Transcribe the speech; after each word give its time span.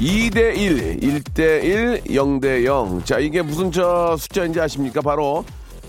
2대1, 0.00 1.02
1대1, 1.02 2.06
0대0. 2.06 3.04
자, 3.04 3.18
이게 3.18 3.42
무슨 3.42 3.70
저 3.70 4.16
숫자인지 4.16 4.58
아십니까? 4.58 5.02
바로, 5.02 5.44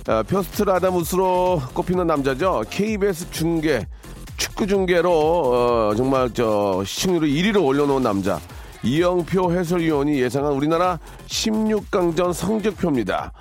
어, 0.05 0.23
표스트라다무스로 0.23 1.61
꼽히는 1.73 2.07
남자죠. 2.07 2.65
KBS 2.69 3.31
중계, 3.31 3.87
축구 4.35 4.67
중계로, 4.67 5.11
어, 5.11 5.95
정말 5.95 6.29
저 6.33 6.83
시청률을 6.85 7.29
1위로 7.29 7.65
올려놓은 7.65 8.03
남자. 8.03 8.41
이영표 8.83 9.53
해설위원이 9.53 10.19
예상한 10.19 10.51
우리나라 10.51 10.99
16강전 11.27 12.33
성적표입니다. 12.33 13.31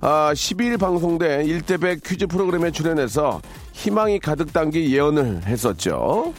아, 0.00 0.32
12일 0.34 0.80
방송된 0.80 1.46
1대100 1.46 2.04
퀴즈 2.04 2.26
프로그램에 2.26 2.72
출연해서 2.72 3.40
희망이 3.74 4.18
가득 4.18 4.52
담긴 4.52 4.90
예언을 4.90 5.42
했었죠. 5.46 6.34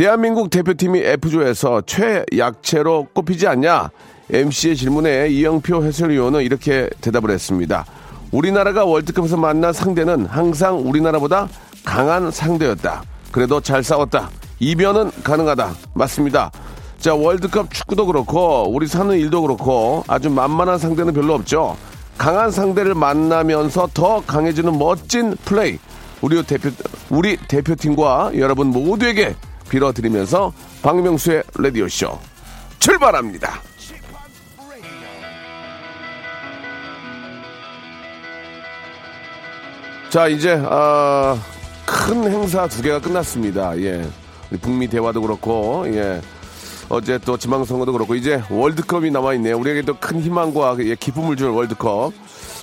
대한민국 0.00 0.48
대표팀이 0.48 0.98
F조에서 0.98 1.82
최약체로 1.82 3.08
꼽히지 3.12 3.46
않냐? 3.46 3.90
MC의 4.32 4.74
질문에 4.74 5.28
이영표 5.28 5.84
해설위원은 5.84 6.40
이렇게 6.40 6.88
대답을 7.02 7.28
했습니다. 7.28 7.84
우리나라가 8.32 8.86
월드컵에서 8.86 9.36
만난 9.36 9.74
상대는 9.74 10.24
항상 10.24 10.78
우리나라보다 10.88 11.50
강한 11.84 12.30
상대였다. 12.30 13.02
그래도 13.30 13.60
잘 13.60 13.82
싸웠다. 13.82 14.30
이변은 14.58 15.10
가능하다. 15.22 15.74
맞습니다. 15.92 16.50
자, 16.98 17.14
월드컵 17.14 17.70
축구도 17.70 18.06
그렇고, 18.06 18.70
우리 18.70 18.86
사는 18.86 19.14
일도 19.14 19.42
그렇고, 19.42 20.02
아주 20.08 20.30
만만한 20.30 20.78
상대는 20.78 21.12
별로 21.12 21.34
없죠. 21.34 21.76
강한 22.16 22.50
상대를 22.50 22.94
만나면서 22.94 23.90
더 23.92 24.22
강해지는 24.26 24.78
멋진 24.78 25.36
플레이. 25.44 25.78
우리 26.22 26.42
대표, 26.42 26.70
우리 27.10 27.36
대표팀과 27.36 28.30
여러분 28.36 28.68
모두에게 28.68 29.34
빌어드리면서 29.70 30.52
박명수의 30.82 31.42
라디오쇼 31.56 32.18
출발합니다. 32.78 33.62
자, 40.10 40.26
이제, 40.26 40.60
아, 40.64 41.36
큰 41.86 42.24
행사 42.30 42.66
두 42.66 42.82
개가 42.82 43.00
끝났습니다. 43.00 43.78
예. 43.80 44.04
북미 44.60 44.88
대화도 44.88 45.20
그렇고, 45.22 45.84
예. 45.94 46.20
어제 46.88 47.16
또 47.18 47.36
지방선거도 47.36 47.92
그렇고, 47.92 48.16
이제 48.16 48.42
월드컵이 48.50 49.12
남아있네요. 49.12 49.56
우리에게 49.56 49.82
또 49.82 49.94
큰 50.00 50.20
희망과 50.20 50.78
예, 50.80 50.96
기쁨을 50.96 51.36
줄 51.36 51.50
월드컵. 51.50 52.12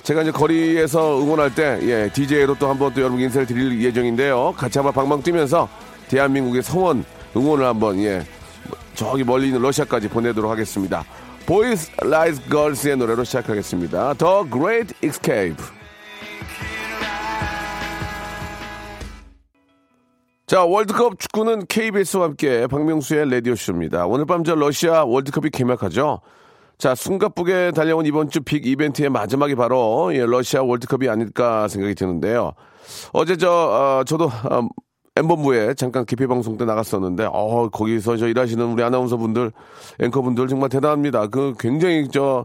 제가 0.02 0.22
이제 0.22 0.30
거리에서 0.30 1.18
응원할 1.22 1.54
때, 1.54 1.78
예, 1.82 2.10
DJ로 2.12 2.56
또 2.58 2.68
한번 2.68 2.92
또 2.92 3.00
여러분 3.00 3.18
인사를 3.20 3.46
드릴 3.46 3.82
예정인데요. 3.82 4.52
같이 4.54 4.78
한번 4.78 4.92
방방 4.92 5.22
뛰면서 5.22 5.66
대한민국의 6.08 6.62
성원 6.62 7.04
응원을 7.36 7.64
한번 7.64 7.98
예 8.00 8.22
저기 8.94 9.22
멀리 9.24 9.46
있는 9.48 9.62
러시아까지 9.62 10.08
보내도록 10.08 10.50
하겠습니다. 10.50 11.04
Boys 11.46 11.90
Like 12.02 12.48
Girls의 12.48 12.96
노래로 12.96 13.24
시작하겠습니다. 13.24 14.14
The 14.14 14.50
Great 14.50 14.94
Escape. 15.02 15.64
자, 20.46 20.64
월드컵 20.64 21.18
축구는 21.18 21.66
KBS와 21.66 22.24
함께 22.24 22.66
박명수의 22.66 23.30
라디오쇼입니다. 23.30 24.06
오늘 24.06 24.24
밤 24.24 24.44
저 24.44 24.54
러시아 24.54 25.04
월드컵이 25.04 25.50
개막하죠. 25.50 26.20
자, 26.78 26.94
숨가쁘게 26.94 27.72
달려온 27.72 28.06
이번 28.06 28.30
주 28.30 28.40
빅 28.40 28.66
이벤트의 28.66 29.10
마지막이 29.10 29.54
바로 29.56 30.10
예, 30.14 30.24
러시아 30.24 30.62
월드컵이 30.62 31.08
아닐까 31.08 31.68
생각이 31.68 31.94
드는데요. 31.94 32.52
어제 33.12 33.36
저, 33.36 33.50
어, 33.50 34.04
저도 34.04 34.24
어, 34.26 34.68
엠본부에 35.18 35.74
잠깐 35.74 36.04
기피 36.04 36.26
방송 36.26 36.56
때 36.56 36.64
나갔었는데, 36.64 37.28
어, 37.32 37.68
거기서 37.70 38.16
저 38.16 38.28
일하시는 38.28 38.64
우리 38.72 38.82
아나운서 38.82 39.16
분들, 39.16 39.52
앵커 40.00 40.22
분들 40.22 40.48
정말 40.48 40.68
대단합니다. 40.68 41.26
그 41.28 41.54
굉장히 41.58 42.08
저, 42.12 42.44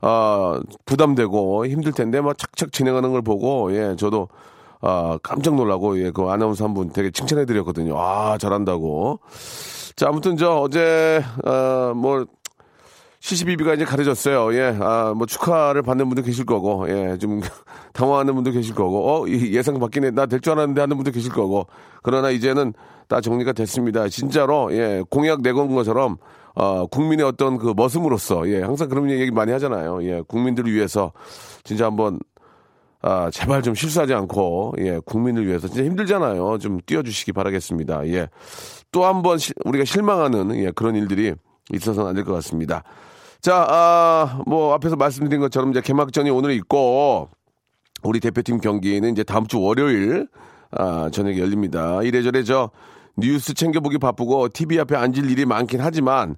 아, 0.00 0.60
부담되고 0.84 1.66
힘들 1.66 1.92
텐데, 1.92 2.20
막 2.20 2.36
착착 2.38 2.72
진행하는 2.72 3.12
걸 3.12 3.22
보고, 3.22 3.74
예, 3.74 3.96
저도, 3.96 4.28
아, 4.80 5.18
깜짝 5.22 5.54
놀라고, 5.56 5.98
예, 6.00 6.10
그 6.10 6.22
아나운서 6.22 6.64
한 6.64 6.74
분 6.74 6.90
되게 6.90 7.10
칭찬해 7.10 7.46
드렸거든요. 7.46 7.98
아, 7.98 8.38
잘한다고. 8.38 9.20
자, 9.96 10.06
아무튼 10.08 10.36
저 10.36 10.60
어제, 10.60 11.20
아, 11.44 11.92
뭐, 11.96 12.24
CCBB가 13.20 13.74
이제 13.74 13.84
가려졌어요. 13.84 14.54
예, 14.54 14.76
아, 14.80 15.12
뭐 15.16 15.26
축하를 15.26 15.82
받는 15.82 16.08
분도 16.08 16.22
계실 16.22 16.44
거고, 16.46 16.88
예, 16.88 17.18
좀 17.18 17.40
당황하는 17.92 18.34
분도 18.34 18.52
계실 18.52 18.74
거고, 18.74 19.24
어, 19.24 19.28
예상 19.28 19.78
바뀌네. 19.80 20.12
나 20.12 20.26
될 20.26 20.40
줄 20.40 20.52
알았는데 20.52 20.80
하는 20.80 20.96
분도 20.96 21.10
계실 21.10 21.32
거고. 21.32 21.66
그러나 22.02 22.30
이제는 22.30 22.74
다 23.08 23.20
정리가 23.20 23.52
됐습니다. 23.54 24.08
진짜로, 24.08 24.72
예, 24.72 25.02
공약 25.10 25.42
내건 25.42 25.74
것처럼, 25.74 26.16
어, 26.54 26.86
국민의 26.86 27.26
어떤 27.26 27.58
그 27.58 27.72
머슴으로서, 27.76 28.48
예, 28.50 28.62
항상 28.62 28.88
그런 28.88 29.10
얘기 29.10 29.30
많이 29.32 29.50
하잖아요. 29.52 30.04
예, 30.04 30.22
국민들을 30.26 30.72
위해서 30.72 31.12
진짜 31.64 31.86
한번, 31.86 32.20
아, 33.02 33.30
제발 33.32 33.62
좀 33.62 33.74
실수하지 33.74 34.14
않고, 34.14 34.74
예, 34.78 35.00
국민을 35.04 35.44
위해서 35.46 35.66
진짜 35.66 35.82
힘들잖아요. 35.84 36.58
좀 36.58 36.78
뛰어주시기 36.86 37.32
바라겠습니다. 37.32 38.06
예. 38.08 38.28
또 38.92 39.04
한 39.04 39.22
번 39.22 39.38
우리가 39.64 39.84
실망하는, 39.84 40.54
예, 40.56 40.70
그런 40.70 40.94
일들이 40.94 41.34
있어서는 41.72 42.08
안 42.10 42.14
될 42.14 42.24
것 42.24 42.32
같습니다. 42.34 42.82
자, 43.40 43.66
아, 43.68 44.42
뭐, 44.46 44.74
앞에서 44.74 44.96
말씀드린 44.96 45.40
것처럼 45.40 45.70
이제 45.70 45.80
개막전이 45.80 46.30
오늘 46.30 46.52
있고, 46.52 47.28
우리 48.02 48.20
대표팀 48.20 48.58
경기는 48.60 49.10
이제 49.12 49.22
다음 49.22 49.46
주 49.46 49.60
월요일, 49.60 50.28
아, 50.72 51.08
저녁에 51.12 51.38
열립니다. 51.38 52.02
이래저래 52.02 52.42
저 52.42 52.70
뉴스 53.16 53.54
챙겨보기 53.54 53.98
바쁘고, 53.98 54.48
TV 54.48 54.78
앞에 54.80 54.96
앉을 54.96 55.30
일이 55.30 55.44
많긴 55.44 55.80
하지만, 55.80 56.36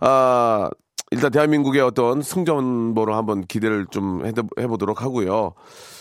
아, 0.00 0.68
일단 1.12 1.30
대한민국의 1.32 1.82
어떤 1.82 2.22
승전보로 2.22 3.14
한번 3.14 3.42
기대를 3.44 3.86
좀 3.90 4.24
해보도록 4.58 5.02
하고요. 5.02 5.54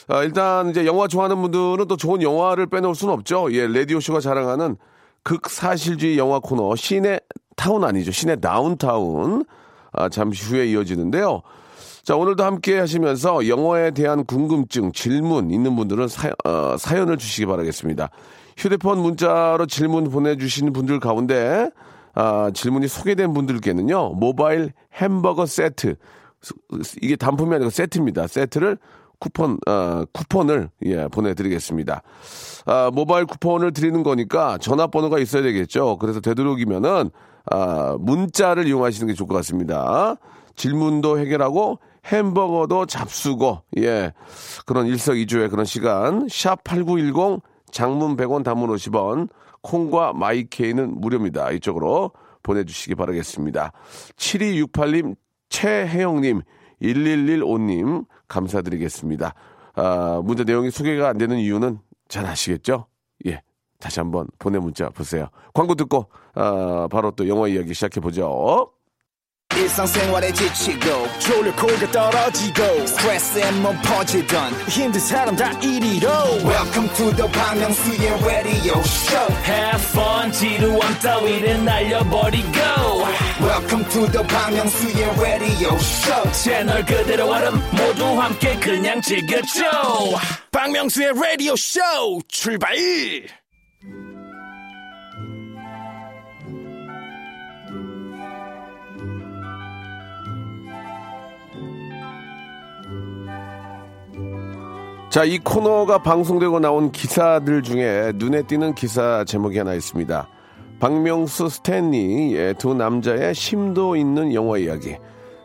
아, 0.08 0.24
일단 0.24 0.70
이제 0.70 0.86
영화 0.86 1.08
좋아하는 1.08 1.40
분들은 1.42 1.88
또 1.88 1.96
좋은 1.98 2.22
영화를 2.22 2.68
빼놓을 2.68 2.96
수는 2.96 3.14
없죠. 3.14 3.52
예, 3.54 3.68
레디오 3.68 4.00
쇼가 4.00 4.20
자랑하는 4.20 4.78
극사실주의 5.24 6.18
영화 6.18 6.40
코너, 6.40 6.76
시내 6.76 7.20
타운 7.60 7.84
아니죠. 7.84 8.12
시내 8.12 8.38
다운타운. 8.38 9.44
아, 9.92 10.08
잠시 10.08 10.46
후에 10.46 10.68
이어지는데요. 10.68 11.42
자, 12.04 12.16
오늘도 12.16 12.42
함께 12.42 12.80
하시면서 12.80 13.50
영어에 13.50 13.92
대한 13.92 14.24
궁금증, 14.24 14.94
질문 14.94 15.52
있는 15.52 15.76
분들은 15.76 16.08
사, 16.08 16.32
어, 16.46 16.78
사연을 16.78 17.18
주시기 17.18 17.46
바라겠습니다. 17.48 18.12
휴대폰 18.56 19.00
문자로 19.00 19.66
질문 19.66 20.10
보내주신 20.10 20.72
분들 20.72 21.02
가운데 21.02 21.70
아, 22.16 22.50
질문이 22.54 22.88
소개된 22.88 23.34
분들께는요, 23.34 24.14
모바일 24.14 24.72
햄버거 24.94 25.46
세트. 25.46 25.96
이게 27.02 27.18
단품이 27.18 27.56
아니고 27.56 27.70
세트입니다. 27.72 28.28
세트를 28.28 28.78
쿠폰, 29.20 29.58
어, 29.68 30.06
쿠폰을, 30.14 30.70
예, 30.86 31.08
보내드리겠습니다. 31.10 32.04
아, 32.66 32.92
모바일 32.94 33.26
쿠폰을 33.26 33.74
드리는 33.74 34.02
거니까 34.02 34.58
전화번호가 34.60 35.20
있어야 35.20 35.44
되겠죠. 35.44 35.98
그래서 35.98 36.22
되도록이면은, 36.22 37.12
아, 37.52 37.98
문자를 38.00 38.68
이용하시는 38.68 39.08
게 39.08 39.14
좋을 39.14 39.28
것 39.28 39.36
같습니다. 39.36 40.16
질문도 40.56 41.20
해결하고 41.20 41.80
햄버거도 42.06 42.86
잡수고, 42.86 43.64
예. 43.78 44.14
그런 44.66 44.88
일석이조의 44.88 45.50
그런 45.50 45.66
시간. 45.66 46.28
샵 46.30 46.64
8910 46.64 47.42
장문 47.72 48.16
100원 48.18 48.44
단문 48.44 48.70
50원. 48.70 49.30
콩과 49.62 50.14
마이케이는 50.14 51.00
무료입니다. 51.02 51.52
이쪽으로 51.52 52.12
보내주시기 52.44 52.96
바라겠습니다. 52.96 53.74
7268님, 54.16 55.16
최혜영님, 55.50 56.42
1115님, 56.82 58.06
감사드리겠습니다. 58.28 59.34
아, 59.76 60.22
문자 60.24 60.44
내용이 60.44 60.72
소개가 60.72 61.10
안 61.10 61.18
되는 61.18 61.38
이유는 61.38 61.80
잘 62.08 62.26
아시겠죠? 62.26 62.86
예. 63.80 63.84
다시 63.84 64.00
한번 64.00 64.28
보내 64.38 64.60
문자 64.60 64.90
보세요. 64.90 65.28
광고 65.54 65.76
듣고, 65.76 66.08
아, 66.36 66.88
바로 66.92 67.12
또 67.12 67.28
영화 67.28 67.48
이야기 67.48 67.74
시작해 67.74 68.00
보죠. 68.00 68.72
일상생활에 69.56 70.32
지치고, 70.32 71.08
졸려 71.20 71.56
코가 71.56 71.92
떨어지고, 71.92 72.86
스트레스에 72.86 73.52
몸 73.54 73.76
퍼지던, 73.82 74.54
힘든 74.70 75.00
사람 75.00 75.36
다 75.36 75.50
이리로. 75.60 76.08
welcome 76.46 76.88
to 76.94 77.12
the 77.16 77.28
Bang 77.32 77.60
Myung-soo's 77.60 78.24
radio 78.26 78.80
show 78.82 79.34
Have 79.44 79.84
fun 79.90 80.32
지루함 80.32 81.00
따위를 81.00 81.66
날려버리고 81.66 82.60
welcome 83.42 83.90
to 83.90 84.06
the 84.12 84.28
Bang 84.28 84.56
Myung-soo's 84.56 85.20
radio 85.20 85.76
show 85.76 86.32
채널 86.32 86.86
그대로 86.86 87.28
얼음 87.32 87.56
모두 87.72 88.06
함께 88.22 88.56
그냥 88.60 89.02
즐겨줘 89.02 89.64
박명수의 90.52 91.14
라디오 91.16 91.56
쇼 91.56 91.80
출발 92.28 92.76
자, 105.10 105.24
이 105.24 105.40
코너가 105.40 106.04
방송되고 106.04 106.60
나온 106.60 106.92
기사들 106.92 107.64
중에 107.64 108.12
눈에 108.16 108.44
띄는 108.44 108.76
기사 108.76 109.24
제목이 109.26 109.58
하나 109.58 109.74
있습니다. 109.74 110.28
박명수 110.80 111.50
스탠리 111.50 112.36
예, 112.36 112.54
두 112.54 112.76
남자의 112.76 113.34
심도 113.34 113.96
있는 113.96 114.36
영화 114.36 114.60
이야기. 114.60 114.98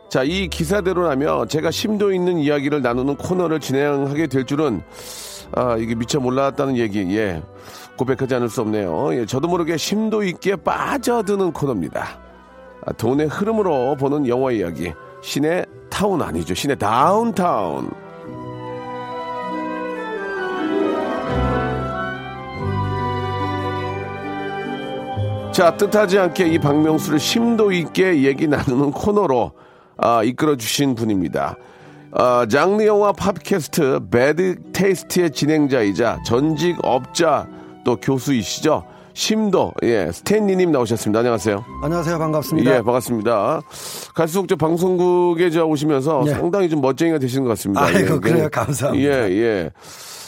자, 0.07 0.21
이 0.21 0.49
기사대로라면 0.49 1.47
제가 1.47 1.71
심도 1.71 2.13
있는 2.13 2.37
이야기를 2.37 2.83
나누는 2.83 3.15
코너를 3.15 3.59
진행하게 3.59 4.27
될 4.27 4.45
줄은 4.45 4.83
아, 5.53 5.77
이게 5.77 5.95
미처 5.95 6.19
몰랐다는 6.19 6.77
얘기. 6.77 6.99
예. 7.17 7.41
고백하지 7.97 8.35
않을 8.35 8.49
수 8.49 8.61
없네요. 8.61 9.15
예, 9.15 9.25
저도 9.25 9.47
모르게 9.47 9.77
심도 9.77 10.21
있게 10.21 10.57
빠져드는 10.57 11.53
코너입니다. 11.53 12.19
아, 12.85 12.93
돈의 12.93 13.27
흐름으로 13.29 13.95
보는 13.95 14.27
영화 14.27 14.51
이야기. 14.51 14.93
시내 15.23 15.65
타운 15.89 16.21
아니죠. 16.21 16.53
시내 16.53 16.75
다운타운. 16.75 18.04
자, 25.55 25.77
뜻하지 25.77 26.19
않게 26.19 26.49
이 26.49 26.59
박명수를 26.59 27.17
심도 27.17 27.71
있게 27.71 28.23
얘기 28.23 28.45
나누는 28.45 28.91
코너로 28.91 29.53
아, 29.95 30.21
이끌어 30.21 30.57
주신 30.57 30.95
분입니다. 30.95 31.55
아, 32.11 32.45
장르 32.51 32.85
영화 32.85 33.13
팟캐스트 33.13 34.09
배드 34.11 34.57
테이스트의 34.73 35.31
진행자이자 35.31 36.23
전직 36.25 36.75
업자 36.83 37.47
또 37.85 37.95
교수이시죠. 37.95 38.83
심도 39.13 39.71
예 39.83 40.11
스탠리님 40.11 40.73
나오셨습니다. 40.73 41.19
안녕하세요. 41.19 41.63
안녕하세요. 41.83 42.19
반갑습니다. 42.19 42.71
예 42.71 42.81
반갑습니다. 42.81 43.61
갈수록 44.13 44.49
저 44.49 44.57
방송국에 44.57 45.51
저 45.51 45.63
오시면서 45.63 46.23
예. 46.27 46.31
상당히 46.31 46.67
좀 46.67 46.81
멋쟁이가 46.81 47.17
되시는 47.17 47.45
것 47.45 47.51
같습니다. 47.51 47.81
아이고, 47.81 48.15
예, 48.15 48.19
그래요. 48.19 48.49
감사합니다. 48.51 49.07
예 49.07 49.31
예. 49.31 49.71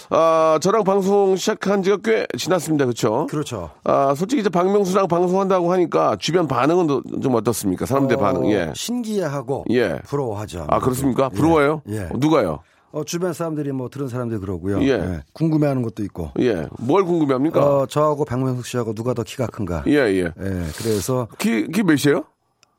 아 0.09 0.57
저랑 0.61 0.83
방송 0.83 1.35
시작한 1.35 1.83
지가 1.83 1.97
꽤 2.03 2.25
지났습니다. 2.37 2.85
그렇죠? 2.85 3.27
그렇죠. 3.29 3.71
아, 3.83 4.13
솔직히 4.15 4.39
이제 4.41 4.49
박명수랑 4.49 5.07
방송한다고 5.07 5.71
하니까 5.73 6.15
주변 6.17 6.47
반응은 6.47 6.87
또- 6.87 7.03
좀 7.21 7.35
어떻습니까? 7.35 7.85
사람들 7.85 8.15
의 8.15 8.21
어, 8.21 8.25
반응, 8.25 8.49
예. 8.51 8.71
신기해하고 8.73 9.65
예. 9.71 9.99
부러워하죠. 10.05 10.65
아, 10.69 10.79
그렇습니까? 10.79 11.29
부러워요? 11.29 11.81
예. 11.89 12.03
어, 12.03 12.09
누가요? 12.17 12.59
어, 12.91 13.03
주변 13.03 13.33
사람들이 13.33 13.73
뭐 13.73 13.89
들은 13.89 14.07
사람들 14.07 14.39
그러고요. 14.39 14.81
예. 14.83 15.21
궁금해하는 15.33 15.81
것도 15.83 16.03
있고. 16.05 16.31
예. 16.39 16.67
뭘 16.79 17.03
궁금해 17.03 17.33
합니까? 17.33 17.59
어, 17.59 17.85
저하고 17.85 18.23
박명숙 18.23 18.65
씨하고 18.65 18.93
누가 18.93 19.13
더 19.13 19.23
키가 19.23 19.47
큰가. 19.47 19.83
예, 19.87 19.93
예. 19.95 20.23
예, 20.23 20.31
그래서 20.77 21.27
키, 21.37 21.67
키 21.67 21.83
몇이에요? 21.83 22.23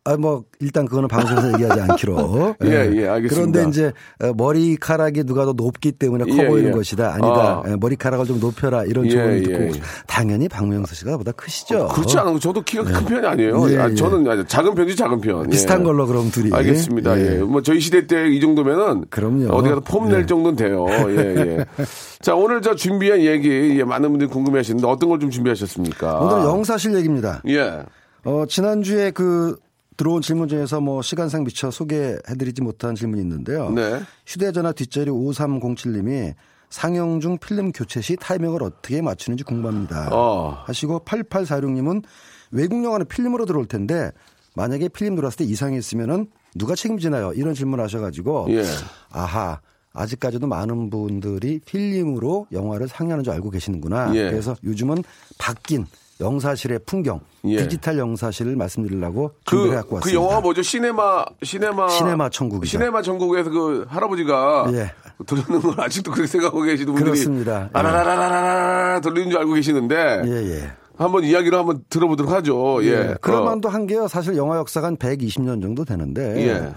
아, 0.09 0.17
뭐 0.17 0.45
일단 0.61 0.87
그거는 0.87 1.07
방송에서 1.09 1.53
얘기하지 1.53 1.81
않기로. 1.83 2.55
예, 2.65 2.71
예, 2.95 3.09
알겠습니다. 3.09 3.29
그런데 3.29 3.69
이제 3.69 3.93
어, 4.23 4.33
머리카락이 4.35 5.25
누가 5.25 5.45
더 5.45 5.53
높기 5.53 5.93
때문에 5.93 6.25
커 6.25 6.43
예, 6.43 6.47
보이는 6.49 6.71
예. 6.71 6.73
것이다. 6.73 7.11
아니다. 7.13 7.29
아. 7.29 7.63
예, 7.69 7.77
머리카락을 7.77 8.25
좀 8.25 8.41
높여라 8.41 8.85
이런 8.85 9.05
예, 9.07 9.11
조언을 9.11 9.39
예, 9.39 9.43
듣고 9.43 9.65
예. 9.77 9.81
당연히 10.07 10.49
박명수 10.49 10.95
씨가 10.95 11.17
보다 11.19 11.33
크시죠. 11.33 11.89
그렇지 11.89 12.17
않은 12.19 12.41
저도 12.41 12.63
키가 12.63 12.85
큰 12.85 13.05
편이 13.05 13.27
아니에요. 13.27 13.71
예, 13.71 13.79
아, 13.79 13.91
예. 13.91 13.95
저는 13.95 14.47
작은 14.49 14.75
편이지 14.75 14.97
작은 14.97 15.21
편. 15.21 15.51
비슷한 15.51 15.81
예. 15.81 15.85
걸로 15.85 16.07
그럼 16.07 16.31
둘이. 16.31 16.51
알겠습니다. 16.55 17.19
예. 17.21 17.37
예. 17.37 17.39
뭐 17.41 17.61
저희 17.63 17.79
시대 17.81 18.07
때 18.07 18.29
이 18.29 18.41
정도면은 18.41 19.05
그럼요. 19.11 19.53
어디 19.55 19.69
가서 19.69 19.81
폼낼 19.83 20.23
예. 20.23 20.27
정도는 20.27 20.57
돼요. 20.57 20.87
예, 21.11 21.17
예. 21.59 21.65
자, 22.23 22.35
오늘 22.35 22.63
저 22.63 22.75
준비한 22.75 23.21
얘기 23.21 23.77
예, 23.79 23.85
많은 23.85 24.09
분들이 24.11 24.29
궁금해 24.31 24.61
하시는데 24.61 24.87
어떤 24.89 25.11
걸 25.11 25.19
좀 25.19 25.31
준비하셨습니까? 25.31 26.21
오늘 26.21 26.45
영사실 26.47 26.95
얘기입니다. 26.95 27.43
예. 27.49 27.83
어, 28.25 28.45
지난주에 28.49 29.11
그 29.11 29.57
들어온 29.99 30.23
질문 30.23 30.49
중에서 30.49 30.81
뭐 30.81 31.03
시간상 31.03 31.45
미처 31.45 31.71
소개해드리지 31.71 32.63
못한 32.63 32.95
질문이 32.95 33.21
있는데요. 33.21 33.69
네. 33.71 34.01
휴대전화 34.27 34.73
뒷자리 34.73 35.11
5307님이 35.11 36.35
상영 36.71 37.19
중 37.21 37.37
필름 37.37 37.73
교체 37.73 38.01
시 38.01 38.15
타이밍을 38.17 38.63
어떻게 38.63 39.03
맞추는지 39.03 39.43
궁금합니다. 39.43 40.11
어. 40.13 40.63
하시고 40.65 41.01
8846님은 41.01 42.05
외국 42.53 42.83
영화는 42.85 43.07
필름으로 43.07 43.45
들어올 43.45 43.67
텐데 43.67 44.13
만약에 44.55 44.89
필름 44.89 45.17
들어왔을 45.17 45.39
때 45.39 45.45
이상이 45.45 45.77
있으면은 45.77 46.29
누가 46.55 46.77
책임지나요? 46.77 47.33
이런 47.33 47.55
질문 47.55 47.81
하셔가지고 47.81 48.47
예. 48.51 48.63
아하 49.11 49.61
아직까지도 49.93 50.47
많은 50.47 50.91
분들이 50.91 51.59
필름으로 51.65 52.47
영화를 52.53 52.87
상영하는 52.87 53.25
줄 53.25 53.33
알고 53.33 53.51
계시는구나. 53.51 54.15
예. 54.15 54.31
그래서 54.31 54.55
요즘은 54.63 55.03
바뀐 55.39 55.87
영사실의 56.21 56.81
풍경, 56.85 57.21
예. 57.45 57.59
디지털 57.59 57.99
영사실을 57.99 58.57
말씀드리려고 58.57 59.33
그, 59.45 59.71
갖고 59.71 59.89
그 59.89 59.95
왔습니다. 59.97 60.21
영화가 60.21 60.41
뭐죠? 60.41 60.63
시네마, 60.63 61.25
시네마. 61.43 61.89
시네마 61.89 62.29
천국이죠. 62.31 62.71
시네마 62.71 63.03
천국에서 63.03 63.51
그 63.51 63.87
할아버지가. 63.89 64.71
예. 64.73 64.93
들리는 65.27 65.61
걸 65.61 65.81
아직도 65.81 66.11
그렇게 66.13 66.27
생각하고 66.27 66.63
계시는 66.63 66.93
분들이. 66.93 67.05
그렇습니다. 67.05 67.65
예. 67.65 67.69
아라라라라라 67.73 69.01
들리는 69.01 69.31
줄 69.31 69.39
알고 69.39 69.53
계시는데. 69.55 70.23
예, 70.25 70.31
예. 70.31 70.73
한번 70.97 71.23
이야기를 71.23 71.57
한번 71.57 71.85
들어보도록 71.89 72.33
하죠. 72.33 72.83
예. 72.83 72.89
예. 72.89 73.15
그럴 73.21 73.43
어. 73.43 73.45
만도 73.45 73.69
한 73.69 73.87
게요. 73.87 74.09
사실 74.09 74.37
영화 74.37 74.57
역사가 74.59 74.89
한 74.89 74.97
120년 74.97 75.63
정도 75.63 75.85
되는데 75.85 76.49
예. 76.49 76.73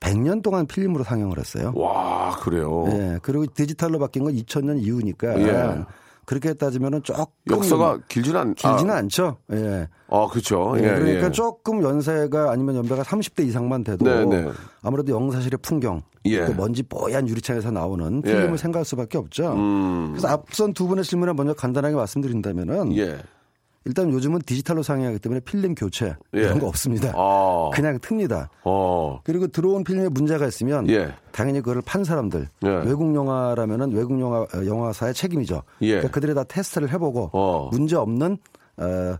100년 0.00 0.42
동안 0.42 0.66
필름으로 0.66 1.04
상영을 1.04 1.38
했어요. 1.38 1.72
와, 1.74 2.36
그래요. 2.40 2.86
예. 2.88 3.18
그리고 3.22 3.46
디지털로 3.46 3.98
바뀐 3.98 4.24
건 4.24 4.34
2000년 4.34 4.82
이후니까 4.82 5.38
예. 5.40 5.84
그렇게 6.26 6.52
따지면은 6.54 7.02
조금 7.04 7.24
역사가 7.48 8.00
길지는 8.08 8.40
않, 8.40 8.54
길지는 8.54 8.92
아, 8.92 8.96
않죠. 8.98 9.38
예. 9.52 9.88
아, 10.08 10.26
그렇죠. 10.28 10.74
예, 10.76 10.82
예, 10.82 10.88
그러니까 10.88 11.26
예. 11.26 11.30
조금 11.30 11.82
연세가 11.82 12.50
아니면 12.50 12.76
연배가 12.76 13.04
30대 13.04 13.46
이상만 13.46 13.84
돼도 13.84 14.04
네, 14.04 14.24
네. 14.24 14.50
아무래도 14.82 15.12
영사실의 15.12 15.58
풍경, 15.62 16.02
예. 16.24 16.44
또 16.44 16.54
먼지 16.54 16.82
뽀얀 16.82 17.28
유리창에서 17.28 17.70
나오는 17.70 18.22
예. 18.26 18.32
필름을 18.32 18.58
생각할 18.58 18.84
수밖에 18.84 19.18
없죠. 19.18 19.52
음. 19.52 20.08
그래서 20.10 20.28
앞선 20.28 20.74
두 20.74 20.88
분의 20.88 21.04
질문에 21.04 21.32
먼저 21.32 21.54
간단하게 21.54 21.94
말씀드린다면은 21.94 22.96
예. 22.96 23.18
일단 23.86 24.12
요즘은 24.12 24.40
디지털로 24.44 24.82
상영하기 24.82 25.20
때문에 25.20 25.40
필름 25.40 25.74
교체 25.74 26.16
예. 26.34 26.40
이런 26.40 26.58
거 26.58 26.66
없습니다. 26.66 27.12
아. 27.14 27.70
그냥 27.72 27.98
틉니다. 28.00 28.48
어. 28.64 29.20
그리고 29.22 29.46
들어온 29.46 29.84
필름에 29.84 30.08
문제가 30.08 30.46
있으면 30.46 30.88
예. 30.90 31.14
당연히 31.30 31.60
그거를 31.60 31.82
판 31.82 32.02
사람들 32.02 32.48
예. 32.64 32.68
외국 32.68 33.14
영화라면은 33.14 33.92
외국 33.92 34.20
영화 34.20 34.40
어, 34.40 34.48
영화사의 34.54 35.14
책임이죠. 35.14 35.62
예. 35.82 35.88
그러니까 35.88 36.10
그들이 36.10 36.34
다 36.34 36.42
테스트를 36.42 36.92
해보고 36.92 37.30
어. 37.32 37.68
문제 37.70 37.94
없는 37.94 38.38
어, 38.78 39.16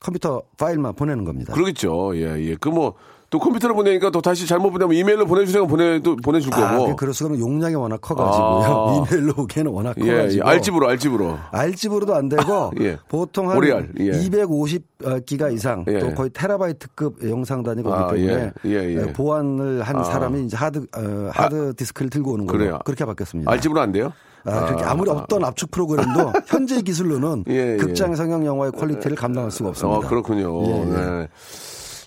컴퓨터 0.00 0.42
파일만 0.58 0.94
보내는 0.94 1.24
겁니다. 1.24 1.54
그러겠죠. 1.54 2.16
예, 2.16 2.40
예. 2.40 2.56
그 2.56 2.68
뭐, 2.68 2.94
또 3.30 3.38
컴퓨터로 3.38 3.74
보내니까 3.74 4.10
또 4.10 4.22
다시 4.22 4.46
잘못 4.46 4.70
보내면 4.70 4.96
이메일로 4.96 5.26
보내주세요. 5.26 5.66
보내, 5.66 6.00
또 6.00 6.16
보내줄 6.16 6.52
아, 6.54 6.76
거고. 6.76 6.86
그 6.88 6.96
그럴 6.96 7.12
수가 7.12 7.26
없는 7.26 7.40
용량이 7.40 7.74
워낙 7.74 8.00
커가지고요. 8.00 8.64
아. 8.64 9.04
이메일로 9.12 9.34
오기에는 9.36 9.70
워낙 9.70 9.94
예, 9.98 10.06
커가지고. 10.06 10.46
예. 10.46 10.50
알집으로, 10.50 10.88
알집으로. 10.88 11.38
알집으로도 11.50 12.14
안 12.14 12.28
되고 12.30 12.72
예. 12.80 12.96
보통 13.08 13.50
한 13.50 13.58
오리알, 13.58 13.90
예. 13.98 14.12
250기가 14.12 15.52
이상 15.52 15.84
예. 15.88 15.98
또 15.98 16.14
거의 16.14 16.30
테라바이트급 16.32 17.28
영상 17.28 17.62
단위가 17.62 18.06
아, 18.06 18.14
때문에 18.14 18.52
예, 18.64 18.70
예, 18.70 18.94
예. 18.94 19.12
보안을 19.12 19.82
한 19.82 19.96
아. 19.96 20.04
사람이 20.04 20.46
이제 20.46 20.56
하드 20.56 20.86
어, 20.96 21.30
하드 21.30 21.74
디스크를 21.76 22.08
들고 22.08 22.32
오는 22.32 22.46
거예요. 22.46 22.78
그렇게 22.86 23.04
바뀌었습니다. 23.04 23.50
알집으로 23.52 23.80
안 23.80 23.92
돼요? 23.92 24.10
아, 24.44 24.64
그렇게 24.64 24.84
아무리 24.84 25.10
어떤 25.10 25.44
압축 25.44 25.70
프로그램도 25.70 26.32
현재 26.46 26.80
기술로는 26.80 27.44
예, 27.48 27.74
예. 27.74 27.76
극장 27.76 28.14
상영 28.14 28.46
영화의 28.46 28.72
quality를 28.72 29.16
감당할 29.16 29.50
수가 29.50 29.70
없습니다. 29.70 29.98
어, 29.98 30.00
그렇군요. 30.08 30.64
예, 30.64 30.80
예. 30.80 30.84
네. 30.84 31.28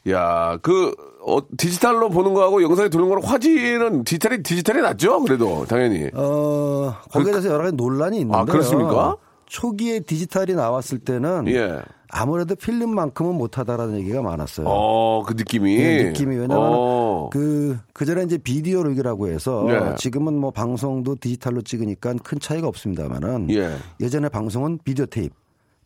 야, 0.10 0.58
그, 0.62 0.96
어, 1.26 1.40
디지털로 1.58 2.10
보는 2.10 2.34
거하고 2.34 2.64
영사기 2.64 2.90
도는 2.90 3.08
거랑 3.10 3.24
화질은 3.24 4.04
디지털이, 4.04 4.44
디지털이 4.44 4.82
낫죠? 4.82 5.22
그래도, 5.22 5.66
당연히. 5.66 6.10
어, 6.14 6.96
거기에 7.12 7.32
대해서 7.32 7.50
여러 7.50 7.64
가지 7.66 7.76
논란이 7.76 8.18
있는데요. 8.20 8.42
아, 8.42 8.46
그렇습니까? 8.46 9.18
초기에 9.46 10.00
디지털이 10.00 10.54
나왔을 10.56 11.00
때는 11.00 11.48
예. 11.50 11.80
아무래도 12.10 12.56
필름만큼은 12.56 13.36
못하다라는 13.36 14.00
얘기가 14.00 14.22
많았어요. 14.22 14.66
어, 14.68 15.24
그 15.24 15.34
느낌이. 15.34 15.78
예, 15.78 16.04
느낌이 16.06 16.36
왜냐면 16.36 16.58
어. 16.60 17.30
그 17.32 17.78
그 18.02 18.06
전에 18.06 18.24
이제 18.24 18.38
비디오 18.40 18.82
look이라고 18.82 19.28
해서 19.28 19.64
네. 19.68 19.96
지금은 19.96 20.34
뭐 20.34 20.50
방송도 20.50 21.18
디지털로 21.20 21.62
찍으니까 21.62 22.16
큰 22.24 22.40
차이가 22.40 22.68
없습니다만은 22.68 23.52
예. 23.52 23.76
예전에 24.00 24.28
방송은 24.28 24.80
비디오 24.84 25.06
테이프 25.06 25.36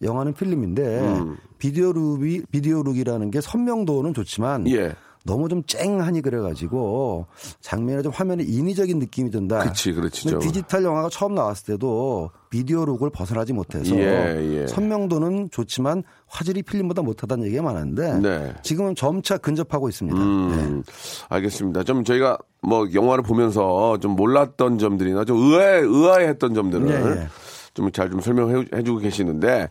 영화는 0.01 0.33
필름인데 0.33 0.99
음. 1.01 1.37
비디오 1.57 1.91
look이 1.91 2.43
비디오 2.51 2.83
look이라는 2.83 3.31
게 3.31 3.41
선명도는 3.41 4.13
좋지만 4.13 4.67
예. 4.69 4.93
너무 5.25 5.49
좀 5.49 5.63
쨍하니 5.65 6.21
그래가지고 6.21 7.25
장면에 7.59 8.03
좀 8.03 8.11
화면에 8.11 8.43
인위적인 8.43 8.99
느낌이 8.99 9.31
든다. 9.31 9.59
그렇지, 9.59 9.91
좀. 10.29 10.39
디지털 10.39 10.83
영화가 10.83 11.09
처음 11.09 11.33
나왔을 11.33 11.73
때도 11.73 12.29
비디오 12.51 12.85
look을 12.85 13.09
벗어나지 13.09 13.51
못해서 13.51 13.95
예, 13.95 14.61
예. 14.61 14.67
선명도는 14.67 15.49
좋지만 15.51 16.03
화질이 16.27 16.61
필름보다 16.61 17.01
못하다는 17.01 17.45
얘기가 17.45 17.63
많은데 17.63 18.19
네. 18.19 18.53
지금은 18.61 18.95
점차 18.95 19.37
근접하고 19.37 19.89
있습니다. 19.89 20.17
네. 20.17 20.23
음, 20.23 20.83
알겠습니다. 21.29 21.83
좀 21.83 22.03
저희가 22.03 22.37
뭐 22.61 22.87
영화를 22.93 23.23
보면서 23.23 23.97
좀 23.99 24.11
몰랐던 24.11 24.77
점들이나 24.77 25.25
좀 25.25 25.37
의아해, 25.37 25.79
의아해했던 25.79 26.53
점들을 26.53 26.87
예, 26.87 27.21
예. 27.21 27.27
좀잘좀 27.73 28.21
설명해 28.21 28.83
주고 28.83 28.99
계시는데, 28.99 29.69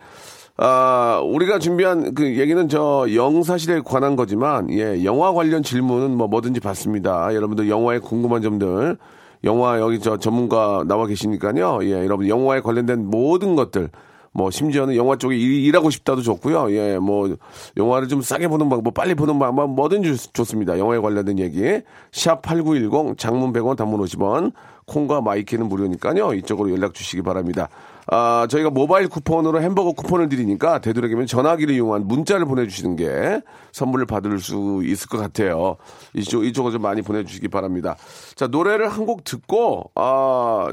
아, 0.57 1.21
우리가 1.25 1.59
준비한 1.59 2.15
그 2.15 2.39
얘기는 2.39 2.69
저 2.69 3.07
영사실에 3.13 3.81
관한 3.85 4.15
거지만, 4.15 4.71
예, 4.71 5.03
영화 5.05 5.33
관련 5.33 5.65
질문은 5.65 6.17
뭐 6.17 6.29
뭐든지 6.29 6.61
받습니다. 6.61 7.35
여러분들 7.35 7.69
영화에 7.69 7.99
궁금한 7.99 8.41
점들, 8.41 8.97
영화 9.43 9.81
여기 9.81 9.99
저 9.99 10.17
전문가 10.17 10.85
나와 10.87 11.07
계시니까요. 11.07 11.81
예, 11.83 11.91
여러분 12.05 12.29
영화에 12.29 12.61
관련된 12.61 13.05
모든 13.11 13.57
것들, 13.57 13.91
뭐 14.33 14.53
심지어는 14.53 14.95
영화 14.95 15.17
쪽에 15.17 15.37
일, 15.37 15.65
일하고 15.65 15.91
싶다도 15.91 16.23
좋고요. 16.23 16.71
예, 16.71 16.99
뭐 16.99 17.35
영화를 17.77 18.07
좀 18.07 18.23
싸게 18.23 18.47
보는 18.47 18.69
방법, 18.69 18.95
빨리 18.95 19.15
보는 19.15 19.41
방법 19.41 19.71
뭐든지 19.75 20.17
좋- 20.17 20.33
좋습니다. 20.35 20.79
영화에 20.79 20.99
관련된 21.01 21.41
얘기. 21.41 21.81
샵 22.13 22.43
8910 22.43 23.19
장문 23.19 23.53
100원 23.53 23.77
단문 23.77 24.01
50원. 24.03 24.53
콩과 24.87 25.23
my 25.23 25.36
K는 25.36 25.67
무료니까요. 25.69 26.35
이쪽으로 26.35 26.71
연락 26.71 26.93
주시기 26.95 27.23
바랍니다. 27.23 27.69
아, 28.07 28.47
저희가 28.51 28.71
모바일 28.71 29.09
쿠폰으로 29.09 29.61
햄버거 29.63 29.93
쿠폰을 29.93 30.29
드리니까 30.29 30.81
되도록이면 30.81 31.27
전화기를 31.27 31.75
이용한 31.75 32.07
문자를 32.07 32.45
보내주시는 32.47 32.97
게 32.97 33.41
선물을 33.73 34.07
받을 34.07 34.39
수 34.41 34.83
있을 34.85 35.09
것 35.09 35.19
같아요. 35.19 35.77
이쪽, 36.15 36.45
이쪽으로 36.45 36.73
좀 36.73 36.83
많이 36.83 37.01
보내주시기 37.03 37.49
바랍니다. 37.49 37.97
자, 38.35 38.47
노래를 38.47 38.89
한 38.89 39.05
곡 39.05 39.23
듣고, 39.25 39.91
아, 39.95 40.69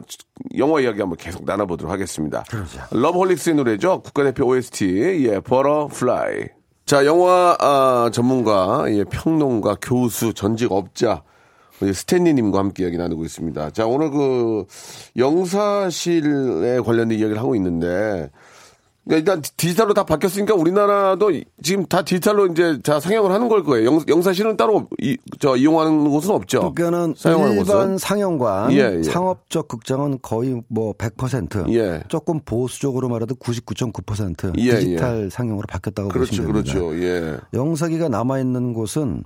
영화 0.58 0.80
이야기 0.80 1.02
한번 1.02 1.18
계속 1.18 1.44
나눠보도록 1.46 1.92
하겠습니다. 1.92 2.44
러브홀릭스의 2.92 3.56
노래죠. 3.58 4.02
국가대표 4.02 4.46
OST, 4.46 5.28
예, 5.28 5.40
Butterfly. 5.42 6.46
자, 6.86 7.06
영화, 7.06 7.56
아, 7.60 8.10
전문가, 8.14 8.86
예, 8.88 9.04
평론가, 9.04 9.78
교수, 9.82 10.34
전직 10.34 10.72
업자, 10.72 11.24
우리 11.82 11.94
스탠리님과 11.94 12.60
함께 12.60 12.84
이야기 12.84 12.98
나누고 12.98 13.26
있습니다. 13.26 13.72
자, 13.72 13.86
오늘 13.88 14.12
그 14.12 14.66
영사실에 15.18 16.80
관련된 16.80 17.18
이야기를 17.18 17.40
하고 17.40 17.56
있는데, 17.56 18.30
그러니까 19.04 19.18
일단 19.18 19.42
디지털로 19.58 19.96
다 19.96 20.04
바뀌었으니까 20.04 20.54
우리나라도 20.54 21.32
지금 21.64 21.88
다 21.88 22.04
디지털로 22.04 22.48
이제 22.48 22.80
다 22.84 23.00
상영을 23.00 23.32
하는 23.32 23.50
걸 23.50 23.64
거예요. 23.64 23.88
영, 23.88 24.04
영사실은 24.08 24.58
따로 24.58 24.88
이, 25.00 25.18
저 25.40 25.56
이용하는 25.56 26.08
곳은 26.08 26.30
없죠. 26.36 26.72
그러니까는 26.76 27.16
사용하는 27.18 27.54
일반 27.58 27.66
곳은. 27.66 27.98
상영관, 27.98 28.72
예, 28.74 28.98
예. 29.00 29.04
상업적 29.04 29.68
극장은 29.70 30.20
거의 30.22 30.62
뭐 30.68 30.94
100%, 30.94 31.74
예. 31.74 32.04
조금 32.10 32.42
보수적으로 32.46 33.10
말해도 33.10 33.34
99.9% 33.36 34.60
예, 34.60 34.80
디지털 34.80 35.32
상영으로 35.32 35.66
바뀌었다고 35.68 36.10
그렇죠, 36.10 36.30
보시면 36.30 36.54
됩니다. 36.54 36.74
그렇죠. 36.74 37.04
예. 37.04 37.38
영사기가 37.56 38.08
남아 38.08 38.40
있는 38.40 38.74
곳은 38.74 39.24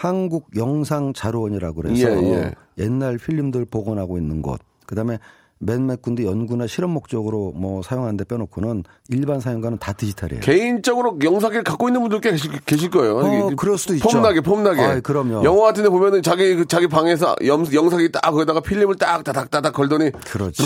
한국 0.00 0.48
영상 0.56 1.12
자료원이라고 1.12 1.82
그래서 1.82 2.08
예, 2.10 2.32
예. 2.32 2.54
옛날 2.78 3.18
필름들 3.18 3.66
복원하고 3.66 4.16
있는 4.16 4.40
곳. 4.40 4.58
그다음에 4.86 5.18
몇몇 5.62 6.00
군데 6.00 6.24
연구나 6.24 6.66
실험 6.66 6.90
목적으로 6.92 7.52
뭐 7.54 7.82
사용하는 7.82 8.16
데 8.16 8.24
빼놓고는 8.24 8.84
일반 9.10 9.40
사용관은 9.40 9.78
다 9.78 9.92
디지털이에요. 9.92 10.40
개인적으로 10.40 11.18
영사기를 11.22 11.62
갖고 11.64 11.88
있는 11.88 12.00
분들 12.00 12.20
꽤 12.22 12.30
계실, 12.30 12.50
계실 12.64 12.90
거예요. 12.90 13.18
어, 13.18 13.50
그럴 13.56 13.76
수도 13.76 13.94
있죠. 13.94 14.08
폼나게, 14.08 14.40
폼나게. 14.40 14.80
아이, 14.80 15.00
그럼요. 15.02 15.44
영화 15.44 15.64
같은 15.64 15.82
데 15.82 15.90
보면은 15.90 16.22
자기, 16.22 16.54
그 16.54 16.64
자기 16.64 16.86
방에서 16.86 17.36
영, 17.44 17.66
영사기 17.72 18.10
딱 18.10 18.22
거기다가 18.22 18.60
필름을 18.60 18.96
딱 18.96 19.22
따닥따닥 19.22 19.74
걸더니 19.74 20.12
그렇죠. 20.12 20.64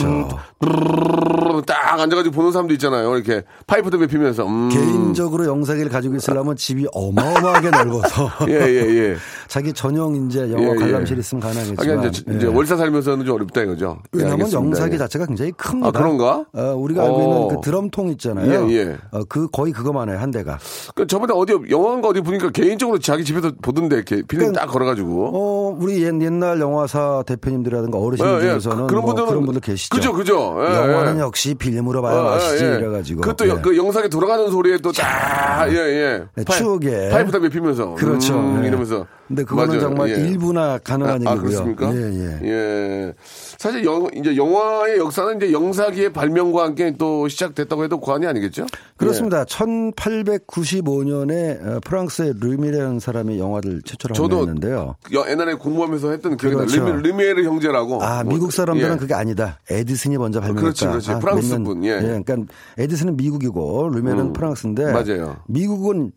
르르르르 0.61 1.63
딱 1.63 2.01
앉아가지고 2.01 2.33
보는 2.33 2.53
사람도 2.53 2.73
있잖아요. 2.75 3.17
이렇게 3.17 3.43
파이프도 3.67 3.99
베피면서. 3.99 4.47
음. 4.47 4.69
개인적으로 4.69 5.47
영사기를 5.47 5.91
가지고 5.91 6.15
있으려면 6.17 6.55
집이 6.55 6.87
어마어마하게 6.93 7.71
넓어서 7.71 8.31
예, 8.49 8.55
예, 8.55 9.11
예. 9.11 9.17
자기 9.49 9.73
전용 9.73 10.15
이제 10.27 10.53
영화 10.53 10.63
예, 10.63 10.71
예. 10.71 10.75
관람실 10.77 11.19
있으면 11.19 11.43
가능하겠지만 11.43 11.99
하긴 11.99 12.11
이제, 12.11 12.23
이제 12.37 12.47
예. 12.47 12.51
월사 12.51 12.77
살면서는 12.77 13.25
좀 13.25 13.35
어렵다 13.35 13.63
이거죠. 13.63 13.99
예, 14.15 14.19
왜냐하면 14.19 14.47
알겠 14.47 14.55
영사기 14.85 14.95
예. 14.95 14.99
자체가 14.99 15.27
굉장히 15.27 15.53
큽니다. 15.53 15.89
아, 15.89 15.93
그런가? 15.93 16.45
어, 16.53 16.75
우리가 16.77 17.05
알고 17.05 17.23
있는 17.23 17.37
어. 17.37 17.49
그 17.49 17.61
드럼통 17.63 18.09
있잖아요. 18.13 18.69
예, 18.71 18.75
예. 18.75 18.97
어, 19.11 19.23
그 19.29 19.49
거의 19.49 19.73
그거만 19.73 20.09
해요 20.09 20.19
한 20.19 20.31
대가. 20.31 20.59
그 20.95 21.07
저번에 21.07 21.33
어디 21.35 21.53
영화인가 21.71 22.09
어디 22.09 22.21
보니까 22.21 22.51
개인적으로 22.51 22.99
자기 22.99 23.25
집에서 23.25 23.51
보던데 23.63 23.97
이렇게 23.97 24.17
필름 24.17 24.53
그러니까 24.53 24.61
딱 24.61 24.73
걸어가지고. 24.73 25.31
어, 25.35 25.77
우리 25.79 26.03
옛, 26.03 26.21
옛날 26.21 26.61
영화사 26.61 27.23
대표님들이라든가 27.27 27.99
어르신 27.99 28.25
예, 28.25 28.37
예. 28.37 28.41
중에서는 28.41 28.87
그런 28.87 29.03
뭐 29.03 29.15
분들은 29.15 29.29
그런 29.29 29.45
분들 29.45 29.61
계시죠. 29.61 29.97
그죠, 29.97 30.13
그죠. 30.13 30.57
예, 30.61 30.75
영화는 30.75 31.17
예. 31.17 31.21
역시 31.21 31.55
필름으로 31.55 32.03
봐야 32.03 32.39
예. 32.55 32.77
이래가지고. 32.79 33.23
그것도. 33.23 33.63
그 33.63 33.77
영상에 33.77 34.09
돌아가는 34.09 34.51
소리에 34.51 34.79
또 34.79 34.93
딱, 34.93 35.71
예, 35.71 35.77
예. 35.77 36.25
네, 36.35 36.45
추억에. 36.45 37.11
파이프 37.11 37.31
다 37.31 37.39
베피면서. 37.39 37.95
그렇죠. 37.95 38.35
음, 38.35 38.63
예. 38.63 38.69
이러면서. 38.69 39.07
근데 39.27 39.43
그거는 39.43 39.69
맞아요. 39.69 39.81
정말 39.81 40.11
예. 40.11 40.15
일부나 40.29 40.79
가능한 40.79 41.27
아, 41.27 41.31
아, 41.31 41.35
얘기고요. 41.35 41.65
그렇습니까? 41.65 41.97
예, 41.97 42.41
예. 42.43 42.47
예. 42.47 43.15
사실 43.59 43.83
영, 43.85 44.07
이제 44.15 44.37
영화의 44.37 44.99
역사는 44.99 45.37
이제 45.39 45.51
영사기의 45.53 46.13
발명과 46.13 46.65
함께 46.65 46.95
또 46.99 47.27
시작됐다고 47.29 47.85
해도 47.85 48.01
과언이 48.01 48.27
아니겠죠? 48.27 48.67
그렇습니다. 48.99 49.45
1895년에 49.45 51.67
어, 51.67 51.81
프랑스의 51.85 52.35
르미레라는 52.41 53.01
사람이 53.01 53.39
영화를 53.39 53.83
최초로 53.83 54.15
저도. 54.15 54.47
예. 54.63 54.71
여- 55.17 55.31
옛날에 55.31 55.55
공부하면서 55.55 56.11
했던 56.11 56.37
기억이 56.37 56.57
나. 56.57 56.65
그렇죠. 56.65 56.85
르미, 56.85 57.03
르미에르 57.09 57.45
형제라고. 57.45 58.03
아, 58.03 58.23
뭐, 58.25 58.33
미국 58.35 58.53
사람들은 58.53 58.93
예. 58.95 58.97
그게 58.97 59.15
아니다. 59.15 59.59
에디슨이 59.71 60.19
먼저 60.19 60.41
발명했다. 60.41 60.63
그렇지, 60.63 60.87
그렇지. 60.87 61.11
아, 61.13 61.19
프랑스 61.19 61.59
분, 61.63 61.85
예. 61.85 62.01
그러니까 62.01 62.37
에디슨은 62.79 63.17
미국이고 63.17 63.89
르메는 63.91 64.19
음, 64.27 64.33
프랑스인데 64.33 64.93
맞아요. 64.93 65.37
미국은 65.49 66.13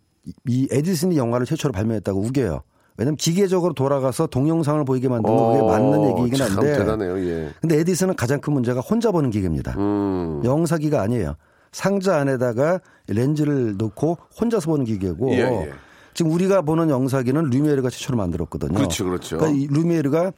이 0.46 0.68
에디슨이 0.72 1.18
영화를 1.18 1.46
최초로 1.46 1.72
발명했다고 1.72 2.20
우겨요. 2.20 2.62
왜냐면 2.98 3.16
기계적으로 3.16 3.74
돌아가서 3.74 4.27
동영상을 4.27 4.84
보이게 4.84 5.08
만드는 5.08 5.54
게 5.54 5.62
맞는 5.62 6.10
얘기이긴 6.10 6.42
어, 6.42 6.46
참 6.48 6.58
한데. 6.58 6.77
대단해요, 6.77 7.20
예. 7.20 7.50
근데 7.62 7.80
에디슨은 7.80 8.16
가장 8.16 8.42
큰 8.42 8.54
문제가 8.54 8.80
혼자 8.82 9.12
보는 9.12 9.30
기계입니다. 9.30 9.75
음. 9.77 10.42
영사기가 10.44 11.01
아니에요. 11.01 11.36
상자 11.72 12.18
안에다가 12.18 12.80
렌즈를 13.08 13.75
넣고 13.77 14.18
혼자서 14.39 14.72
보는 14.72 14.86
기계고 14.86 15.32
예, 15.32 15.39
예. 15.39 15.70
지금 16.13 16.32
우리가 16.32 16.63
보는 16.63 16.89
영사기는 16.89 17.51
루미에르가 17.51 17.92
최초로 17.92 18.18
만들었거든요. 18.18 18.74
그렇죠, 18.74 19.06
그렇죠. 19.06 19.38
그러니까 19.38 19.60
이 19.60 19.68
루미에르가 19.68 20.32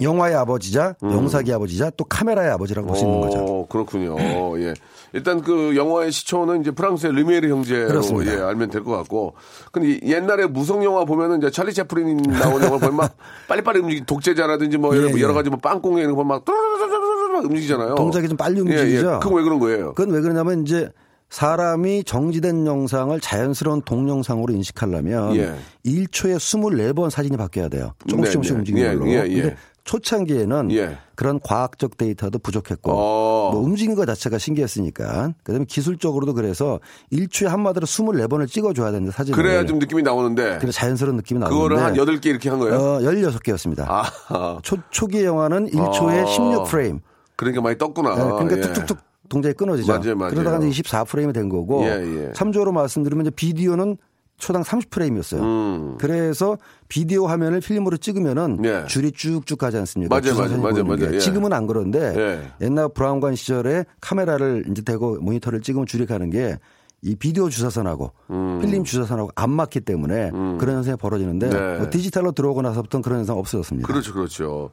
영화의 0.00 0.34
아버지자 0.34 0.94
영사기 1.02 1.52
아버지자 1.52 1.90
또 1.96 2.04
카메라의 2.04 2.50
아버지라고 2.52 2.86
볼 2.88 2.96
수 2.96 3.04
있는 3.04 3.20
거죠. 3.20 3.38
어, 3.38 3.66
그렇군요. 3.68 4.16
어, 4.18 4.54
예. 4.58 4.72
일단 5.12 5.42
그 5.42 5.76
영화의 5.76 6.12
시초는 6.12 6.60
이제 6.62 6.70
프랑스의 6.70 7.12
뤼미에르 7.14 7.48
형제로 7.50 7.88
그렇습니다. 7.88 8.32
예, 8.34 8.40
알면 8.40 8.70
될 8.70 8.84
것 8.84 8.92
같고. 8.96 9.34
근데 9.72 9.90
이- 9.90 10.00
옛날에 10.04 10.46
무성 10.46 10.84
영화 10.84 11.04
보면은 11.04 11.38
이제 11.38 11.50
찰리 11.50 11.74
채플린 11.74 12.18
나온 12.22 12.62
영화 12.62 12.78
보면 12.78 12.96
막 12.96 13.16
빨리빨리 13.48 13.80
움직이 13.80 14.06
독재자라든지 14.06 14.78
뭐 14.78 14.96
여러, 14.96 15.08
예, 15.08 15.12
예. 15.16 15.20
여러 15.20 15.34
가지 15.34 15.50
뭐 15.50 15.58
빵공에 15.58 16.00
이런 16.02 16.12
거 16.12 16.22
보면 16.22 16.28
막 16.28 16.44
뚜루루루루루루 16.44 17.32
막 17.34 17.44
움직이잖아요. 17.44 17.94
동작이 17.96 18.28
좀 18.28 18.36
빨리 18.36 18.56
예, 18.58 18.60
움직이죠. 18.60 19.06
예. 19.14 19.18
그건 19.20 19.34
왜 19.34 19.42
그런 19.42 19.58
거예요? 19.58 19.92
그건 19.94 20.14
왜 20.14 20.20
그러냐면 20.20 20.62
이제 20.62 20.88
사람이 21.28 22.02
정지된 22.04 22.66
영상을 22.66 23.18
자연스러운 23.20 23.82
동영상으로 23.82 24.52
인식하려면 24.52 25.36
예. 25.36 25.54
1초에 25.86 26.36
24번 26.36 27.08
사진이 27.08 27.36
바뀌어야 27.36 27.68
돼요. 27.68 27.94
조금씩 28.08 28.24
네, 28.24 28.30
조금씩 28.32 28.52
네. 28.54 28.58
움직이는 28.58 28.84
예, 28.92 28.96
걸로. 28.96 29.10
예, 29.10 29.14
예. 29.28 29.40
근데 29.42 29.56
초창기에는 29.84 30.70
예. 30.72 30.98
그런 31.14 31.40
과학적 31.40 31.96
데이터도 31.96 32.38
부족했고 32.38 32.92
어. 32.92 33.50
뭐 33.52 33.62
움직이는 33.62 33.96
것 33.96 34.06
자체가 34.06 34.38
신기했으니까 34.38 35.34
그다음에 35.42 35.64
기술적으로도 35.66 36.34
그래서 36.34 36.80
1초에 37.12 37.46
한마디로 37.46 37.86
24번을 37.86 38.48
찍어줘야 38.48 38.90
되는데 38.92 39.12
사진을 39.12 39.36
그래야 39.36 39.64
좀 39.64 39.78
느낌이 39.78 40.02
나오는데. 40.02 40.58
그래서 40.58 40.72
자연스러운 40.72 41.16
느낌이 41.16 41.40
나오는데 41.40 41.56
그거를 41.56 41.82
한 41.82 41.94
8개 41.94 42.26
이렇게 42.26 42.48
한 42.48 42.58
거예요? 42.58 42.74
어, 42.74 42.98
16개였습니다. 43.00 43.84
아, 43.88 44.04
아. 44.28 44.58
초, 44.62 44.76
초기 44.90 45.24
영화는 45.24 45.70
1초에 45.70 46.22
아. 46.22 46.24
16프레임. 46.24 47.00
그러니까 47.36 47.62
많이 47.62 47.78
떴구나. 47.78 48.16
네, 48.16 48.22
그러니까 48.22 48.56
예. 48.58 48.60
툭툭툭 48.60 48.98
동작이 49.30 49.54
끊어지죠. 49.54 49.92
맞아요, 49.92 50.16
맞아요. 50.16 50.34
그러다가 50.34 50.58
이제 50.66 50.82
24프레임이 50.82 51.32
된 51.32 51.48
거고 51.48 51.84
예, 51.84 51.90
예. 51.90 52.32
참조로 52.34 52.72
말씀드리면 52.72 53.26
이제 53.26 53.34
비디오는 53.34 53.96
초당 54.40 54.62
30프레임이었어요. 54.62 55.40
음. 55.40 55.98
그래서 55.98 56.58
비디오 56.88 57.26
화면을 57.26 57.60
필름으로 57.60 57.96
찍으면은 57.98 58.64
예. 58.64 58.84
줄이 58.86 59.12
쭉쭉 59.12 59.58
가지 59.58 59.76
않습니까? 59.76 60.20
맞아요, 60.20 60.36
맞아요, 60.36 60.60
맞아요, 60.60 60.74
게. 60.74 60.82
맞아요. 60.82 61.14
예. 61.14 61.18
지금은 61.20 61.52
안 61.52 61.66
그런데 61.66 62.12
예. 62.16 62.66
옛날 62.66 62.88
브라운관 62.92 63.36
시절에 63.36 63.84
카메라를 64.00 64.64
이제 64.70 64.82
대고 64.82 65.20
모니터를 65.20 65.60
찍으면 65.60 65.86
줄이 65.86 66.06
가는 66.06 66.30
게 66.30 66.58
이 67.02 67.14
비디오 67.16 67.48
주사선하고 67.48 68.12
필름 68.60 68.84
주사선하고 68.84 69.30
안 69.34 69.50
맞기 69.50 69.80
때문에 69.80 70.30
그런 70.58 70.76
현상이 70.76 70.96
벌어지는데 70.96 71.46
음. 71.46 71.50
네. 71.50 71.78
뭐 71.78 71.90
디지털로 71.90 72.32
들어오고 72.32 72.62
나서부터는 72.62 73.02
그런 73.02 73.18
현상 73.20 73.38
없어졌습니다. 73.38 73.86
그렇죠, 73.86 74.12
그렇죠. 74.12 74.70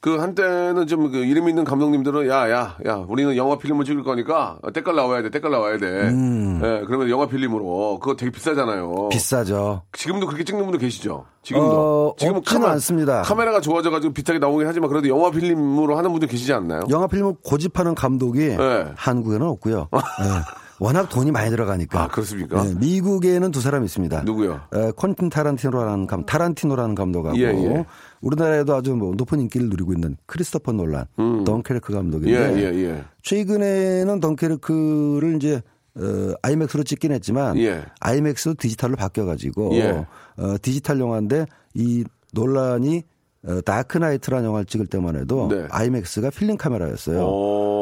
그 0.00 0.18
한때는 0.18 0.86
좀 0.86 1.04
그 1.14 1.18
이름 1.18 1.48
있는 1.48 1.64
감독님들은 1.64 2.28
야, 2.28 2.50
야, 2.50 2.76
야, 2.86 2.94
우리는 3.08 3.36
영화 3.36 3.56
필름을 3.58 3.84
찍을 3.84 4.02
거니까 4.02 4.58
때깔 4.72 4.96
나와야 4.96 5.22
돼, 5.22 5.30
때깔 5.30 5.50
나와야 5.50 5.78
돼. 5.78 5.86
예, 5.86 6.84
그러면 6.86 7.10
영화 7.10 7.26
필름으로 7.26 7.98
그거 8.00 8.16
되게 8.16 8.30
비싸잖아요. 8.32 8.90
음. 8.90 9.08
비싸죠. 9.10 9.82
지금도 9.92 10.26
그렇게 10.26 10.44
찍는 10.44 10.64
분도 10.64 10.78
계시죠? 10.78 11.26
지금도. 11.42 11.66
어, 11.70 12.14
없지는 12.20 12.66
않습니다. 12.66 13.22
카메라가 13.22 13.60
좋아져가지고 13.60 14.12
비싸게 14.14 14.38
나오긴 14.38 14.66
하지만 14.66 14.88
그래도 14.88 15.08
영화 15.08 15.30
필름으로 15.30 15.96
하는 15.96 16.10
분들 16.10 16.28
계시지 16.28 16.52
않나요? 16.52 16.82
영화 16.90 17.06
필름을 17.06 17.34
고집하는 17.44 17.94
감독이 17.94 18.56
네. 18.56 18.86
한국에는 18.96 19.46
없고요. 19.46 19.88
네. 19.92 20.00
워낙 20.80 21.08
돈이 21.08 21.30
많이 21.30 21.50
들어가니까. 21.50 22.02
아, 22.02 22.08
그렇습니까? 22.08 22.62
네, 22.62 22.74
미국에는 22.74 23.50
두 23.50 23.60
사람 23.60 23.84
있습니다. 23.84 24.22
누구요? 24.22 24.60
에, 24.74 24.90
콘틴 24.92 25.28
타란티노라는 25.30 26.06
감, 26.06 26.24
타란티노라는 26.24 26.94
감독하고 26.94 27.38
예, 27.38 27.44
예. 27.44 27.84
우리나라에도 28.20 28.74
아주 28.74 28.94
뭐 28.94 29.14
높은 29.14 29.40
인기를 29.40 29.68
누리고 29.68 29.92
있는 29.92 30.16
크리스토퍼 30.26 30.72
놀란, 30.72 31.06
덩케르크 31.44 31.92
예, 31.92 31.96
감독인데 31.96 32.56
예, 32.56 32.84
예. 32.84 33.04
최근에는 33.22 34.20
덩케르크를 34.20 35.36
이제 35.36 35.62
어, 35.96 36.34
아이맥스로 36.42 36.82
찍긴 36.82 37.12
했지만 37.12 37.56
예. 37.58 37.84
아이맥스도 38.00 38.54
디지털로 38.54 38.96
바뀌어가지고 38.96 39.76
예. 39.76 40.06
어, 40.38 40.56
디지털 40.60 40.98
영화인데 40.98 41.46
이 41.74 42.04
논란이 42.32 43.04
어, 43.46 43.60
다크나이트라는 43.60 44.46
영화를 44.46 44.64
찍을 44.64 44.86
때만 44.86 45.16
해도 45.16 45.48
네. 45.50 45.66
아이맥스가 45.70 46.30
필름 46.30 46.56
카메라였어요. 46.56 47.20
오. 47.22 47.73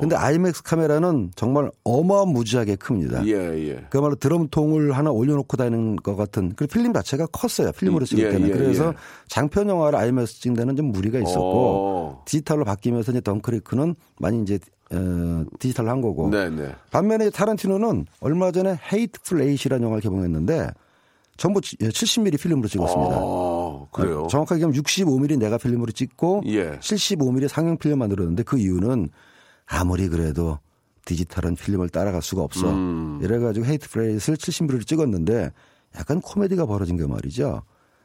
근데 0.00 0.16
아이맥스 0.16 0.62
카메라는 0.62 1.32
정말 1.36 1.70
어마무지하게 1.84 2.76
큽니다. 2.76 3.26
예, 3.26 3.32
예. 3.68 3.86
그야말로 3.90 4.14
드럼통을 4.14 4.92
하나 4.92 5.10
올려놓고 5.10 5.56
다니는 5.56 5.96
것 5.96 6.16
같은 6.16 6.52
그 6.56 6.66
필름 6.66 6.92
자체가 6.92 7.26
컸어요. 7.26 7.72
필름으로 7.72 8.04
찍을 8.06 8.24
예, 8.24 8.30
때는. 8.30 8.48
예, 8.48 8.52
그래서 8.52 8.88
예. 8.88 8.92
장편 9.28 9.68
영화를 9.68 9.98
아이맥스 9.98 10.40
찍는 10.40 10.56
데는 10.56 10.76
좀 10.76 10.86
무리가 10.92 11.18
있었고 11.18 11.40
오. 11.40 12.22
디지털로 12.24 12.64
바뀌면서 12.64 13.12
이제 13.12 13.20
덩케르크는 13.20 13.94
많이 14.18 14.42
이제 14.42 14.58
어, 14.92 15.44
디지털로 15.58 15.90
한 15.90 16.00
거고. 16.00 16.30
네, 16.30 16.50
네. 16.50 16.74
반면에 16.90 17.30
타란티노는 17.30 18.06
얼마 18.20 18.50
전에 18.50 18.78
Hateful 18.92 19.42
Eight이라는 19.42 19.84
영화를 19.84 20.02
개봉했는데 20.02 20.70
전부 21.36 21.60
70mm 21.60 22.38
필름으로 22.38 22.68
찍었습니다. 22.68 23.16
아, 23.16 23.86
그래요? 23.92 24.26
정확하게 24.30 24.62
하면 24.62 24.76
65mm 24.76 25.38
네가 25.38 25.56
필름으로 25.56 25.90
찍고 25.90 26.42
예. 26.46 26.72
75mm 26.80 27.48
상영 27.48 27.78
필름 27.78 28.00
만들었는데 28.00 28.42
그 28.42 28.58
이유는 28.58 29.08
아무리 29.70 30.08
그래도 30.08 30.58
디지털은 31.04 31.56
필름을 31.56 31.88
따라갈 31.88 32.20
수가 32.22 32.42
없어. 32.42 32.70
음. 32.70 33.20
이래가지고 33.22 33.64
Hateful 33.64 33.88
Eight를 33.88 34.36
70mm로 34.36 34.86
찍었는데 34.86 35.52
약간 35.96 36.20
코미디가 36.20 36.66
벌어진 36.66 36.96
게 36.96 37.06
말이죠. 37.06 37.62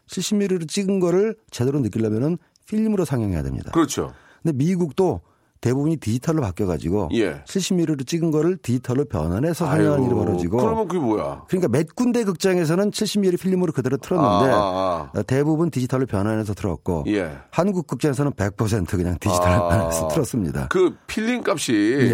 70mm로 0.08 0.68
찍은 0.68 1.00
거를 1.00 1.36
제대로 1.50 1.80
느끼려면은 1.80 2.38
필름으로 2.68 3.06
상영해야 3.06 3.44
됩니다. 3.44 3.72
그렇죠. 3.72 4.14
근데 4.42 4.56
미국도 4.58 5.22
대부분이 5.62 5.98
디지털로 5.98 6.42
바뀌어가지고 6.42 7.10
예. 7.14 7.42
70mm로 7.44 8.06
찍은 8.06 8.32
거를 8.32 8.58
디지털로 8.58 9.06
변환해서 9.06 9.66
상영하는 9.66 10.06
일이 10.06 10.14
벌어지고 10.14 10.58
그러면 10.58 10.88
그게 10.88 11.00
뭐야? 11.00 11.44
그러니까 11.48 11.70
몇 11.70 11.96
군데 11.96 12.24
극장에서는 12.24 12.92
70mm 12.92 13.40
필름으로 13.40 13.72
그대로 13.72 13.98
틀었는데 13.98 14.54
아, 14.54 15.10
아, 15.14 15.22
대부분 15.24 15.72
디지털로 15.72 16.06
변환해서 16.06 16.54
틀었고 16.54 17.06
예. 17.08 17.32
한국 17.50 17.88
극장에서는 17.88 18.34
100% 18.34 18.90
그냥 18.92 19.18
디지털 19.20 19.50
아. 19.54 19.70
변환해서 19.70 20.08
틀었습니다. 20.10 20.68
그 20.70 20.96
필름 21.08 21.42
값이 21.46 21.72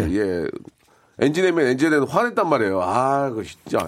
네. 0.08 0.16
예. 0.18 0.46
엔진에면 1.18 1.66
엔진에는 1.66 2.08
화냈단 2.08 2.48
말이에요. 2.48 2.80
아, 2.80 3.30
그 3.30 3.44
진짜. 3.44 3.86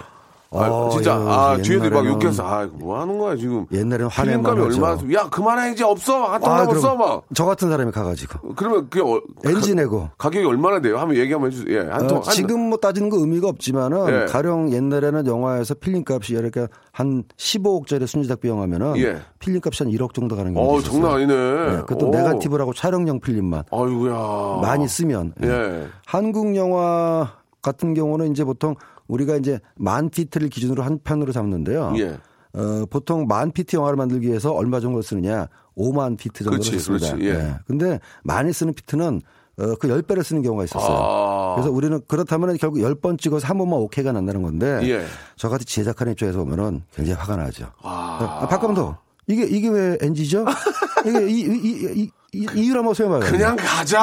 아, 0.55 0.69
어, 0.69 0.89
진짜. 0.91 1.13
예, 1.21 1.29
아, 1.29 1.57
뒤에도 1.63 1.91
막 1.91 2.07
욕해서 2.07 2.47
아, 2.47 2.65
이거 2.65 2.77
뭐 2.79 3.01
하는 3.01 3.19
거야, 3.19 3.37
지금. 3.37 3.67
값이 3.73 4.09
화내만 4.09 4.59
얼마나. 4.59 4.99
야, 5.13 5.29
그만해 5.29 5.73
이제 5.73 5.85
없어. 5.85 6.25
한통 6.27 6.53
아, 6.53 6.59
남았어 6.65 6.97
막. 6.97 7.23
저 7.35 7.45
같은 7.45 7.69
사람이 7.71 7.91
가가지고 7.93 8.55
그러면 8.55 8.89
그게 8.89 9.01
어, 9.03 9.21
엔진 9.45 9.77
내고 9.77 10.09
가, 10.17 10.31
격이 10.31 10.45
얼마나 10.47 10.81
돼요? 10.81 10.99
한번 10.99 11.17
얘기 11.17 11.33
한번 11.33 11.51
해 11.51 11.55
주세요. 11.55 11.79
예. 11.79 11.89
한 11.91 12.07
통. 12.07 12.19
어, 12.19 12.23
지금 12.23 12.61
뭐 12.69 12.79
따지는 12.79 13.09
거 13.11 13.19
의미가 13.19 13.49
없지만은 13.49 14.23
예. 14.23 14.27
가령 14.27 14.73
옛날에는 14.73 15.27
영화에서 15.27 15.75
필름 15.75 16.05
값이 16.09 16.35
이렇게 16.35 16.67
한 16.93 17.25
15억짜리 17.37 18.07
순위작비 18.07 18.49
영화면은 18.49 18.97
예. 18.99 19.19
필름 19.39 19.61
값이 19.65 19.85
한 19.85 19.93
1억 19.93 20.15
정도 20.15 20.37
가는 20.37 20.55
경우도 20.55 20.75
어, 20.75 20.79
있었어요. 20.79 21.01
장난 21.03 21.17
아니네. 21.17 21.35
네, 21.35 21.77
그것도 21.83 22.07
오. 22.09 22.11
네가티브라고 22.11 22.73
촬영용 22.75 23.21
필름만 23.21 23.65
아이고야. 23.71 24.61
많이 24.63 24.87
쓰면 24.89 25.35
예. 25.43 25.49
예. 25.49 25.87
한국 26.07 26.55
영화 26.57 27.33
같은 27.63 27.95
경우는 27.95 28.31
이제 28.31 28.45
보통 28.45 28.75
우리가 29.09 29.37
이제 29.37 29.61
만 29.77 30.09
피트를 30.11 30.49
기준으로 30.49 30.83
한 30.83 30.99
편으로 30.99 31.33
잡는데요. 31.33 31.95
예. 31.99 32.19
어, 32.55 32.87
보통 32.89 33.27
만 33.27 33.51
피트 33.51 33.77
영화를 33.77 33.97
만들기 33.97 34.29
위해서 34.29 34.53
얼마 34.53 34.81
정도 34.81 35.03
쓰느냐? 35.03 35.49
5만 35.77 36.17
피트 36.17 36.45
정도를 36.45 36.59
그렇지, 36.65 36.79
씁니다. 36.79 37.15
그렇지, 37.17 37.29
예. 37.29 37.57
근데 37.67 37.99
많이 38.23 38.53
쓰는 38.53 38.73
피트는 38.75 39.21
어, 39.57 39.75
그 39.77 39.89
10배를 39.89 40.23
쓰는 40.23 40.43
경우가 40.43 40.65
있었어요. 40.65 40.97
아. 40.97 41.55
그래서 41.55 41.71
우리는 41.71 42.01
그렇다면 42.09 42.57
결국 42.57 42.79
10번 42.79 43.19
찍어서 43.19 43.47
한 43.47 43.59
번만 43.59 43.79
오케이가 43.81 44.13
난다는 44.13 44.43
건데 44.43 44.81
예. 44.85 45.05
저같이 45.37 45.65
제작하는 45.67 46.13
입장에서 46.13 46.39
보면은 46.39 46.83
굉장히 46.95 47.19
화가 47.19 47.37
나죠. 47.37 47.67
아. 47.83 48.41
아, 48.43 48.49
박 48.49 48.61
감독. 48.61 48.97
이게 49.27 49.45
이게 49.45 49.69
왜 49.69 49.97
NG죠? 50.01 50.45
이게 51.07 51.27
이, 51.29 51.41
이, 51.41 51.45
이, 51.45 52.03
이, 52.03 52.03
이 52.03 52.11
이 52.37 52.69
유를 52.69 52.79
한번 52.81 52.95
설명해봐요. 52.95 53.31
그냥 53.31 53.55
가자. 53.57 54.01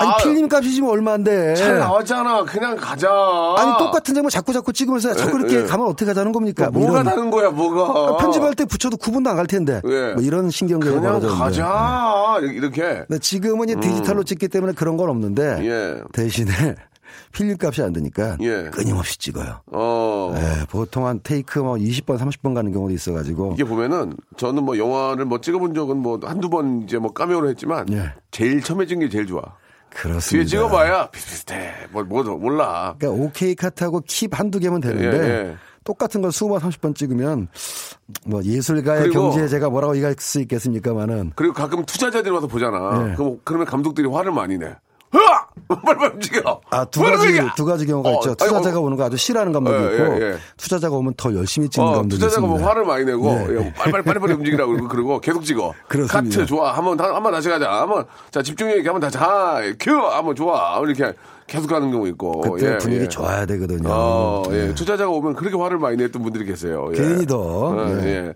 아니 0.00 0.22
필름 0.22 0.48
값이 0.52 0.70
지금 0.70 0.90
얼마인데? 0.90 1.54
잘 1.54 1.78
나왔잖아. 1.78 2.44
그냥 2.44 2.76
가자. 2.76 3.08
아니 3.56 3.72
똑같은 3.78 4.14
장면 4.14 4.28
자꾸 4.28 4.52
자꾸 4.52 4.70
찍으면서 4.70 5.14
자꾸 5.14 5.38
이렇게 5.38 5.60
예. 5.60 5.62
가면 5.64 5.86
어떻게 5.86 6.10
하자는 6.10 6.32
겁니까? 6.32 6.68
뭐 6.70 6.82
뭐가 6.82 7.00
이런- 7.00 7.04
다른 7.06 7.30
거야, 7.30 7.48
뭐가. 7.48 8.10
아, 8.10 8.16
편집할 8.18 8.52
때 8.54 8.66
붙여도 8.66 8.98
9분도 8.98 9.28
안 9.28 9.36
갈 9.36 9.46
텐데. 9.46 9.80
예. 9.88 10.12
뭐 10.12 10.22
이런 10.22 10.50
신경계가 10.50 11.00
그냥. 11.00 11.20
가자. 11.38 12.36
이렇게. 12.42 13.04
지금은 13.18 13.70
이제 13.70 13.80
디지털로 13.80 14.24
찍기 14.24 14.48
때문에 14.48 14.74
그런 14.74 14.98
건 14.98 15.08
없는데 15.08 15.58
예. 15.64 16.02
대신에 16.12 16.52
필름 17.32 17.56
값이 17.60 17.82
안 17.82 17.92
드니까 17.92 18.36
예. 18.40 18.70
끊임없이 18.72 19.18
찍어요. 19.18 19.60
어. 19.66 20.34
예, 20.36 20.66
보통 20.66 21.06
한 21.06 21.20
테이크 21.22 21.58
뭐 21.58 21.74
20번, 21.74 22.18
30번 22.18 22.54
가는 22.54 22.72
경우도 22.72 22.94
있어가지고. 22.94 23.52
이게 23.54 23.64
보면은 23.64 24.14
저는 24.36 24.64
뭐 24.64 24.78
영화를 24.78 25.24
뭐 25.24 25.40
찍어본 25.40 25.74
적은 25.74 25.96
뭐 25.96 26.20
한두 26.22 26.48
번 26.48 26.82
이제 26.82 26.98
뭐 26.98 27.12
까메오로 27.12 27.48
했지만 27.50 27.90
예. 27.92 28.12
제일 28.30 28.62
처음에 28.62 28.86
찍은 28.86 29.00
게 29.00 29.08
제일 29.08 29.26
좋아. 29.26 29.42
뒤에 29.42 30.02
그렇습니다. 30.02 30.48
찍어봐야 30.48 31.10
비슷비슷해. 31.10 31.72
뭐, 31.90 32.04
뭐, 32.04 32.22
몰라. 32.22 32.94
그러니까 32.98 33.24
오케이 33.24 33.54
카트하고 33.54 34.02
킵 34.02 34.32
한두 34.32 34.58
개면 34.58 34.80
되는데 34.80 35.18
예, 35.18 35.30
예. 35.50 35.56
똑같은 35.84 36.20
걸 36.20 36.30
20번, 36.30 36.60
30번 36.60 36.94
찍으면 36.94 37.48
뭐 38.26 38.42
예술가의 38.44 39.10
경지에 39.10 39.48
제가 39.48 39.70
뭐라고 39.70 39.96
얘기할 39.96 40.14
수 40.18 40.40
있겠습니까만은 40.40 41.32
그리고 41.34 41.54
가끔 41.54 41.84
투자자들이 41.84 42.32
와서 42.32 42.46
보잖아. 42.46 43.10
예. 43.10 43.14
그럼, 43.14 43.38
그러면 43.44 43.66
감독들이 43.66 44.06
화를 44.06 44.32
많이 44.32 44.58
내. 44.58 44.76
으아! 45.14 45.46
빨리빨리 45.82 46.12
움직여. 46.14 46.60
아, 46.70 46.84
두 46.86 47.00
빨리 47.00 47.16
가지! 47.16 47.50
두 47.56 47.64
가지 47.64 47.86
경우가 47.86 48.08
어, 48.08 48.12
있죠. 48.14 48.28
아니, 48.30 48.36
투자자가 48.36 48.78
어, 48.78 48.82
오는 48.82 48.96
거 48.96 49.04
아주 49.04 49.16
싫어하는 49.16 49.52
감독이 49.52 49.76
예, 49.76 49.94
있고, 49.94 50.20
예, 50.20 50.26
예. 50.32 50.36
투자자가 50.56 50.96
오면 50.96 51.14
더 51.16 51.34
열심히 51.34 51.68
찍는 51.68 51.88
어, 51.88 51.92
감독이 51.92 52.14
투자자가 52.20 52.46
있습니다. 52.46 52.58
뭐 52.60 52.68
화를 52.68 52.84
많이 52.84 53.04
내고, 53.04 53.26
예. 53.28 53.66
야, 53.68 53.72
빨리 53.76 53.92
빨리 53.92 54.02
빨리 54.04 54.18
빨리 54.20 54.32
움직이라고 54.34 54.72
그러고, 54.72 54.88
그러고 54.88 55.20
계속 55.20 55.44
찍어. 55.44 55.74
그렇습니다. 55.88 56.38
카트 56.38 56.46
좋아. 56.46 56.72
한 56.72 56.84
번, 56.84 56.96
다- 56.96 57.14
한번 57.14 57.32
다시 57.32 57.48
가자. 57.48 57.70
한 57.70 57.88
번, 57.88 58.04
자, 58.30 58.42
집중력 58.42 58.76
있게 58.78 58.88
한번 58.88 59.00
다시, 59.00 59.18
자, 59.18 59.60
큐! 59.80 59.92
한번 59.94 60.34
좋아. 60.34 60.78
이렇게 60.84 61.12
계속 61.46 61.68
가는 61.68 61.90
경우 61.90 62.06
있고. 62.08 62.40
그때 62.40 62.74
예, 62.74 62.78
분위기 62.78 63.04
예. 63.04 63.08
좋아야 63.08 63.46
되거든요. 63.46 63.88
어, 63.90 64.42
예. 64.50 64.68
예. 64.68 64.74
투자자가 64.74 65.10
오면 65.10 65.34
그렇게 65.34 65.56
화를 65.56 65.78
많이 65.78 65.96
냈던 65.96 66.22
분들이 66.22 66.44
계세요. 66.44 66.88
예. 66.92 66.96
괜히 66.96 67.26
더, 67.26 67.74
예, 67.78 68.02
예. 68.04 68.06
예. 68.28 68.34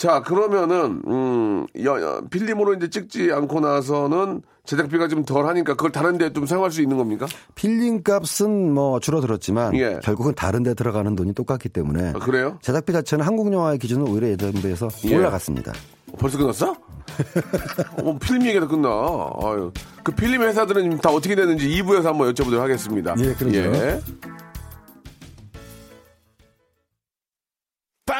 자, 0.00 0.22
그러면은, 0.22 1.02
음, 1.08 1.66
여- 1.84 2.00
여- 2.00 2.22
필름으로 2.30 2.72
이제 2.72 2.88
찍지 2.88 3.32
않고 3.34 3.60
나서는 3.60 4.40
제작비가 4.64 5.08
좀 5.08 5.26
덜 5.26 5.44
하니까 5.46 5.74
그걸 5.74 5.92
다른 5.92 6.16
데 6.16 6.32
좀 6.32 6.46
사용할 6.46 6.70
수 6.70 6.80
있는 6.80 6.96
겁니까? 6.96 7.26
필름 7.54 8.02
값은 8.02 8.72
뭐 8.72 8.98
줄어들었지만 8.98 9.76
예. 9.76 10.00
결국은 10.02 10.32
다른 10.34 10.62
데 10.62 10.72
들어가는 10.72 11.14
돈이 11.14 11.34
똑같기 11.34 11.68
때문에 11.68 12.12
아, 12.14 12.18
그래요? 12.18 12.58
제작비 12.62 12.94
자체는 12.94 13.26
한국 13.26 13.52
영화의 13.52 13.78
기준으로 13.78 14.10
오히려 14.10 14.28
예전에 14.28 14.52
비해서 14.62 14.88
예. 15.04 15.16
올라갔습니다. 15.16 15.74
벌써 16.18 16.38
끝났어? 16.38 16.74
어, 18.02 18.18
필름 18.22 18.46
얘기가 18.46 18.60
다 18.60 18.68
끝나. 18.68 18.88
아유. 18.88 19.70
그 20.02 20.12
필름 20.12 20.40
회사들은 20.44 20.96
다 21.00 21.10
어떻게 21.10 21.34
되는지 21.34 21.68
2부에서 21.68 22.04
한번 22.04 22.32
여쭤보도록 22.32 22.60
하겠습니다. 22.60 23.14
예, 23.18 23.34
그러죠. 23.34 24.00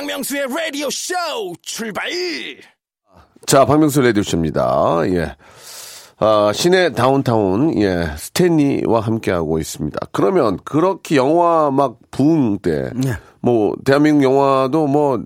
박명수의 0.01 0.47
라디오 0.49 0.89
쇼 0.89 1.15
출발! 1.61 2.09
자, 3.47 3.67
박명수 3.67 4.01
레디오 4.01 4.23
쇼입니다. 4.23 5.03
예. 5.09 5.37
아, 6.17 6.53
시내 6.55 6.93
다운타운, 6.93 7.79
예, 7.83 8.07
스탠리와 8.17 9.01
함께하고 9.01 9.59
있습니다. 9.59 9.99
그러면, 10.11 10.59
그렇게 10.65 11.17
영화 11.17 11.71
막 11.71 11.99
부흥 12.11 12.61
때, 12.61 12.91
예. 13.05 13.19
뭐, 13.43 13.75
대한민국 13.85 14.25
영화도 14.25 14.87
뭐, 14.87 15.23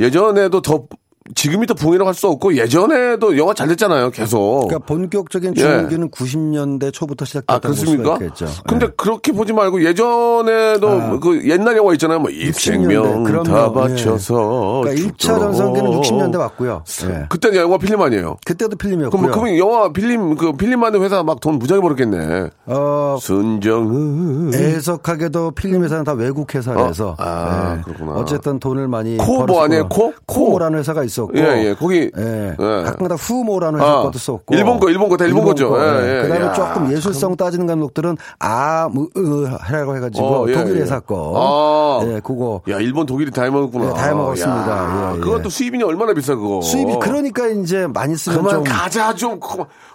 예전에도 0.00 0.62
더 0.62 0.86
지금이 1.34 1.66
더 1.66 1.74
붕이라고 1.74 2.06
할 2.08 2.14
수 2.14 2.26
없고 2.28 2.56
예전에도 2.56 3.36
영화 3.38 3.54
잘 3.54 3.68
됐잖아요. 3.68 4.10
계속. 4.10 4.66
그러니까 4.68 4.78
본격적인 4.86 5.54
예. 5.56 5.60
중기는 5.60 6.10
90년대 6.10 6.92
초부터 6.92 7.22
아, 7.22 7.26
시작됐다고 7.26 7.60
볼 7.62 7.74
수가 7.76 7.86
그렇습니까? 7.96 8.24
있겠죠. 8.24 8.46
근데 8.66 8.86
예. 8.86 8.90
그렇게 8.96 9.30
보지 9.32 9.52
말고 9.52 9.84
예전에도 9.84 10.88
아. 10.90 11.18
그 11.20 11.48
옛날 11.48 11.76
영화 11.76 11.92
있잖아요. 11.92 12.18
뭐, 12.18 12.30
이 12.30 12.50
60년대. 12.50 12.60
생명 12.60 13.24
다 13.24 13.30
그럼요. 13.70 13.72
바쳐서. 13.72 14.80
그러니까 14.82 15.06
1차 15.08 15.18
죽도록. 15.18 15.40
전성기는 15.40 15.90
60년대 16.00 16.38
맞고요. 16.38 16.82
예. 17.08 17.26
그때는 17.28 17.58
영화 17.60 17.78
필름 17.78 18.02
아니에요. 18.02 18.36
그때도 18.44 18.76
필름이었고요. 18.76 19.20
그럼, 19.22 19.32
그럼 19.40 19.58
영화 19.58 19.92
필름, 19.92 20.34
그 20.36 20.52
필름 20.54 20.80
만든 20.80 21.02
회사 21.02 21.22
막 21.22 21.38
돈 21.40 21.58
무지하게 21.60 21.82
벌었겠네. 21.82 22.50
어, 22.66 23.16
순정은. 23.20 24.54
애석하게도 24.54 25.52
필름 25.52 25.84
회사는 25.84 26.04
다 26.04 26.12
외국 26.14 26.52
회사라서 26.54 27.10
어? 27.10 27.14
아, 27.18 27.76
예. 27.78 27.82
그렇구나. 27.82 28.12
어쨌든 28.14 28.58
돈을 28.58 28.88
많이 28.88 29.16
코뭐 29.18 29.46
벌었고. 29.46 29.62
아니에요? 29.62 29.88
코? 29.88 30.12
코. 30.26 30.44
코모라는 30.48 30.78
회사가 30.80 31.04
있 31.04 31.10
었고 31.24 31.38
예, 31.38 31.64
예. 31.66 31.74
거기. 31.74 32.10
예. 32.16 32.56
예. 32.58 32.82
가끔가다 32.84 33.14
후모라는 33.16 33.80
아, 33.80 34.02
것도 34.02 34.18
썼고 34.18 34.54
일본 34.54 34.78
거, 34.78 34.88
일본 34.88 35.08
거, 35.08 35.16
다 35.16 35.24
일본 35.24 35.44
거죠. 35.44 35.70
거, 35.70 35.80
예, 35.80 36.18
예. 36.18 36.22
그 36.22 36.28
다음에 36.28 36.44
야, 36.46 36.52
조금 36.52 36.92
예술성 36.92 37.36
따지는 37.36 37.66
감독들은 37.66 38.16
아, 38.38 38.88
뭐, 38.92 39.08
으, 39.16 39.44
하라고 39.60 39.96
해가지고 39.96 40.26
어, 40.26 40.48
예, 40.48 40.52
독일 40.52 40.76
예. 40.76 40.80
회사 40.82 41.00
거. 41.00 42.00
아. 42.02 42.06
예, 42.06 42.20
그거 42.20 42.60
야, 42.70 42.78
일본, 42.78 43.06
독일이 43.06 43.30
다 43.30 43.42
해먹었구나. 43.44 43.86
네, 43.86 43.94
다 43.94 44.06
해먹었습니다. 44.08 44.70
야, 44.70 45.12
예, 45.14 45.16
예. 45.16 45.20
그것도 45.20 45.48
수입이 45.48 45.82
얼마나 45.82 46.14
비싸, 46.14 46.34
그거. 46.34 46.60
수입이 46.60 46.96
그러니까 47.00 47.46
이제 47.48 47.86
많이 47.86 48.16
쓰면 48.16 48.38
그만 48.38 48.54
좀 48.54 48.64
가자, 48.64 49.14
좀. 49.14 49.38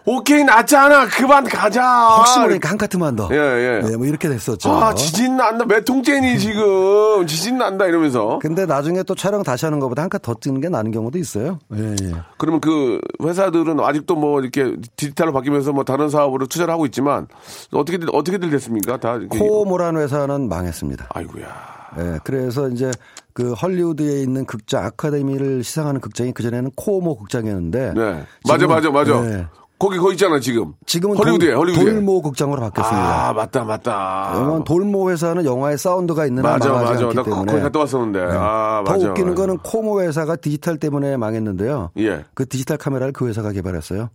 오케이, 0.05 0.43
낫잖아. 0.43 1.07
그만 1.07 1.45
가자. 1.45 2.17
혹시 2.17 2.37
모르니까 2.39 2.69
한 2.69 2.77
카트만 2.77 3.15
더. 3.15 3.29
예, 3.31 3.37
예. 3.37 3.87
네, 3.87 3.95
뭐 3.95 4.05
이렇게 4.05 4.27
됐었죠. 4.27 4.69
아, 4.69 4.93
지진 4.93 5.37
난다. 5.37 5.63
몇 5.65 5.85
통째니, 5.85 6.39
지금. 6.39 7.25
지진 7.25 7.57
난다, 7.57 7.85
이러면서. 7.85 8.39
근데 8.41 8.65
나중에 8.65 9.03
또 9.03 9.15
촬영 9.15 9.43
다시 9.43 9.65
하는 9.65 9.79
것보다 9.79 10.01
한 10.01 10.09
칸더 10.09 10.35
찍는 10.41 10.59
게 10.59 10.67
나는 10.69 10.91
경우도 10.91 11.12
있어요. 11.19 11.59
예, 11.75 11.95
예. 12.01 12.13
그러면 12.37 12.61
그 12.61 12.99
회사들은 13.21 13.79
아직도 13.79 14.15
뭐 14.15 14.41
이렇게 14.41 14.75
디지털로 14.95 15.33
바뀌면서 15.33 15.73
뭐 15.73 15.83
다른 15.83 16.09
사업으로 16.09 16.47
투자를 16.47 16.73
하고 16.73 16.85
있지만 16.85 17.27
어떻게들 17.71 18.09
어떻게들 18.11 18.49
됐습니까? 18.49 18.97
다 18.97 19.19
코모라는 19.29 20.01
회사는 20.01 20.49
망했습니다. 20.49 21.07
아이고야. 21.09 21.73
예, 21.99 22.19
그래서 22.23 22.69
이제 22.69 22.91
그 23.33 23.53
헐리우드에 23.53 24.21
있는 24.21 24.45
극장 24.45 24.85
아카데미를 24.85 25.63
시상하는 25.63 26.01
극장이 26.01 26.31
그 26.33 26.43
전에는 26.43 26.71
코모 26.75 27.17
극장이었는데 27.17 27.93
네. 27.93 28.23
맞아 28.47 28.67
맞아 28.67 28.91
맞아. 28.91 29.21
네. 29.21 29.45
거기 29.83 29.97
거 29.97 30.13
있잖아, 30.13 30.39
지금. 30.39 30.73
지금은 30.85 31.17
헐리우드에 31.17 31.49
돌, 31.49 31.57
헐리우드에. 31.57 31.83
돌모 31.83 32.21
극장으로 32.21 32.61
바뀌었습니다. 32.61 33.27
아, 33.27 33.33
맞다 33.33 33.65
맞다. 33.65 34.31
왜냐면 34.33 34.63
돌모 34.63 35.11
회사는 35.11 35.43
영화의 35.43 35.77
사운드가 35.77 36.25
있는 36.25 36.45
한 36.45 36.53
맞아 36.53 36.71
맞아. 36.71 36.93
나 36.93 37.21
거기 37.21 37.59
갔다 37.59 37.79
왔었는데. 37.79 38.19
아, 38.31 38.81
더 38.85 38.93
맞아. 38.93 39.09
웃기는 39.09 39.35
거는 39.35 39.57
코모 39.57 40.01
회사가 40.01 40.37
디지털 40.37 40.77
때문에 40.77 41.17
망했는데요. 41.17 41.91
예. 41.97 42.23
그 42.33 42.47
디지털 42.47 42.77
카메라를 42.77 43.11
그 43.11 43.27
회사가 43.27 43.51
개발했어요. 43.51 44.09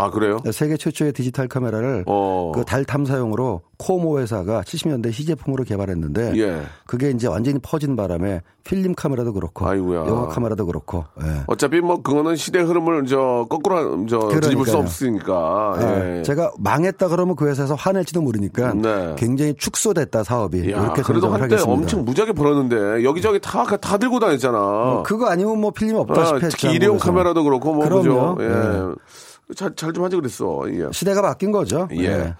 아, 0.00 0.10
그래요? 0.10 0.38
세계 0.52 0.76
최초의 0.76 1.12
디지털 1.12 1.48
카메라를 1.48 2.04
어. 2.06 2.52
그달 2.54 2.84
탐사용으로 2.84 3.62
코모 3.78 4.20
회사가 4.20 4.62
70년대 4.62 5.12
시제품으로 5.12 5.64
개발했는데 5.64 6.32
예. 6.36 6.62
그게 6.86 7.10
이제 7.10 7.26
완전히 7.26 7.58
퍼진 7.60 7.96
바람에 7.96 8.42
필름 8.64 8.94
카메라도 8.94 9.32
그렇고 9.32 9.66
아이고야. 9.66 10.06
영화 10.06 10.28
카메라도 10.28 10.66
그렇고 10.66 11.04
예. 11.22 11.42
어차피 11.48 11.80
뭐 11.80 12.00
그거는 12.02 12.36
시대 12.36 12.60
흐름을 12.60 13.06
저 13.06 13.46
거꾸로 13.50 14.06
저 14.06 14.18
뒤집을 14.20 14.66
수 14.66 14.72
그러니까요. 14.72 14.76
없으니까. 14.78 15.74
예. 15.80 16.18
예. 16.18 16.22
제가 16.22 16.52
망했다 16.58 17.08
그러면 17.08 17.34
그 17.36 17.48
회사에서 17.48 17.74
화낼지도 17.74 18.20
모르니까 18.20 18.74
네. 18.74 19.14
굉장히 19.16 19.54
축소됐다 19.54 20.22
사업이 20.24 20.58
야, 20.72 20.82
이렇게 20.82 21.02
그래도 21.02 21.26
한때 21.28 21.42
하겠습니다. 21.44 21.72
엄청 21.72 22.04
무지하게 22.04 22.32
벌었는데 22.34 23.04
여기저기 23.04 23.40
다 23.40 23.64
다 23.80 23.96
들고 23.98 24.18
다녔잖아. 24.20 25.02
그거 25.04 25.26
아니면 25.28 25.60
뭐 25.60 25.70
필름 25.70 25.96
없다시피 25.96 26.30
아, 26.30 26.38
했죠. 26.42 26.48
특히 26.56 26.74
일회용. 26.74 26.98
카메라도 26.98 27.42
그렇고 27.44 27.74
뭐 27.74 27.84
그럼요. 27.84 28.36
그죠. 28.36 28.36
예. 28.40 28.94
잘 29.56 29.74
잘 29.74 29.92
좀 29.92 30.04
하지 30.04 30.16
그랬어. 30.16 30.62
예. 30.70 30.88
시대가 30.92 31.22
바뀐 31.22 31.50
거죠. 31.52 31.88
예. 31.92 32.34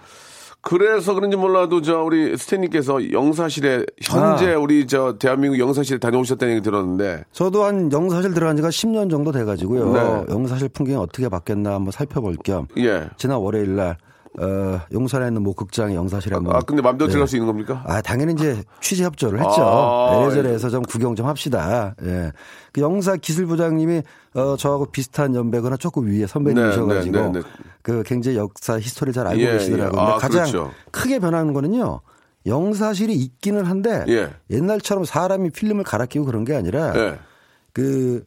그래서 0.61 1.13
그런지 1.13 1.37
몰라도 1.37 1.81
저 1.81 2.03
우리 2.03 2.35
스탠님께서 2.37 3.11
영사실에 3.13 3.85
현재 4.01 4.53
아. 4.53 4.59
우리 4.59 4.85
저 4.87 5.17
대한민국 5.17 5.57
영사실에 5.57 5.99
다녀오셨다는 5.99 6.55
얘기 6.55 6.63
들었는데 6.63 7.23
저도 7.31 7.63
한 7.63 7.89
영사실 7.91 8.33
들어간 8.33 8.57
지가 8.57 8.67
10년 8.67 9.09
정도 9.09 9.31
돼 9.31 9.45
가지고요. 9.45 9.93
네. 9.93 10.33
영사실 10.33 10.67
풍경이 10.69 10.97
어떻게 10.97 11.29
바뀌었나 11.29 11.75
한번 11.75 11.91
살펴볼 11.91 12.35
겸 12.43 12.67
예. 12.77 13.09
지난 13.17 13.37
월요일 13.37 13.75
날 13.77 13.97
어, 14.37 14.79
용산에 14.93 15.27
있는 15.27 15.41
모 15.41 15.53
극장의 15.53 15.95
영사실에 15.95 16.35
한번 16.35 16.55
아 16.55 16.59
근데 16.59 16.81
맘대로 16.81 17.07
네. 17.07 17.13
들어갈 17.13 17.27
수 17.27 17.35
있는 17.35 17.47
겁니까? 17.47 17.83
아, 17.85 18.01
당연히 18.01 18.33
이제 18.33 18.63
취재 18.79 19.03
협조를 19.03 19.39
했죠. 19.39 19.63
아, 19.63 20.21
이래저래 20.21 20.53
해서 20.53 20.69
좀 20.69 20.83
구경 20.83 21.15
좀 21.15 21.25
합시다. 21.25 21.95
예. 22.03 22.31
그 22.71 22.81
영사 22.81 23.15
기술부장님이 23.15 24.03
어, 24.35 24.55
저하고 24.55 24.85
비슷한 24.85 25.33
연배거나 25.33 25.77
조금 25.77 26.07
위에 26.07 26.27
선배님이셔가지고 26.27 27.17
네, 27.17 27.21
네, 27.23 27.31
네, 27.31 27.39
네. 27.39 27.47
그 27.81 28.03
굉장히 28.05 28.37
역사 28.37 28.79
history 28.79 29.13
잘 29.13 29.25
알고 29.27 29.41
예, 29.41 29.53
계시더라고요. 29.53 29.99
예. 29.99 30.05
아, 30.05 30.17
가장 30.17 30.43
그렇죠. 30.43 30.71
크게 30.91 31.19
변하는 31.19 31.53
거는요. 31.53 32.01
영사실이 32.45 33.13
있기는 33.13 33.65
한데 33.65 34.05
예. 34.07 34.29
옛날처럼 34.49 35.05
사람이 35.05 35.49
필름을 35.49 35.83
갈아 35.83 36.05
끼고 36.05 36.25
그런 36.25 36.45
게 36.45 36.55
아니라 36.55 36.93
예. 36.95 37.19
그 37.73 38.25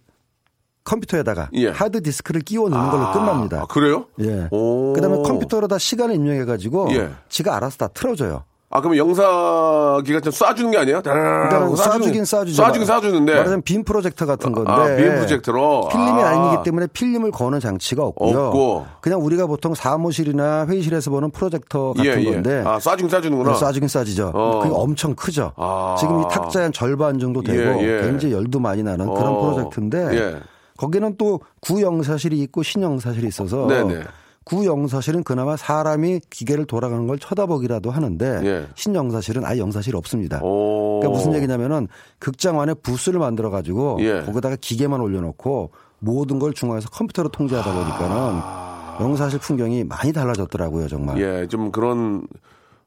컴퓨터에다가 0.85 1.49
예. 1.55 1.68
하드 1.68 2.03
디스크를 2.03 2.40
끼워 2.42 2.68
넣는 2.68 2.90
걸로 2.90 3.05
아, 3.05 3.12
끝납니다. 3.12 3.62
아, 3.62 3.66
그래요? 3.66 4.07
예. 4.21 4.49
오. 4.51 4.92
그다음에 4.95 5.23
컴퓨터로다 5.23 5.79
시간을 5.79 6.14
입력해 6.14 6.45
가지고 6.45 6.88
예. 6.92 7.11
지가 7.29 7.57
알아서 7.57 7.77
다 7.79 7.88
틀어줘요. 7.88 8.45
아 8.75 8.81
그러면 8.81 8.97
영사기가 8.97 10.21
좀 10.21 10.33
쏴주는 10.33 10.73
게 10.73 10.79
아니야? 10.79 11.03
그러니까 11.03 11.68
쏴주긴 11.68 12.23
쏴주죠. 12.23 12.57
쏴주긴 12.64 12.87
쏴주는데 12.87 13.27
말하자면 13.33 13.62
빔 13.62 13.85
프로젝터 13.85 14.25
같은 14.25 14.53
건데. 14.53 14.73
아, 14.73 14.97
빔 14.97 15.14
프로젝터로? 15.14 15.88
필름이 15.90 16.23
아. 16.23 16.29
아. 16.29 16.51
니기 16.53 16.62
때문에 16.64 16.87
필름을 16.87 17.33
거는 17.33 17.61
장치가 17.61 18.03
없고요. 18.03 18.47
없고. 18.47 18.87
그냥 19.03 19.21
우리가 19.23 19.47
보통 19.47 19.75
사무실이나 19.75 20.64
회의실에서 20.68 21.11
보는 21.11 21.33
프로젝터 21.33 21.92
같은 21.92 22.07
예, 22.07 22.25
예. 22.25 22.33
건데. 22.33 22.62
아 22.64 22.79
쏴주긴 22.79 23.11
쏴주는구나. 23.11 23.53
쏴주긴 23.57 23.85
쏴주죠. 23.85 24.31
어. 24.33 24.61
그게 24.62 24.75
엄청 24.75 25.14
크죠. 25.14 25.53
아. 25.57 25.95
지금 26.01 26.23
이 26.23 26.25
탁자의 26.31 26.62
한 26.64 26.73
절반 26.73 27.18
정도 27.18 27.42
되고 27.42 27.79
예, 27.83 27.99
예. 27.99 28.01
굉장히 28.07 28.33
열도 28.33 28.59
많이 28.59 28.83
나는 28.83 29.05
그런 29.05 29.35
어. 29.35 29.40
프로젝터인데 29.42 29.98
예. 30.16 30.40
거기는 30.83 31.14
또 31.16 31.40
구영사실이 31.61 32.40
있고 32.40 32.64
신영사실이 32.64 33.29
있어서 33.29 33.68
네네. 33.68 34.03
구영사실은 34.42 35.23
그나마 35.23 35.57
사람이 35.57 36.23
기계를 36.29 36.64
돌아가는 36.64 37.07
걸 37.07 37.21
쳐다보기라도 37.21 37.92
하는데 37.92 38.40
예. 38.42 38.66
신영사실은 38.75 39.45
아예 39.45 39.61
영사실이 39.61 39.97
없습니다. 39.97 40.40
오. 40.42 40.99
그러니까 40.99 41.16
무슨 41.16 41.35
얘기냐면은 41.37 41.87
극장 42.18 42.61
안에 42.61 42.75
부스를 42.75 43.21
만들어 43.21 43.51
가지고 43.51 43.99
예. 44.01 44.23
거기다가 44.23 44.57
기계만 44.61 45.01
올려놓고 45.01 45.71
모든 46.01 46.40
걸 46.40 46.53
중앙에서 46.53 46.88
컴퓨터로 46.88 47.29
통제하다 47.29 47.73
보니까는 47.73 48.40
영사실 49.01 49.38
풍경이 49.38 49.85
많이 49.85 50.12
달라졌더라고요 50.12 50.88
정말. 50.88 51.21
예, 51.21 51.47
좀 51.47 51.71
그런 51.71 52.27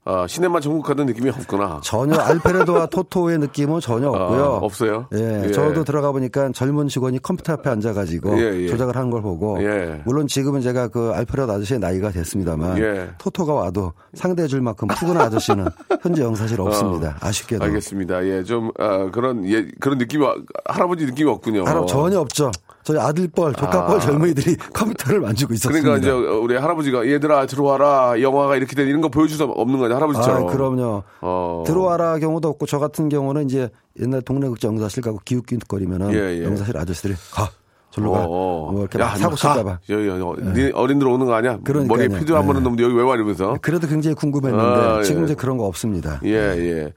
아, 0.07 0.27
시네마 0.27 0.59
전국 0.59 0.83
가던 0.85 1.07
느낌이 1.07 1.31
없구나. 1.31 1.79
전혀 1.83 2.15
알프레도와 2.15 2.85
토토의 2.85 3.39
느낌은 3.39 3.79
전혀 3.79 4.09
없고요. 4.09 4.43
아, 4.43 4.57
없어요? 4.57 5.07
예, 5.15 5.45
예. 5.47 5.51
저도 5.51 5.83
들어가 5.83 6.11
보니까 6.11 6.51
젊은 6.51 6.87
직원이 6.87 7.19
컴퓨터 7.19 7.53
앞에 7.53 7.71
앉아가지고 7.71 8.39
예, 8.39 8.61
예. 8.63 8.67
조작을 8.67 8.95
하는 8.95 9.09
걸 9.09 9.23
보고 9.23 9.57
예. 9.63 9.99
물론 10.05 10.27
지금은 10.27 10.61
제가 10.61 10.89
그 10.89 11.11
알프레도 11.11 11.51
아저씨의 11.51 11.79
나이가 11.79 12.11
됐습니다만 12.11 12.77
예. 12.77 13.09
토토가 13.17 13.53
와도 13.53 13.93
상대해줄 14.13 14.61
만큼 14.61 14.87
푸근한 14.89 15.25
아저씨는 15.25 15.65
현재 16.03 16.21
영사실 16.21 16.61
없습니다. 16.61 17.17
아쉽게도. 17.19 17.63
알겠습니다. 17.63 18.23
예, 18.27 18.43
좀 18.43 18.69
아, 18.77 19.09
그런 19.11 19.43
예, 19.49 19.65
그런 19.79 19.97
느낌이 19.97 20.23
와- 20.23 20.35
할아버지 20.65 21.07
느낌이 21.07 21.27
없군요. 21.31 21.63
할아 21.65 21.83
전혀 21.87 22.19
없죠. 22.19 22.51
저희 22.85 22.99
아들뻘, 22.99 23.53
조카뻘 23.55 23.97
아. 23.97 23.99
젊은이들이 23.99 24.55
컴퓨터를 24.71 25.19
만지고 25.19 25.55
있었습니다. 25.55 25.81
그러니까 25.81 25.97
이제 25.97 26.11
우리 26.11 26.55
할아버지가 26.55 27.07
얘들아 27.07 27.47
들어와라 27.47 28.21
영화가 28.21 28.55
이렇게 28.57 28.75
된 28.75 28.87
이런 28.87 29.01
거 29.01 29.09
보여줄 29.09 29.35
수 29.37 29.43
없는 29.43 29.79
거냐 29.79 29.95
할아버지처럼. 29.95 30.47
아, 30.47 30.51
그럼요. 30.51 31.03
어. 31.21 31.63
들어와라 31.65 32.19
경우도 32.19 32.47
없고 32.47 32.67
저 32.67 32.77
같은 32.77 33.09
경우는 33.09 33.45
이제 33.45 33.69
옛날 33.99 34.21
동네 34.21 34.47
극장 34.47 34.73
영사실 34.73 35.01
가고 35.01 35.19
기웃기웃거리면은 35.25 36.13
예, 36.13 36.39
예. 36.39 36.43
영사실 36.45 36.77
아저씨들이 36.77 37.15
가 37.33 37.49
절로 37.89 38.11
가. 38.11 38.19
어, 38.19 38.27
어. 38.67 38.71
뭐 38.71 38.81
이렇게 38.81 38.99
야, 38.99 39.05
막 39.05 39.17
사고 39.17 39.35
가. 39.35 39.53
칠까봐. 39.53 39.79
예. 39.89 39.93
여기, 39.95 40.07
여기, 40.07 40.41
네 40.53 40.71
어린들 40.75 41.07
오는 41.07 41.25
거 41.25 41.33
아니야? 41.33 41.57
그러니까요. 41.63 41.97
머리에 42.07 42.19
피도 42.19 42.35
한 42.37 42.45
번은 42.45 42.61
예. 42.61 42.63
넘는데 42.65 42.83
여기 42.83 42.93
왜 42.93 43.01
와 43.03 43.15
이러면서. 43.15 43.57
그래도 43.63 43.87
굉장히 43.87 44.13
궁금했는데 44.13 44.63
아, 44.63 44.99
예. 44.99 45.03
지금 45.03 45.23
이제 45.25 45.33
그런 45.33 45.57
거 45.57 45.65
없습니다. 45.65 46.19
예, 46.23 46.29
예. 46.33 46.93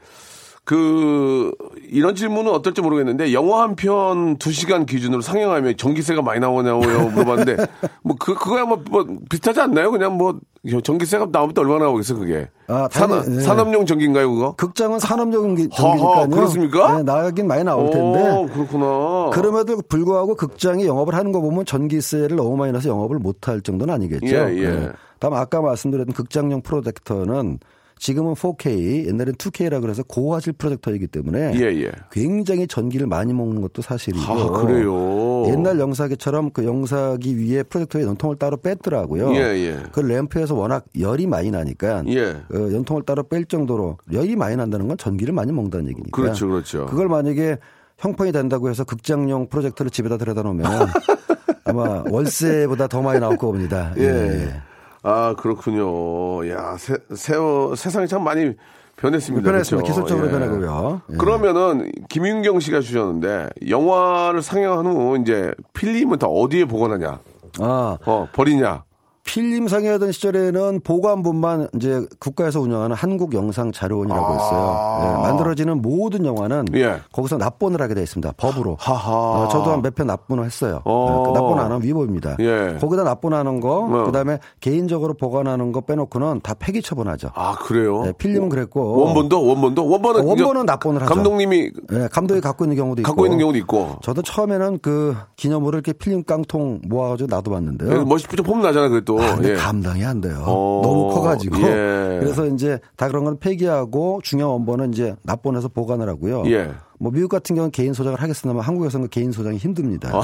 그, 0.69 1.51
이런 1.91 2.15
질문은 2.15 2.53
어떨지 2.53 2.83
모르겠는데, 2.83 3.33
영화 3.33 3.63
한 3.63 3.75
편 3.75 4.37
두시간 4.37 4.85
기준으로 4.85 5.23
상영하면 5.23 5.79
전기세가 5.79 6.21
많이 6.21 6.41
나오냐고 6.41 6.81
물어봤는데, 6.81 7.57
뭐, 8.05 8.17
그, 8.21 8.35
그거야 8.35 8.67
뭐, 8.67 8.79
뭐, 8.91 9.07
비슷하지 9.31 9.63
않나요? 9.63 9.91
그냥 9.91 10.19
뭐, 10.19 10.39
전기세가 10.85 11.29
나오면 11.33 11.55
또 11.55 11.63
얼마나 11.63 11.85
나오겠어, 11.87 12.17
그게. 12.17 12.51
아, 12.67 12.87
산업, 12.91 13.25
예. 13.35 13.41
산업용 13.41 13.87
전기인가요, 13.87 14.31
그거? 14.31 14.55
극장은 14.59 14.99
산업적 14.99 15.41
전기- 15.43 15.71
전기니까요. 15.71 16.29
그렇습니까? 16.29 16.97
네, 16.99 17.03
나가긴 17.03 17.47
많이 17.47 17.65
나올 17.65 17.91
텐데. 17.91 18.31
오, 18.31 18.47
그렇구나. 18.49 19.31
그럼에도 19.33 19.81
불구하고 19.89 20.35
극장이 20.35 20.85
영업을 20.85 21.15
하는 21.15 21.33
거 21.33 21.41
보면 21.41 21.65
전기세를 21.65 22.37
너무 22.37 22.59
많이 22.59 22.73
내서 22.73 22.91
영업을 22.91 23.19
못 23.19 23.49
할 23.49 23.63
정도는 23.63 23.95
아니겠죠. 23.95 24.27
예, 24.27 24.55
예. 24.59 24.69
네. 24.69 24.89
다만 25.19 25.41
아까 25.41 25.63
말씀드렸던 25.63 26.13
극장용 26.15 26.61
프로젝터는 26.61 27.59
지금은 27.99 28.35
4K, 28.35 29.07
옛날엔 29.07 29.35
2K라 29.35 29.81
그래서 29.81 30.03
고화질 30.03 30.55
프로젝터이기 30.55 31.07
때문에 31.09 31.53
예, 31.57 31.65
예. 31.83 31.91
굉장히 32.11 32.67
전기를 32.67 33.07
많이 33.07 33.33
먹는 33.33 33.61
것도 33.63 33.83
사실이고 33.83 34.25
아, 34.25 34.63
그래요. 34.63 35.47
옛날 35.49 35.79
영사기처럼 35.79 36.51
그 36.51 36.65
영사기 36.65 37.39
위에 37.39 37.63
프로젝터에 37.65 38.03
연통을 38.03 38.37
따로 38.37 38.57
뺐더라고요. 38.57 39.35
예, 39.35 39.41
예. 39.41 39.83
그 39.93 40.01
램프에서 40.01 40.55
워낙 40.55 40.85
열이 40.99 41.27
많이 41.27 41.51
나니까 41.51 42.05
예. 42.09 42.31
어, 42.31 42.73
연통을 42.73 43.03
따로 43.03 43.23
뺄 43.25 43.45
정도로 43.45 43.99
열이 44.13 44.37
많이 44.37 44.57
난다는 44.57 44.89
건 44.89 44.97
전기를 44.97 45.35
많이 45.35 45.53
먹는다는 45.53 45.89
얘기니까. 45.89 46.11
그렇죠, 46.21 46.49
그렇죠. 46.49 46.87
그걸 46.87 47.09
만약에 47.09 47.59
형평이 47.99 48.33
된다고 48.33 48.71
해서 48.71 48.85
극장용 48.85 49.49
프로젝터를 49.49 49.91
집에다 49.91 50.17
들여다 50.17 50.43
놓으면 50.43 50.67
아마 51.65 52.03
월세보다 52.09 52.87
더 52.87 53.03
많이 53.03 53.21
나올 53.21 53.37
겁니다. 53.37 53.93
예. 53.99 54.63
아, 55.09 55.35
그렇군요. 55.39 56.47
야, 56.51 56.77
세, 56.77 56.97
세, 57.15 57.35
세상이 57.77 58.07
참 58.09 58.23
많이 58.23 58.55
변했습니다. 58.97 59.51
변했습니다. 59.51 59.83
그렇죠? 59.83 60.03
기술적으로 60.03 60.27
예. 60.27 60.31
변하고요. 60.31 61.01
예. 61.13 61.17
그러면은 61.17 61.91
김윤경 62.11 62.61
씨가 62.61 62.81
주셨는데 62.81 63.49
영화를 63.69 64.43
상영한 64.43 64.87
후 64.87 65.19
이제 65.21 65.53
필름은 65.73 66.19
다 66.19 66.27
어디에 66.27 66.67
보관하냐? 66.67 67.21
아, 67.61 67.99
어, 68.05 68.29
버리냐? 68.33 68.85
필름 69.29 69.69
상영하던 69.69 70.11
시절에는 70.11 70.81
보관본만 70.81 71.69
이제 71.77 72.01
국가에서 72.19 72.61
운영하는 72.61 72.97
한국영상자료원이라고 72.97 74.35
있어요. 74.37 75.01
예, 75.03 75.23
만들어지는 75.23 75.83
모든 75.83 76.25
영화는 76.25 76.65
아. 76.73 76.79
예. 76.79 77.01
거기서 77.13 77.37
납본을 77.37 77.83
하게 77.83 77.93
돼 77.95 78.03
있습니다. 78.03 78.33
법으로. 78.39 78.77
하하. 78.81 79.13
어, 79.45 79.49
저도 79.49 79.71
한 79.71 79.83
몇 79.83 79.95
편 79.95 80.07
납본을 80.07 80.45
했어요. 80.47 80.81
어. 80.87 81.09
예, 81.27 81.27
그 81.33 81.39
납본 81.39 81.59
안 81.59 81.67
하면 81.67 81.83
위법입니다. 81.83 82.37
예. 82.41 82.79
거기다 82.81 83.03
납본하는 83.05 83.61
거, 83.61 83.81
어. 83.85 84.05
그다음에 84.07 84.39
개인적으로 84.61 85.13
보관하는 85.13 85.73
거 85.73 85.83
빼놓고는 85.83 86.41
다 86.43 86.55
폐기 86.59 86.81
처분하죠. 86.81 87.29
아, 87.35 87.55
그래요? 87.57 88.05
네, 88.05 88.13
필름은 88.13 88.49
그랬고 88.49 89.05
원본도? 89.05 89.47
원본도? 89.47 89.89
원본은, 89.91 90.21
어, 90.23 90.25
원본은 90.25 90.65
납본을 90.67 91.03
하죠. 91.03 91.15
감독님이 91.15 91.71
예, 91.93 92.09
감독이 92.11 92.41
갖고 92.41 92.65
있는 92.65 92.77
경우도 92.79 93.03
있고 93.03 93.09
갖고 93.11 93.27
있는 93.27 93.39
경우도 93.39 93.59
있고. 93.59 93.97
저도 94.03 94.23
처음에는 94.23 94.79
그 94.81 95.15
기념으로 95.37 95.77
이렇게 95.77 95.93
필름 95.93 96.25
깡통 96.25 96.81
모아가지고 96.89 97.29
놔둬봤는데요. 97.29 97.93
예, 97.93 98.05
멋있죠? 98.05 98.43
폼 98.43 98.63
나잖아, 98.63 98.89
그래도. 98.89 99.18
아, 99.23 99.35
근데 99.35 99.51
예. 99.51 99.55
감당이 99.55 100.05
안 100.05 100.21
돼요. 100.21 100.43
어, 100.47 100.81
너무 100.83 101.15
커가지고. 101.15 101.59
예. 101.63 102.19
그래서 102.21 102.47
이제 102.47 102.79
다 102.97 103.09
그런 103.09 103.25
건 103.25 103.39
폐기하고 103.39 104.21
중요한 104.23 104.53
원본은 104.53 104.93
이제 104.93 105.15
납본해서 105.23 105.69
보관을 105.69 106.09
하고요. 106.09 106.45
예. 106.47 106.71
뭐 106.99 107.13
미국 107.13 107.29
같은 107.29 107.55
경우는 107.55 107.71
개인 107.71 107.93
소장을 107.93 108.21
하겠으나 108.21 108.61
한국에서는 108.61 109.09
개인 109.09 109.33
소장이 109.33 109.57
힘듭니다. 109.57 110.11
아. 110.13 110.23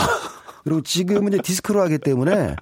그리고 0.65 0.81
지금은 0.81 1.33
이제 1.33 1.43
디스크로 1.43 1.83
하기 1.83 1.99
때문에 1.99 2.57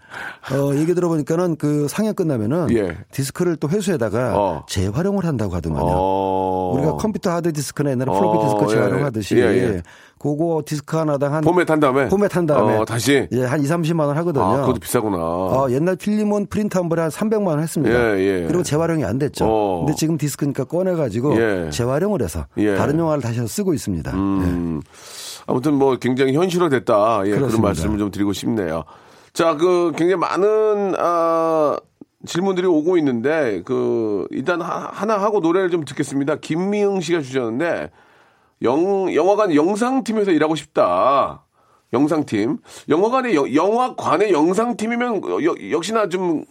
어 0.53 0.75
얘기 0.75 0.93
들어보니까는 0.93 1.57
그 1.57 1.87
상영 1.89 2.15
끝나면은 2.15 2.67
예. 2.73 2.97
디스크를 3.13 3.57
또 3.57 3.69
회수에다가 3.69 4.33
어. 4.37 4.67
재활용을 4.69 5.25
한다고 5.25 5.55
하더만요. 5.55 5.87
어. 5.87 6.73
우리가 6.75 6.97
컴퓨터 6.97 7.31
하드 7.31 7.53
디스크나 7.53 7.93
옛날에 7.93 8.11
어, 8.11 8.15
플로피 8.15 8.45
디스크 8.45 8.65
예, 8.65 8.77
재활용하듯이 8.77 9.37
예, 9.37 9.41
예. 9.43 9.83
그거 10.23 10.63
디스크 10.65 10.97
하나당 10.97 11.35
한 11.35 11.43
포맷 11.43 11.69
한 11.69 11.81
다음에? 11.81 12.09
포맷 12.09 12.37
한 12.37 12.47
다음에 12.47 12.77
어, 12.77 12.85
다시? 12.85 13.27
예, 13.33 13.45
한 13.45 13.61
2, 13.61 13.65
30만 13.65 14.07
원 14.07 14.17
하거든요. 14.19 14.45
아, 14.45 14.61
그것도 14.61 14.79
비싸구나. 14.79 15.17
어, 15.17 15.67
옛날 15.71 15.97
필름은 15.97 16.47
프린트 16.47 16.79
한 16.79 16.89
번에 16.89 17.03
한 17.03 17.11
300만 17.11 17.47
원 17.49 17.61
했습니다. 17.61 18.17
예, 18.17 18.21
예. 18.21 18.47
그리고 18.47 18.63
재활용이 18.63 19.05
안 19.05 19.19
됐죠. 19.19 19.47
어. 19.47 19.79
근데 19.81 19.95
지금 19.95 20.17
디스크니까 20.17 20.65
꺼내 20.65 20.95
가지고 20.95 21.37
예. 21.41 21.71
재활용을 21.71 22.23
해서 22.23 22.47
예. 22.57 22.77
다른 22.77 22.99
영화를 23.01 23.21
다시 23.21 23.45
쓰고 23.47 23.75
있습니다. 23.75 24.13
음, 24.15 24.81
아무튼 25.47 25.75
뭐 25.75 25.97
굉장히 25.97 26.35
현실화됐다. 26.35 27.23
예, 27.25 27.31
그런 27.31 27.39
그렇습니다. 27.41 27.69
말씀을 27.69 27.99
좀 27.99 28.11
드리고 28.11 28.33
싶네요. 28.33 28.85
자, 29.33 29.57
그 29.57 29.93
굉장히 29.97 30.17
많은 30.17 30.95
아, 30.99 31.77
질문들이 32.27 32.67
오고 32.67 32.97
있는데 32.99 33.63
그 33.65 34.27
일단 34.31 34.61
하- 34.61 34.91
하나 34.93 35.17
하고 35.19 35.41
노래를 35.41 35.71
좀 35.71 35.85
듣겠습니다. 35.85 36.37
김미응 36.37 37.01
씨가 37.01 37.21
주셨는데 37.23 37.91
영 38.63 39.13
영화관 39.15 39.55
영상팀에서 39.55 40.31
일하고 40.31 40.55
싶다. 40.55 41.45
영상팀. 41.93 42.57
영화관의 42.89 43.35
영- 43.35 43.55
영화관의 43.55 44.33
영상팀이면 44.33 45.23
여- 45.45 45.71
역시나 45.73 46.09
좀 46.09 46.45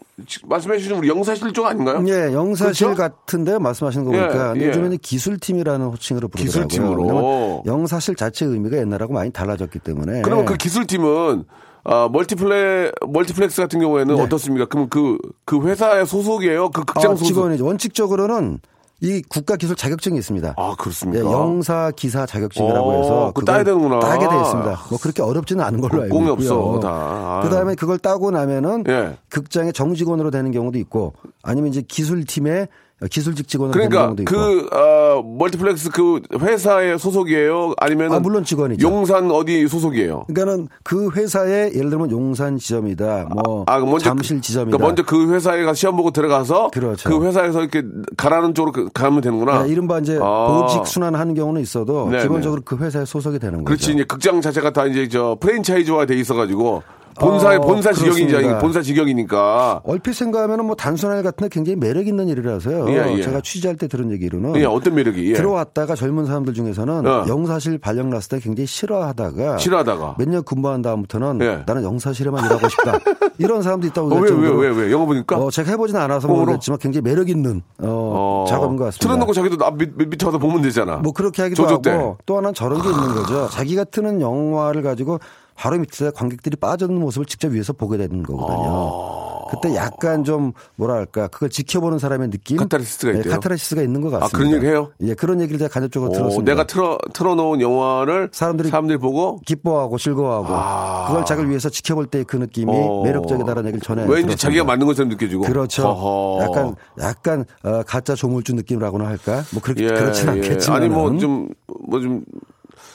말씀해 0.45 0.77
주신 0.77 0.95
우리 0.97 1.10
영사실 1.10 1.51
쪽 1.51 1.65
아닌가요? 1.65 2.04
예, 2.08 2.32
영사실 2.32 2.86
그렇죠? 2.88 2.95
같은데 2.95 3.58
말씀하시는 3.58 4.06
거 4.06 4.12
보니까 4.12 4.54
예, 4.56 4.62
예. 4.62 4.67
요즘에는 4.67 4.97
기술팀이라는 4.99 5.86
호칭으로 5.88 6.27
부르더라고요. 6.27 6.67
기술팀으로. 6.67 7.63
영사실 7.65 8.15
자체 8.15 8.45
의미가 8.45 8.77
옛날하고 8.77 9.13
많이 9.13 9.32
달라졌기 9.32 9.80
때문에 9.80 10.21
그러면 10.21 10.45
그 10.45 10.56
기술팀은 10.58 11.45
아, 11.84 12.08
멀티플레 12.12 12.91
멀티플렉스 13.08 13.60
같은 13.63 13.80
경우에는 13.80 14.15
네. 14.15 14.21
어떻습니까? 14.21 14.65
그럼 14.65 14.88
그그 14.89 15.65
회사의 15.67 16.06
소속이에요? 16.06 16.69
그 16.69 16.84
극장 16.86 17.13
어, 17.13 17.15
소속? 17.15 17.25
직원이죠. 17.34 17.65
원칙적으로는 17.65 18.60
이 19.03 19.23
국가 19.27 19.55
기술 19.55 19.75
자격증이 19.75 20.17
있습니다. 20.19 20.53
아, 20.57 20.69
예, 20.71 20.75
그렇습니까? 20.77 21.31
영사 21.31 21.91
기사 21.95 22.27
자격증이라고 22.27 22.87
어, 22.87 23.01
해서 23.01 23.31
그거 23.33 23.51
따야 23.51 23.63
되는구나. 23.63 23.99
따게 23.99 24.27
돼 24.27 24.39
있습니다. 24.39 24.79
뭐 24.91 24.99
그렇게 25.01 25.23
어렵지는 25.23 25.63
않은 25.65 25.81
걸로 25.81 26.03
알고 26.03 26.15
있고요. 26.19 26.33
없어, 26.33 26.79
다. 26.79 26.89
아. 26.89 27.41
그다음에 27.43 27.73
그걸 27.73 27.97
따고 27.97 28.29
나면은 28.29 28.83
예. 28.87 29.17
극장의 29.29 29.73
정직원으로 29.73 30.29
되는 30.29 30.51
경우도 30.51 30.77
있고 30.77 31.13
아니면 31.41 31.71
이제 31.71 31.81
기술팀의 31.81 32.67
기술직 33.09 33.47
직원으로 33.47 33.73
되는 33.73 33.89
그러니까. 33.89 34.23
그 34.31 34.67
어, 34.71 35.23
멀티플렉스 35.23 35.89
그 35.89 36.21
회사의 36.39 36.99
소속이에요? 36.99 37.73
아니면 37.77 38.13
아, 38.13 38.19
물론 38.19 38.43
직원이죠. 38.43 38.87
용산 38.87 39.31
어디 39.31 39.67
소속이에요? 39.67 40.25
그러니까는 40.27 40.67
그 40.83 41.09
회사에 41.11 41.71
예를 41.73 41.89
들면 41.89 42.11
용산 42.11 42.57
지점이다, 42.57 43.29
뭐 43.31 43.63
아, 43.67 43.79
먼저 43.79 43.99
잠실 44.05 44.37
그- 44.37 44.41
지점이다. 44.41 44.77
그러니까 44.77 44.85
먼저 44.87 45.03
그 45.03 45.33
회사에 45.33 45.63
가서 45.63 45.73
시험 45.73 45.95
보고 45.97 46.11
들어가서 46.11 46.69
그렇죠. 46.71 47.09
그 47.09 47.25
회사에서 47.25 47.61
이렇게 47.61 47.83
가라는 48.17 48.53
쪽으로 48.53 48.71
그- 48.71 48.89
가면 48.93 49.21
되는구나. 49.21 49.63
네, 49.63 49.69
이른바 49.69 49.99
이제 49.99 50.19
아. 50.21 50.47
보직 50.63 50.85
순환하는 50.85 51.33
경우는 51.33 51.61
있어도 51.61 52.09
네, 52.09 52.21
기본적으로 52.21 52.61
그 52.63 52.77
회사에 52.77 53.05
소속이 53.05 53.39
되는 53.39 53.63
그렇지 53.63 53.87
거죠. 53.87 53.93
이제 53.93 54.03
극장 54.03 54.41
자체가 54.41 54.71
다 54.73 54.85
이제 54.85 55.07
저 55.07 55.37
프랜차이즈화 55.39 56.05
돼 56.05 56.15
있어가지고 56.15 56.83
본사 57.21 57.55
어, 57.55 57.60
본사 57.62 57.91
그렇습니다. 57.91 58.60
본사 58.60 58.81
직역이니까 58.81 59.81
얼핏 59.84 60.13
생각하면은 60.13 60.65
뭐 60.65 60.75
단순한 60.75 61.17
일 61.17 61.23
같은데 61.23 61.49
굉장히 61.49 61.75
매력 61.77 62.07
있는 62.07 62.27
일이라서요. 62.27 62.89
예, 62.89 63.17
예. 63.17 63.21
제가 63.21 63.41
취재할 63.41 63.77
때 63.77 63.88
들은 63.88 64.12
얘기로는 64.12 64.55
예, 64.57 64.65
어떤 64.65 64.95
매력이 64.95 65.29
예. 65.31 65.34
들어왔다가 65.34 65.95
젊은 65.95 66.25
사람들 66.25 66.53
중에서는 66.53 67.05
어. 67.07 67.25
영사실 67.27 67.77
발령 67.77 68.10
났을 68.10 68.29
때 68.29 68.39
굉장히 68.39 68.65
싫어하다가 68.67 69.57
싫어하다가 69.57 70.15
몇 70.17 70.27
년 70.31 70.43
근무한 70.43 70.81
다음부터는 70.81 71.39
예. 71.41 71.63
나는 71.65 71.84
영사실에만 71.84 72.45
일하고 72.45 72.69
싶다. 72.69 72.99
이런 73.38 73.62
사람도 73.62 73.88
있다고 73.88 74.07
어, 74.07 74.15
왜, 74.15 74.19
그랬죠. 74.29 74.38
왜, 74.39 74.69
왜, 74.69 74.84
왜? 74.86 74.91
영어 74.91 75.05
보니까? 75.05 75.38
어, 75.38 75.49
제가 75.51 75.71
해보진 75.71 75.95
않아서 75.97 76.27
콩으로? 76.27 76.45
모르겠지만 76.45 76.77
굉장히 76.79 77.01
매력 77.03 77.29
있는 77.29 77.62
어, 77.79 77.86
어, 77.86 78.45
작업인 78.47 78.77
것 78.77 78.86
같습니다. 78.86 79.07
틀어놓고 79.07 79.34
자기도 79.34 79.65
앞 79.65 79.75
밑, 79.77 79.89
밑에 79.97 80.25
가서 80.25 80.38
보면 80.38 80.62
되잖아. 80.62 80.97
뭐 80.97 81.12
그렇게 81.12 81.41
하기도 81.41 81.81
때. 81.81 81.89
하고 81.91 82.17
또 82.25 82.38
하나는 82.38 82.53
저런 82.53 82.81
게 82.81 82.89
있는 82.89 83.13
거죠. 83.15 83.47
자기가 83.49 83.86
트는 83.86 84.21
영화를 84.21 84.84
가지고 84.84 85.19
바로 85.55 85.77
밑에 85.77 86.09
관객들이 86.11 86.55
빠져드는 86.55 86.99
모습을 86.99 87.25
직접 87.25 87.51
위에서 87.51 87.73
보게 87.73 87.97
되는 87.97 88.23
거거든요. 88.23 89.21
그때 89.51 89.75
약간 89.75 90.23
좀 90.23 90.53
뭐랄까 90.77 91.27
그걸 91.27 91.49
지켜보는 91.49 91.99
사람의 91.99 92.29
느낌, 92.31 92.55
카타르시스가 92.55 93.11
네, 93.11 93.17
있대요? 93.19 93.33
카타르시스가 93.33 93.81
있는 93.81 93.99
것 93.99 94.09
같습니다. 94.11 94.37
그런 94.37 94.53
얘기 94.53 94.65
해요? 94.65 94.91
예, 95.01 95.13
그런 95.13 95.41
얘기를 95.41 95.59
제가 95.59 95.69
간접적으로 95.73 96.09
오, 96.09 96.13
들었습니다. 96.13 96.51
내가 96.53 96.65
틀어, 96.65 96.97
틀어놓은 97.13 97.59
영화를 97.59 98.29
사람들이- 98.29 98.69
사람들이 98.69 98.97
보고 98.97 99.41
기뻐하고 99.45 99.97
즐거워하고 99.97 101.07
그걸 101.09 101.25
자기를 101.25 101.49
위해서 101.49 101.67
지켜볼 101.69 102.05
때 102.07 102.23
그 102.23 102.37
느낌이 102.37 102.71
아. 102.71 102.79
어. 102.79 103.03
매력적이다라는 103.03 103.65
얘기를 103.71 103.81
전해 103.81 104.03
왠지 104.03 104.13
들었습니다. 104.21 104.37
자기가 104.37 104.63
만든 104.63 104.87
것처럼 104.87 105.09
느껴지고. 105.09 105.41
그렇죠. 105.43 105.85
어허. 105.85 106.43
약간 106.45 106.75
약간 106.99 107.45
어, 107.63 107.83
가짜 107.85 108.15
조물주 108.15 108.55
느낌이라고나 108.55 109.05
할까? 109.05 109.43
뭐 109.51 109.61
그렇게 109.61 109.85
그렇진 109.85 110.27
예. 110.27 110.31
않겠지만 110.31 110.81
아니 110.81 110.89
뭐좀 110.89 111.49
뭐 111.89 111.99
좀 111.99 112.23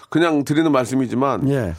그냥 0.09 0.45
드리는 0.45 0.71
말씀이지만 0.73 1.51
예. 1.51 1.75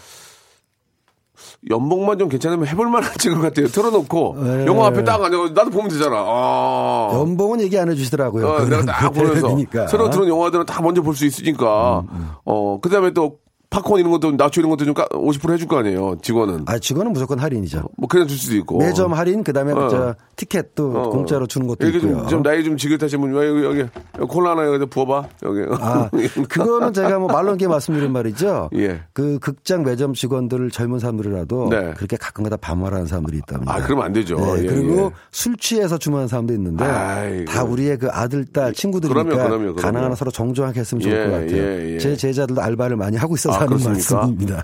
연봉만 1.69 2.17
좀 2.19 2.29
괜찮으면 2.29 2.67
해볼 2.67 2.87
만한 2.89 3.09
것 3.35 3.41
같아요. 3.41 3.67
틀어놓고 3.67 4.35
예. 4.41 4.65
영화 4.65 4.87
앞에 4.87 5.03
딱 5.03 5.21
앉아 5.23 5.37
나도 5.53 5.69
보면 5.69 5.89
되잖아. 5.89 6.15
아. 6.17 7.09
연봉은 7.13 7.61
얘기 7.61 7.77
안 7.77 7.89
해주시더라고요. 7.89 8.47
어, 8.47 8.65
내가 8.65 8.83
딱그 8.85 9.11
보면서. 9.11 9.57
새로 9.87 10.09
들어온 10.09 10.29
영화들은 10.29 10.65
다 10.65 10.81
먼저 10.81 11.01
볼 11.01 11.13
수 11.15 11.25
있으니까 11.25 12.03
어 12.45 12.79
그다음에 12.81 13.11
또 13.11 13.37
팝콘 13.69 13.99
이런 13.99 14.11
것도 14.11 14.31
나초 14.31 14.61
이런 14.61 14.69
것도 14.69 14.85
좀 14.85 14.93
50% 14.93 15.53
해줄 15.53 15.67
거 15.67 15.77
아니에요 15.77 16.17
직원은 16.21 16.63
아, 16.67 16.79
직원은 16.79 17.11
무조건 17.13 17.39
할인이죠. 17.39 17.83
뭐 17.97 18.07
그냥 18.07 18.27
줄 18.27 18.37
수도 18.37 18.55
있고 18.55 18.77
매점 18.77 19.13
할인 19.13 19.43
그다음에 19.43 19.73
어. 19.73 19.89
저 19.89 20.15
티켓도 20.35 20.93
어. 20.95 21.09
공짜로 21.09 21.47
주는 21.47 21.67
것도 21.67 21.85
여기 21.87 21.97
있고요. 21.97 22.19
좀, 22.19 22.27
좀 22.27 22.43
나이 22.43 22.63
좀 22.63 22.77
지긋하시면 22.77 23.35
여기, 23.35 23.65
여기, 23.65 23.79
여기 23.81 23.89
콜라 24.27 24.51
하나 24.51 24.65
여기다 24.67 24.85
부어봐 24.85 25.27
여기 25.43 25.61
아, 25.81 26.09
그거는 26.49 26.93
제가 26.93 27.19
뭐 27.19 27.27
말로 27.27 27.49
이렇게 27.49 27.67
말씀드린 27.67 28.11
말이죠. 28.11 28.69
예. 28.75 29.01
그 29.13 29.37
극장 29.39 29.83
매점 29.83 30.13
직원들 30.13 30.71
젊은 30.71 30.99
사람들이라도 30.99 31.67
네. 31.69 31.93
그렇게 31.97 32.15
가끔가다 32.17 32.57
반말하는 32.57 33.05
사람들이 33.05 33.37
있답니다. 33.37 33.73
아, 33.73 33.81
그러면 33.83 34.05
안 34.05 34.13
되죠. 34.13 34.37
네, 34.37 34.63
예, 34.63 34.67
그리고 34.67 35.05
예. 35.05 35.09
술 35.31 35.57
취해서 35.57 35.97
주문하는 35.97 36.27
사람도 36.27 36.53
있는데 36.53 36.85
아이고. 36.85 37.51
다 37.51 37.63
우리의 37.63 37.97
그 37.97 38.07
아들, 38.11 38.45
딸, 38.45 38.73
친구들이니까 38.73 39.23
그럼요, 39.23 39.43
그럼요, 39.43 39.57
그럼요. 39.57 39.75
가능한 39.75 40.09
한 40.09 40.15
서로 40.15 40.31
정중하게 40.31 40.79
했으면 40.79 41.01
좋을 41.01 41.13
예, 41.13 41.25
것 41.25 41.31
같아요. 41.31 41.57
예, 41.57 41.93
예. 41.93 41.97
제 41.97 42.15
제자들도 42.15 42.61
알바를 42.61 42.95
많이 42.95 43.17
하고 43.17 43.35
있어서 43.35 43.56
아, 43.57 43.61
하는 43.61 43.67
그렇습니까? 43.77 44.15
말씀입니다. 44.15 44.63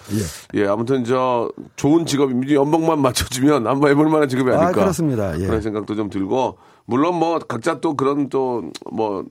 예. 0.53 0.61
예 0.61 0.67
아무튼 0.67 1.03
저 1.03 1.49
좋은 1.75 2.05
직업입니다 2.05 2.53
연봉만 2.53 3.01
맞춰주면 3.01 3.67
한번 3.67 3.89
해볼 3.91 4.09
만한 4.09 4.29
직업이 4.29 4.51
아, 4.51 4.55
아닐까 4.55 4.81
그렇습니다. 4.81 5.39
예. 5.39 5.45
그런 5.45 5.61
생각도 5.61 5.95
좀 5.95 6.09
들고 6.09 6.57
물론 6.85 7.15
뭐 7.15 7.39
각자 7.39 7.79
또 7.79 7.95
그런 7.95 8.29
또 8.29 8.63
뭐 8.91 9.25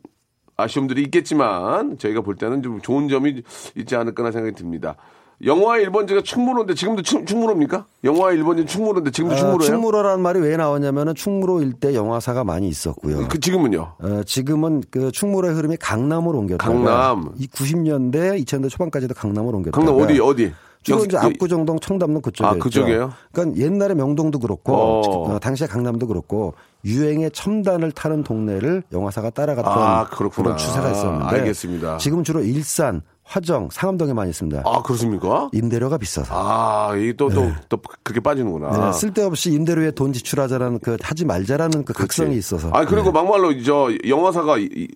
아쉬움들이 0.57 1.03
있겠지만 1.03 1.99
저희가 1.99 2.21
볼 2.21 2.37
때는 2.37 2.63
좀 2.63 2.81
좋은 2.81 3.09
점이 3.09 3.43
있지 3.77 3.97
않을까나 3.97 4.31
생각이 4.31 4.55
듭니다. 4.55 4.97
영화 5.45 5.77
일본제가 5.79 6.23
충무로인데 6.23 6.75
지금도 6.75 7.03
충, 7.03 7.27
충무로입니까? 7.27 7.87
영화 8.05 8.31
일본제 8.33 8.65
충무로인데 8.65 9.11
지금도 9.11 9.35
어, 9.35 9.39
충무로예요? 9.39 9.71
충무로라는 9.71 10.23
말이 10.23 10.41
왜 10.41 10.57
나왔냐면은 10.57 11.15
충무로 11.15 11.61
일대 11.63 11.95
영화사가 11.95 12.45
많이 12.45 12.69
있었고요. 12.69 13.27
그 13.29 13.41
지금은요? 13.41 13.95
어, 13.99 14.23
지금은 14.25 14.83
그 14.91 15.11
충무로의 15.11 15.55
흐름이 15.55 15.79
강남으로 15.79 16.39
옮겼다가 16.39 16.73
강남. 16.73 17.33
이 17.37 17.49
90년대 17.49 18.45
2000년대 18.45 18.71
초반까지도 18.71 19.15
강남으로 19.15 19.59
옮겼다가 19.59 19.85
강남 19.85 20.03
어디 20.03 20.21
어디? 20.21 20.53
주로 20.83 21.05
이제 21.05 21.17
압구정동 21.17 21.79
청담동 21.79 22.23
그쪽에 22.23 22.49
아, 22.49 22.55
그쪽이에요? 22.55 23.13
그러니까 23.31 23.61
옛날에 23.65 23.95
명동도 23.95 24.41
그렇고 24.41 24.75
어. 24.75 25.33
어, 25.35 25.39
당시에 25.39 25.69
강남도 25.69 26.09
그렇고 26.09 26.55
유행의 26.85 27.31
첨단을 27.31 27.93
타는 27.93 28.25
동네를 28.25 28.83
영화사가 28.93 29.31
따라갔던 29.31 29.73
아, 29.73 30.07
그렇구나. 30.09 30.51
런 30.51 30.59
추세가 30.59 30.91
있었는데 30.91 31.25
알겠습니다. 31.37 31.99
지금 31.99 32.25
주로 32.25 32.43
일산, 32.43 33.03
화정, 33.33 33.69
상암동에 33.73 34.13
많이 34.13 34.29
있습니다. 34.31 34.63
아 34.67 34.83
그렇습니까? 34.83 35.49
임대료가 35.55 35.97
비싸서. 35.97 36.35
아, 36.37 36.95
이게 36.97 37.15
또, 37.15 37.31
또, 37.31 37.51
또, 37.71 37.79
그렇게 38.03 38.21
빠지는구나. 38.21 38.71
네, 38.91 38.93
쓸데없이 38.93 39.51
임대료에 39.53 39.93
돈 39.93 40.13
지출하자라는 40.13 40.81
그 40.81 40.99
하지 41.01 41.25
말자라는 41.25 41.87
그 41.87 41.95
각성이 41.95 42.37
있어서. 42.37 42.69
아, 42.75 42.85
그리고 42.85 43.07
네. 43.07 43.13
막말로 43.13 43.63
저 43.63 43.89
영화사가 44.07 44.59
이- 44.59 44.69
이- 44.77 44.89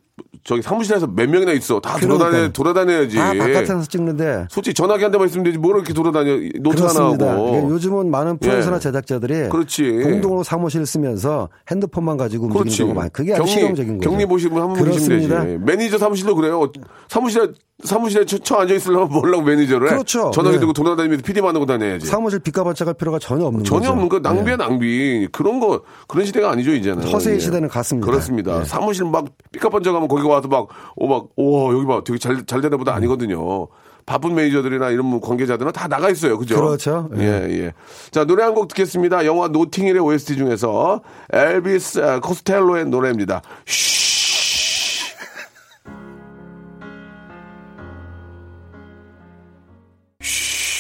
저기 0.45 0.63
사무실에서 0.63 1.07
몇 1.09 1.29
명이나 1.29 1.53
있어. 1.53 1.81
다 1.81 1.97
돌아다녀. 1.99 2.49
돌아다녀야지. 2.53 3.17
다 3.17 3.33
바깥에서 3.35 3.83
찍는데 3.83 4.47
솔직히 4.49 4.75
전화기 4.75 5.03
한 5.03 5.11
대만 5.11 5.27
있으면 5.27 5.43
되지. 5.45 5.59
뭘 5.59 5.77
이렇게 5.77 5.93
돌아다녀. 5.93 6.37
노트 6.61 6.83
하나 6.83 6.93
그렇습니다. 6.93 7.33
하고. 7.33 7.47
그러니까 7.51 7.71
요즘은 7.71 8.11
많은 8.13 8.39
프로듀서나 8.39 8.77
예. 8.77 8.81
제작자들이 8.81 9.49
그렇지. 9.49 9.83
공동으로 10.05 10.45
사무실을 10.45 10.87
쓰면서 10.87 11.49
핸드폰만 11.71 12.17
가지고 12.17 12.45
움직이는 12.45 12.63
그렇지. 12.63 12.79
경우가 12.79 12.95
많아요. 12.95 13.11
그게 13.13 13.35
아주 13.35 13.47
실용적인 13.47 13.99
거죠. 13.99 14.09
경리 14.11 14.25
보시면 14.27 14.63
한분 14.63 14.85
계시면 14.85 15.19
그렇습니다. 15.19 15.45
되지. 15.45 15.59
매니저 15.65 15.99
사무실도 15.99 16.37
그래요. 16.37 16.71
사무실에, 17.09 17.49
사무실에 17.83 18.25
처, 18.27 18.39
처 18.39 18.57
앉아 18.57 18.75
있으려면 18.75 19.09
뭐라고 19.09 19.43
매니저를 19.43 19.89
해? 19.89 19.93
그렇죠. 19.95 20.31
전화기 20.33 20.57
네. 20.57 20.61
들고 20.61 20.73
돌아다니면서 20.73 21.23
PD만 21.25 21.55
하고 21.55 21.65
다녀야지. 21.67 22.07
사무실 22.07 22.41
빚값을 22.41 22.75
할 22.87 22.95
필요가 22.95 23.19
전혀 23.19 23.45
없는 23.47 23.65
전혀 23.65 23.81
거죠. 23.81 23.93
없는 23.93 24.09
거 24.09 24.19
낭비야 24.19 24.57
네. 24.57 24.65
낭비 24.65 25.29
그런 25.33 25.61
거 25.61 25.83
그런 26.09 26.27
시대가 26.27 26.51
아니죠 26.51 26.73
이제는 26.73 27.05
허세의 27.09 27.37
예. 27.37 27.41
시대는 27.41 27.69
갔습니다. 27.69 28.07
그렇습니다 28.07 28.59
네. 28.59 28.65
사무실 28.65 29.05
막 29.07 29.25
삐까번쩍 29.53 29.95
하면 29.95 30.09
거기 30.09 30.23
와서 30.27 30.49
막오막오 30.49 31.75
여기 31.75 31.87
봐 31.87 32.03
되게 32.05 32.19
잘 32.19 32.45
잘 32.47 32.61
되나 32.61 32.77
보다 32.77 32.95
아니거든요 32.95 33.67
바쁜 34.05 34.35
매니저들이나 34.37 34.91
이런 34.91 35.11
분 35.11 35.21
관계자들은 35.21 35.73
다 35.73 35.89
나가 35.89 36.11
있어요 36.11 36.39
그죠 36.39 36.55
그렇죠. 36.57 37.09
예예 37.19 37.73
자 38.13 38.25
노래 38.25 38.45
한 38.45 38.55
곡 38.55 38.69
듣겠습니다 38.69 39.27
영화 39.27 39.49
노팅힐의 39.49 40.01
OST 40.01 40.37
중에서 40.37 41.01
엘비스 41.33 41.99
아, 42.05 42.21
코스텔로의 42.21 42.87
노래입니다 42.87 43.43
쉬 43.67 44.06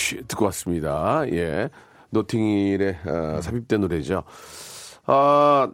쉬 0.06 0.22
듣고 0.28 0.44
왔습니다. 0.46 1.24
예. 1.32 1.68
노팅힐의 2.10 2.98
어, 3.06 3.40
삽입된 3.40 3.80
노래죠. 3.80 4.22
아, 5.06 5.68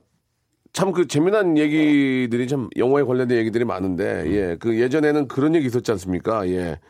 참 0.72 0.92
그 0.92 1.06
재미난 1.06 1.58
얘기들이 1.58 2.48
참 2.48 2.70
영화에 2.76 3.02
관련된 3.04 3.36
얘기들이 3.38 3.64
많은데, 3.66 4.24
예. 4.32 4.56
그 4.58 4.80
예전에는 4.80 5.28
그런 5.28 5.54
얘기 5.54 5.66
있었지 5.66 5.90
않습니까? 5.92 6.48
예. 6.48 6.80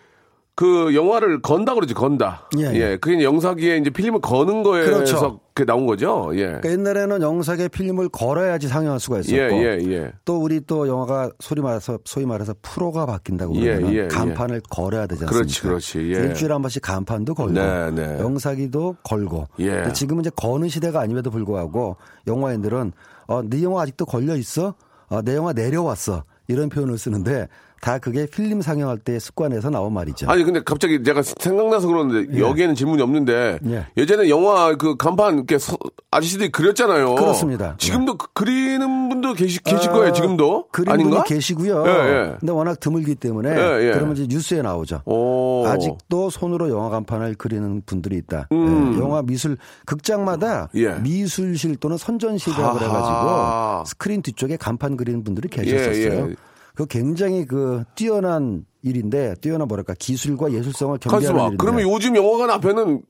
그 0.54 0.94
영화를 0.94 1.40
건다 1.40 1.74
그러지, 1.74 1.94
건다. 1.94 2.48
예, 2.58 2.64
예. 2.64 2.74
예. 2.74 2.96
그게 2.98 3.24
영사기에 3.24 3.78
이제 3.78 3.88
필름을 3.88 4.20
거는 4.20 4.62
거에서 4.62 4.90
그렇죠. 4.92 5.40
그 5.54 5.64
나온 5.64 5.86
거죠. 5.86 6.30
예. 6.34 6.44
그러니까 6.60 6.70
옛날에는 6.70 7.22
영상의 7.22 7.70
필름을 7.70 8.10
걸어야지 8.10 8.68
상영할 8.68 9.00
수가 9.00 9.20
있었고 9.20 9.36
예, 9.36 9.78
예, 9.80 9.90
예. 9.90 10.12
또 10.26 10.42
우리 10.42 10.60
또 10.60 10.86
영화가 10.88 11.30
소리 11.40 11.62
말해서 11.62 11.98
소위 12.04 12.26
말해서 12.26 12.54
프로가 12.60 13.06
바뀐다고 13.06 13.56
예, 13.56 13.76
그러면. 13.76 14.08
간판을 14.08 14.60
걸어야 14.68 15.06
되지 15.06 15.24
않습니까? 15.24 15.32
그렇지, 15.32 15.62
그렇지, 15.62 15.98
예. 16.14 16.26
일주일에 16.28 16.52
한 16.52 16.60
번씩 16.60 16.82
간판도 16.82 17.34
걸고 17.34 17.52
네, 17.52 17.90
네. 17.90 18.18
영사기도 18.20 18.96
걸고 19.04 19.48
예. 19.60 19.90
지금은 19.94 20.20
이제 20.20 20.30
거는 20.36 20.68
시대가 20.68 21.00
아님에도 21.00 21.30
불구하고 21.30 21.96
영화인들은 22.26 22.92
어, 23.26 23.42
네 23.42 23.62
영화 23.62 23.82
아직도 23.82 24.04
걸려 24.04 24.36
있어? 24.36 24.74
어, 25.08 25.22
내 25.22 25.34
영화 25.34 25.52
내려왔어. 25.54 26.24
이런 26.48 26.68
표현을 26.68 26.98
쓰는데 26.98 27.48
다 27.82 27.98
그게 27.98 28.26
필름 28.26 28.62
상영할 28.62 28.96
때 28.98 29.18
습관에서 29.18 29.68
나온 29.68 29.92
말이죠. 29.92 30.30
아니 30.30 30.44
근데 30.44 30.62
갑자기 30.62 31.02
제가 31.02 31.20
생각나서 31.22 31.88
그러는데 31.88 32.38
여기에는 32.38 32.76
질문이 32.76 33.02
없는데 33.02 33.58
예. 33.66 33.86
예전에 33.96 34.28
영화 34.28 34.76
그 34.76 34.96
간판 34.96 35.34
이렇게 35.34 35.58
서- 35.58 35.76
아저씨들이 36.12 36.52
그렸잖아요. 36.52 37.16
그렇습니다. 37.16 37.74
지금도 37.78 38.18
그- 38.18 38.28
그리는 38.34 39.08
분도 39.08 39.32
계시 39.34 39.60
계실 39.64 39.90
어, 39.90 39.94
거예요. 39.94 40.12
지금도 40.12 40.68
그린 40.70 40.92
아닌가? 40.92 41.24
분이 41.24 41.28
계시고요. 41.34 41.84
예, 41.84 41.90
예. 41.90 42.36
근데 42.38 42.52
워낙 42.52 42.78
드물기 42.78 43.16
때문에 43.16 43.50
예, 43.50 43.88
예. 43.88 43.90
그러면 43.94 44.12
이제 44.16 44.26
뉴스에 44.28 44.62
나오죠. 44.62 45.02
오. 45.04 45.66
아직도 45.66 46.30
손으로 46.30 46.68
영화 46.70 46.88
간판을 46.88 47.34
그리는 47.34 47.82
분들이 47.84 48.16
있다. 48.18 48.46
음. 48.52 48.94
예, 48.94 49.00
영화 49.00 49.22
미술 49.22 49.56
극장마다 49.86 50.68
예. 50.76 50.90
미술실 51.00 51.74
또는 51.76 51.96
선전실이라고. 51.96 52.78
그래가지고 52.78 53.84
스크린 53.86 54.22
뒤쪽에 54.22 54.56
간판 54.56 54.96
그리는 54.96 55.24
분들이 55.24 55.48
계셨었어요. 55.48 56.30
그 56.74 56.86
굉장히 56.86 57.44
그 57.46 57.84
뛰어난 57.94 58.64
일인데 58.82 59.34
뛰어난 59.40 59.68
뭐랄까 59.68 59.94
기술과 59.98 60.52
예술성을 60.52 60.98
봐. 61.32 61.44
일인데 61.46 61.56
그러면 61.58 61.82
요즘 61.82 62.16
영화관 62.16 62.50
앞에는 62.50 63.02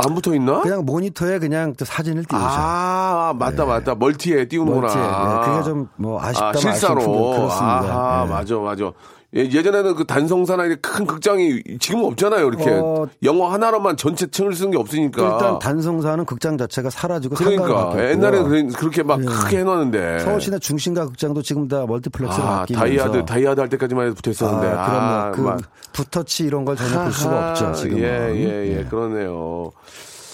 안 0.00 0.14
붙어 0.14 0.32
있나? 0.34 0.60
그냥 0.62 0.84
모니터에 0.84 1.38
그냥 1.40 1.74
또 1.76 1.84
사진을 1.84 2.24
띄우죠. 2.24 2.44
아, 2.44 3.34
맞다, 3.36 3.64
맞다. 3.64 3.94
멀티에 3.96 4.46
띄우는구나. 4.46 4.86
멀티에. 4.86 5.02
예, 5.02 5.44
그게 5.56 5.64
좀 5.64 5.88
뭐 5.96 6.22
아쉽다 6.22 6.48
아, 6.50 6.52
실사로. 6.54 7.00
그렇습니다. 7.04 8.20
아, 8.20 8.24
예. 8.26 8.30
맞아, 8.30 8.56
맞아. 8.58 8.92
예, 9.36 9.40
예전에는 9.40 9.94
그 9.94 10.06
단성사나 10.06 10.64
이렇게 10.64 10.80
큰 10.80 11.04
극장이 11.06 11.62
지금은 11.80 12.06
없잖아요. 12.06 12.48
이렇게 12.48 12.70
어, 12.70 13.06
영화 13.24 13.52
하나로만 13.52 13.98
전체 13.98 14.26
층을 14.26 14.54
쓰는 14.54 14.70
게 14.70 14.78
없으니까. 14.78 15.22
일단 15.32 15.58
단성사는 15.58 16.24
극장 16.24 16.56
자체가 16.56 16.88
사라지고 16.88 17.34
그러니까 17.34 17.92
옛날에는 18.10 18.72
그렇게 18.72 19.02
막 19.02 19.20
예. 19.20 19.26
크게 19.26 19.58
해놨는데. 19.58 20.20
서울 20.20 20.40
시내 20.40 20.58
중심가 20.58 21.04
극장도 21.04 21.42
지금 21.42 21.68
다 21.68 21.84
멀티플렉스로 21.86 22.42
아, 22.42 22.58
바뀌면서 22.60 22.84
다이아드 22.86 23.24
다이하드 23.26 23.60
할 23.60 23.68
때까지만 23.68 24.06
해도 24.06 24.14
붙어 24.14 24.30
있었는데. 24.30 24.66
아, 24.68 25.30
그럼요. 25.32 25.48
막- 25.50 25.56
그 25.60 25.68
붓터치 25.92 26.44
이런 26.44 26.64
걸 26.64 26.76
전혀 26.76 27.02
볼 27.02 27.12
수가 27.12 27.50
없죠. 27.50 27.72
지금은. 27.74 28.02
예, 28.02 28.32
예, 28.34 28.78
예, 28.78 28.84
그러네요. 28.84 29.72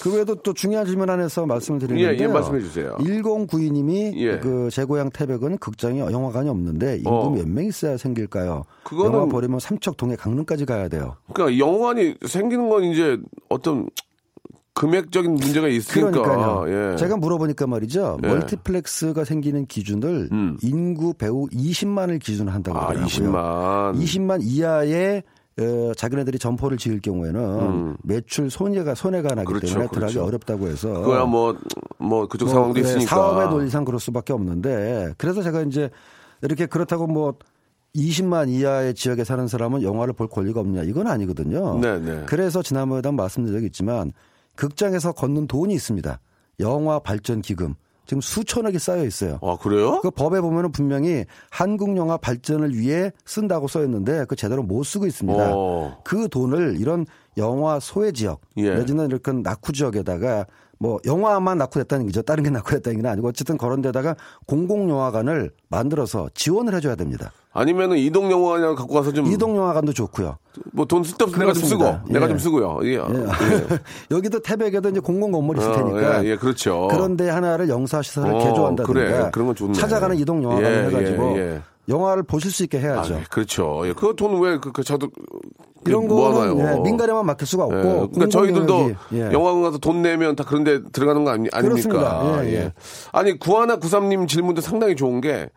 그 0.05 0.15
외에도 0.15 0.35
또 0.35 0.53
중요한 0.53 0.85
질문 0.85 1.09
안에서 1.09 1.47
말씀을 1.47 1.81
드리는데요. 1.81 2.13
예, 2.13 2.19
예, 2.19 2.27
말씀해 2.27 2.61
주세요. 2.61 2.95
1092님이 3.01 4.15
예. 4.17 4.39
그제 4.39 4.85
고향 4.85 5.09
태백은 5.09 5.57
극장이 5.57 5.99
영화관이 6.01 6.51
없는데 6.51 6.99
인구 6.99 7.11
어. 7.11 7.31
몇명 7.31 7.65
있어야 7.65 7.97
생길까요? 7.97 8.65
그거는- 8.85 9.15
영화 9.15 9.25
보려면 9.25 9.61
삼척 9.61 9.97
동해 9.97 10.15
강릉까지 10.15 10.67
가야 10.67 10.89
돼요. 10.89 11.17
그러니까 11.33 11.59
영화관이 11.59 12.17
생기는 12.27 12.69
건 12.69 12.85
이제 12.85 13.17
어떤 13.49 13.89
금액적인 14.75 15.33
문제가 15.33 15.69
있으니까. 15.69 16.11
그러니까요. 16.11 16.93
예. 16.93 16.97
제가 16.97 17.17
물어보니까 17.17 17.67
말이죠. 17.67 18.19
예. 18.25 18.29
멀티플렉스가 18.29 19.25
생기는 19.25 19.65
기준을 19.65 20.29
음. 20.33 20.59
인구 20.61 21.15
배우 21.15 21.47
20만을 21.49 22.21
기준으로 22.21 22.53
한다고 22.53 22.77
아, 22.79 22.89
하더라고요. 22.91 23.07
20만. 23.07 24.03
20만 24.03 24.41
이하의 24.43 25.23
어, 25.61 25.93
자기네들이 25.97 26.39
점포를 26.39 26.79
지을 26.79 27.01
경우에는 27.01 27.97
매출 28.03 28.51
손해가 28.51 28.95
손해가 28.95 29.35
나기 29.35 29.43
음. 29.43 29.55
그렇죠, 29.55 29.67
때문에 29.67 29.89
들어가기 29.89 30.15
그렇죠. 30.15 30.27
어렵다고 30.27 30.67
해서 30.67 30.89
그거야 30.89 31.25
뭐, 31.25 31.57
뭐 31.99 32.27
그쪽 32.27 32.47
뭐, 32.47 32.55
상황도 32.55 32.79
예, 32.81 32.83
있으니까. 32.83 33.07
사업의 33.07 33.49
논리상 33.51 33.85
그럴 33.85 34.01
수밖에 34.01 34.33
없는데 34.33 35.15
그래서 35.17 35.43
제가 35.43 35.63
이제 35.63 35.91
이렇게 36.43 36.67
그렇다고 36.67 37.07
뭐 37.07 37.35
20만 37.95 38.49
이하의 38.49 38.95
지역에 38.95 39.23
사는 39.23 39.47
사람은 39.47 39.83
영화를 39.83 40.15
볼 40.15 40.27
권리가 40.27 40.59
없냐 40.59 40.83
이건 40.83 41.07
아니거든요. 41.07 41.79
네, 41.79 41.99
네. 42.01 42.25
그래서 42.27 42.61
지난번에도 42.61 43.09
한번 43.09 43.25
말씀드린 43.25 43.57
적이 43.57 43.67
있지만 43.67 44.13
극장에서 44.57 45.13
걷는 45.13 45.47
돈이 45.47 45.73
있습니다. 45.75 46.19
영화 46.61 46.99
발전 46.99 47.41
기금 47.41 47.75
지금 48.07 48.21
수천억이 48.21 48.79
쌓여 48.79 49.05
있어요. 49.05 49.39
아, 49.43 49.57
그래요? 49.57 50.01
그 50.03 50.11
법에 50.11 50.41
보면은 50.41 50.73
분명히 50.73 51.25
한국 51.51 51.97
영화 51.97 52.17
발전을 52.17 52.77
위해 52.77 53.11
쓴다고 53.25 53.69
써 53.69 53.83
있는데 53.85 54.25
그 54.27 54.37
제대로 54.37 54.63
못 54.63 54.85
쓰고 54.85 55.07
있습니다. 55.07 55.53
어. 55.55 55.99
그 56.05 56.29
돈을 56.29 56.77
이런 56.79 57.07
영화 57.37 57.81
소외 57.81 58.13
지역 58.13 58.41
예. 58.57 58.75
내지는 58.75 59.07
이렇게 59.07 59.33
낙후 59.33 59.73
지역에다가 59.73 60.47
뭐 60.85 60.99
영화만 61.07 61.57
낙후됐다는 61.57 62.05
얘기죠. 62.05 62.21
다른 62.21 62.45
게 62.45 62.51
낙후됐다는 62.51 63.01
게 63.01 63.09
아니고 63.09 63.29
어쨌든 63.29 63.57
그런 63.57 63.81
데다가 63.81 64.17
공공 64.47 64.91
영화관을 64.91 65.51
만들어서 65.71 66.29
지원을 66.35 66.75
해줘야 66.75 66.95
됩니다. 66.95 67.33
아니면은 67.55 67.97
이동 67.97 68.31
영화관 68.31 68.75
갖고 68.75 68.93
가서 68.93 69.11
좀. 69.11 69.27
이동 69.29 69.57
영화관도 69.57 69.95
좋고요. 69.95 70.37
뭐 70.73 70.85
돈 70.85 71.03
쓸데없어 71.03 71.39
내가 71.39 71.55
좀 71.55 71.63
쓰고. 71.65 71.79
그렇습니다. 71.79 72.13
내가 72.13 72.27
예. 72.27 72.29
좀 72.29 72.39
쓰고요. 72.39 72.81
예. 72.83 72.97
예. 72.97 73.01
여기도 74.15 74.41
태백에도 74.41 74.91
이제 74.91 75.01
공공 75.01 75.33
건물이 75.33 75.59
있을 75.59 75.71
어, 75.71 75.75
테니까 75.77 76.23
예, 76.23 76.29
예, 76.33 76.37
그렇죠. 76.37 76.89
그런데 76.91 77.31
하나를 77.31 77.71
영사 77.71 78.03
시설을 78.03 78.35
어, 78.35 78.39
개조한다든가 78.41 78.85
그래. 78.85 79.31
그런 79.33 79.47
건 79.47 79.57
좋네. 79.57 79.73
찾아가는 79.73 80.15
이동 80.19 80.43
영화관을 80.43 80.71
예, 80.71 80.87
해가지고 80.89 81.39
예, 81.39 81.41
예. 81.55 81.63
영화를 81.89 82.25
보실 82.25 82.51
수 82.51 82.63
있게 82.63 82.79
해야죠. 82.81 83.15
아, 83.15 83.21
그렇죠. 83.31 83.83
예. 83.87 83.95
그돈 83.95 84.39
왜, 84.43 84.59
그, 84.59 84.71
그, 84.73 84.83
저도, 84.85 85.09
이런 85.87 86.09
모아놔요. 86.09 86.57
거는 86.57 86.77
예, 86.79 86.81
민간에만 86.81 87.27
맡길 87.27 87.47
수가 87.47 87.65
없고 87.65 87.77
예, 87.77 87.83
그러니까 87.83 88.29
저희들도 88.29 88.93
예. 89.15 89.33
영화관 89.33 89.63
가서 89.63 89.79
돈 89.79 90.03
내면 90.03 90.37
다 90.37 90.45
그런데 90.47 90.83
들어가는 90.93 91.25
거 91.25 91.31
아니, 91.31 91.49
아닙니까? 91.53 91.89
그렇습니다. 91.89 92.47
예, 92.47 92.55
예. 92.55 92.73
아니 93.13 93.39
구하나 93.39 93.77
구삼님 93.77 94.27
질문도 94.27 94.61
상당히 94.61 94.97
좋은 94.97 95.21
게 95.21 95.49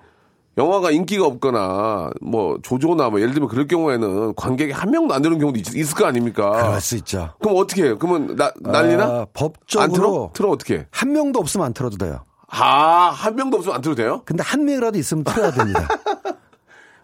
영화가 0.58 0.90
인기가 0.92 1.26
없거나 1.26 2.10
뭐 2.22 2.58
조조나 2.64 3.10
뭐 3.10 3.20
예를 3.22 3.34
들면 3.34 3.48
그럴 3.48 3.68
경우에는 3.68 4.34
관객이 4.36 4.72
한 4.72 4.90
명도 4.90 5.14
안 5.14 5.22
되는 5.22 5.38
경우도 5.38 5.60
있, 5.60 5.76
을거 5.76 6.06
아닙니까? 6.06 6.50
그럴 6.52 6.82
수 6.82 6.96
있죠. 6.98 7.30
그럼 7.40 7.58
어떻게 7.58 7.84
해요? 7.84 7.98
그러면 8.00 8.36
나, 8.36 8.52
난리나? 8.60 9.04
아, 9.04 9.08
안 9.08 9.26
틀어? 9.28 9.28
법적으로 9.34 10.32
틀어 10.34 10.50
어떻게? 10.50 10.74
해? 10.80 10.88
한 10.90 11.14
명도 11.14 11.40
없으면 11.40 11.68
안 11.68 11.74
틀어도 11.74 11.98
돼요. 11.98 12.22
아, 12.50 13.12
한 13.14 13.36
명도 13.36 13.58
없으면 13.58 13.76
안 13.76 13.82
틀어도 13.82 14.02
돼요? 14.02 14.22
근데 14.26 14.42
한 14.42 14.66
명이라도 14.66 14.98
있으면 14.98 15.24
틀어야 15.24 15.52
됩니다. 15.52 15.88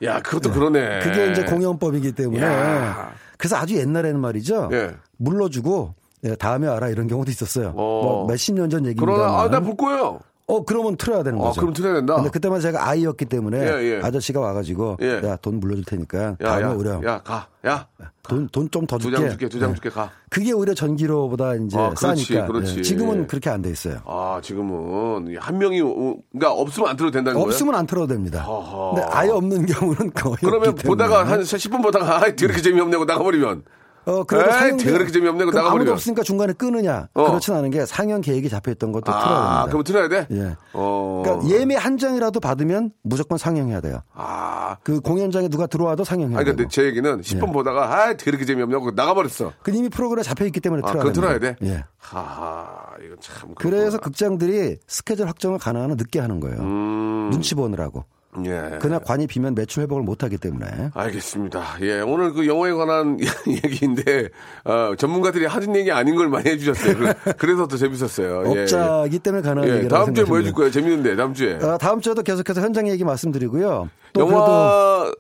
야, 0.04 0.22
그것도 0.22 0.52
그러네. 0.52 1.00
그게 1.00 1.32
이제 1.32 1.44
공연법이기 1.46 2.12
때문에. 2.14 2.42
야. 2.44 3.12
그래서 3.38 3.56
아주 3.58 3.78
옛날에는 3.78 4.20
말이죠. 4.20 4.70
예. 4.74 4.92
물러주고 5.18 5.96
예, 6.26 6.36
다음에 6.36 6.68
알아 6.68 6.88
이런 6.90 7.08
경우도 7.08 7.30
있었어요. 7.32 7.70
어. 7.70 7.74
뭐 7.76 8.28
몇십 8.28 8.56
년 8.56 8.70
전 8.70 8.86
얘기입니다. 8.86 9.06
그러나, 9.18 9.42
아, 9.42 9.50
나 9.50 9.60
볼 9.60 9.76
거예요. 9.76 10.20
어 10.46 10.66
그러면 10.66 10.98
틀어야 10.98 11.24
되는 11.24 11.40
아, 11.40 11.44
거죠. 11.46 11.62
그럼 11.62 11.74
틀어야 11.74 11.94
된다? 11.94 12.16
근데 12.16 12.30
그때만 12.30 12.60
제가 12.60 12.86
아이였기 12.90 13.26
때문에 13.26 13.60
예, 13.60 13.84
예. 13.96 14.02
아저씨가 14.04 14.42
와가지고 14.42 14.98
예. 15.02 15.22
야돈 15.24 15.62
물려줄 15.62 15.86
테니까 15.86 16.22
야, 16.22 16.36
다음에 16.42 16.64
야, 16.64 16.70
오려. 16.72 17.02
야, 17.06 17.22
가. 17.24 17.48
야. 17.66 17.88
돈 18.24 18.50
돈 18.52 18.70
좀더두 18.70 19.04
줄게. 19.04 19.18
장 19.18 19.30
줄게, 19.30 19.48
두장 19.50 19.70
예. 19.70 19.74
줄게, 19.76 19.90
가. 19.90 20.12
그게 20.30 20.52
오히려 20.52 20.74
전기료보다 20.74 21.56
이제 21.56 21.78
아, 21.78 21.94
그렇지, 21.94 22.26
싸니까. 22.26 22.48
그렇지. 22.48 22.78
예. 22.80 22.82
지금은 22.82 23.28
그렇게 23.28 23.50
안 23.50 23.62
돼 23.62 23.70
있어요. 23.70 24.02
아, 24.06 24.40
지금은 24.44 25.38
한 25.38 25.58
명이, 25.58 25.80
어, 25.82 26.16
그러니까 26.32 26.52
없으면 26.54 26.90
안 26.90 26.98
틀어도 26.98 27.12
된다는 27.12 27.36
거예요? 27.40 27.48
없으면 27.48 27.76
안 27.76 27.88
틀어도 27.88 28.08
됩니다. 28.08 28.42
허허. 28.44 28.96
근데 28.96 29.08
아예 29.12 29.30
없는 29.30 29.66
경우는 29.66 30.12
거의 30.14 30.36
그러면. 30.42 30.76
보다가 30.76 31.26
한 31.26 31.42
10분 31.42 31.82
보다가 31.82 32.18
아, 32.18 32.20
더럽게 32.36 32.62
재미없네고 32.62 33.06
나가버리면 33.06 33.64
어, 34.06 34.24
그래도 34.24 34.50
에이, 34.50 34.54
상영 34.54 34.78
재미없네, 34.80 35.12
그거 35.46 35.52
그럼 35.52 35.56
나가버리면. 35.56 35.72
아무도 35.72 35.92
없으니까 35.94 36.24
중간에 36.24 36.54
끊느냐? 36.54 37.08
어. 37.14 37.26
그렇진 37.28 37.54
않은 37.54 37.70
게 37.70 37.86
상영 37.86 38.22
계획이 38.22 38.50
잡혀 38.50 38.72
있던 38.72 38.92
것도 38.92 39.06
틀어야 39.06 39.20
됩니다. 39.24 39.62
아, 39.62 39.66
그럼 39.68 39.84
틀어야 39.84 40.10
돼? 40.10 40.28
예. 40.32 40.56
어. 40.74 41.22
그러니까 41.24 41.50
예매 41.50 41.76
한 41.76 41.98
장이라도 41.98 42.40
받으면 42.40 42.92
무조건 43.04 43.38
상영해야 43.38 43.82
돼요. 43.82 44.02
아. 44.14 44.78
그 44.84 45.00
공연장에 45.00 45.48
누가 45.48 45.68
들어와도 45.68 46.04
상영해야 46.04 46.40
되고. 46.44 46.56
근데 46.58 46.68
제 46.70 46.84
얘기는 46.84 47.22
10분 47.22 47.54
보다가 47.54 47.84
아, 48.10 48.18
더럽게 48.18 48.46
재미없냐고 48.46 48.92
나가버렸어. 48.92 49.54
그 49.62 49.72
이미 49.72 49.90
프로그램에 49.90 50.24
잡혀 50.24 50.46
있기 50.46 50.60
때문에 50.60 50.82
아, 50.84 50.88
틀어야 50.92 51.04
그건 51.04 51.14
됩니다. 51.14 51.40
틀어야 51.40 51.56
돼? 51.56 51.66
예. 51.68 51.86
하하, 51.98 52.68
이거 53.06 53.16
참. 53.20 53.54
그래서 53.56 53.98
그렇구나. 53.98 54.00
극장들이 54.02 54.78
스케줄 54.88 55.28
확정을 55.28 55.58
가능한 55.60 55.92
늦게 55.92 56.20
하는 56.20 56.40
거예요. 56.40 56.58
음. 56.60 57.30
눈치 57.32 57.56
보느라고. 57.56 58.06
예. 58.46 58.78
그날 58.80 59.00
관이 59.00 59.28
비면 59.28 59.56
매출 59.56 59.84
회복을 59.84 60.04
못 60.04 60.24
하기 60.24 60.38
때문에. 60.38 60.90
알겠습니다. 60.94 61.64
예, 61.82 62.00
오늘 62.02 62.34
그 62.34 62.48
영화에 62.48 62.72
관한 62.74 63.18
얘기인데, 63.48 64.30
어, 64.66 64.94
전문가들이 64.98 65.46
하는 65.46 65.76
얘기 65.76 65.92
아닌 65.92 66.16
걸 66.16 66.30
많이 66.30 66.50
해주셨어요. 66.50 66.96
그래- 66.98 67.14
그래서 67.38 67.68
더 67.68 67.78
재밌었어요. 67.78 68.44
예, 68.56 68.62
업자이기 68.62 69.20
때문에 69.20 69.44
가능한 69.44 69.84
예, 69.84 69.88
다음 69.88 70.14
주에 70.14 70.24
뭐. 70.24 70.38
해줄 70.38 70.54
거예요? 70.54 70.72
재밌는데, 70.72 71.16
다음 71.16 71.34
주에. 71.34 71.56
어, 71.56 71.78
다음 71.78 72.02
주에도 72.02 72.22
계속해서 72.24 72.62
현장 72.62 72.88
얘기 72.90 73.04
말씀드리고요. 73.04 73.90
또 74.14 74.26
그래도 74.28 75.14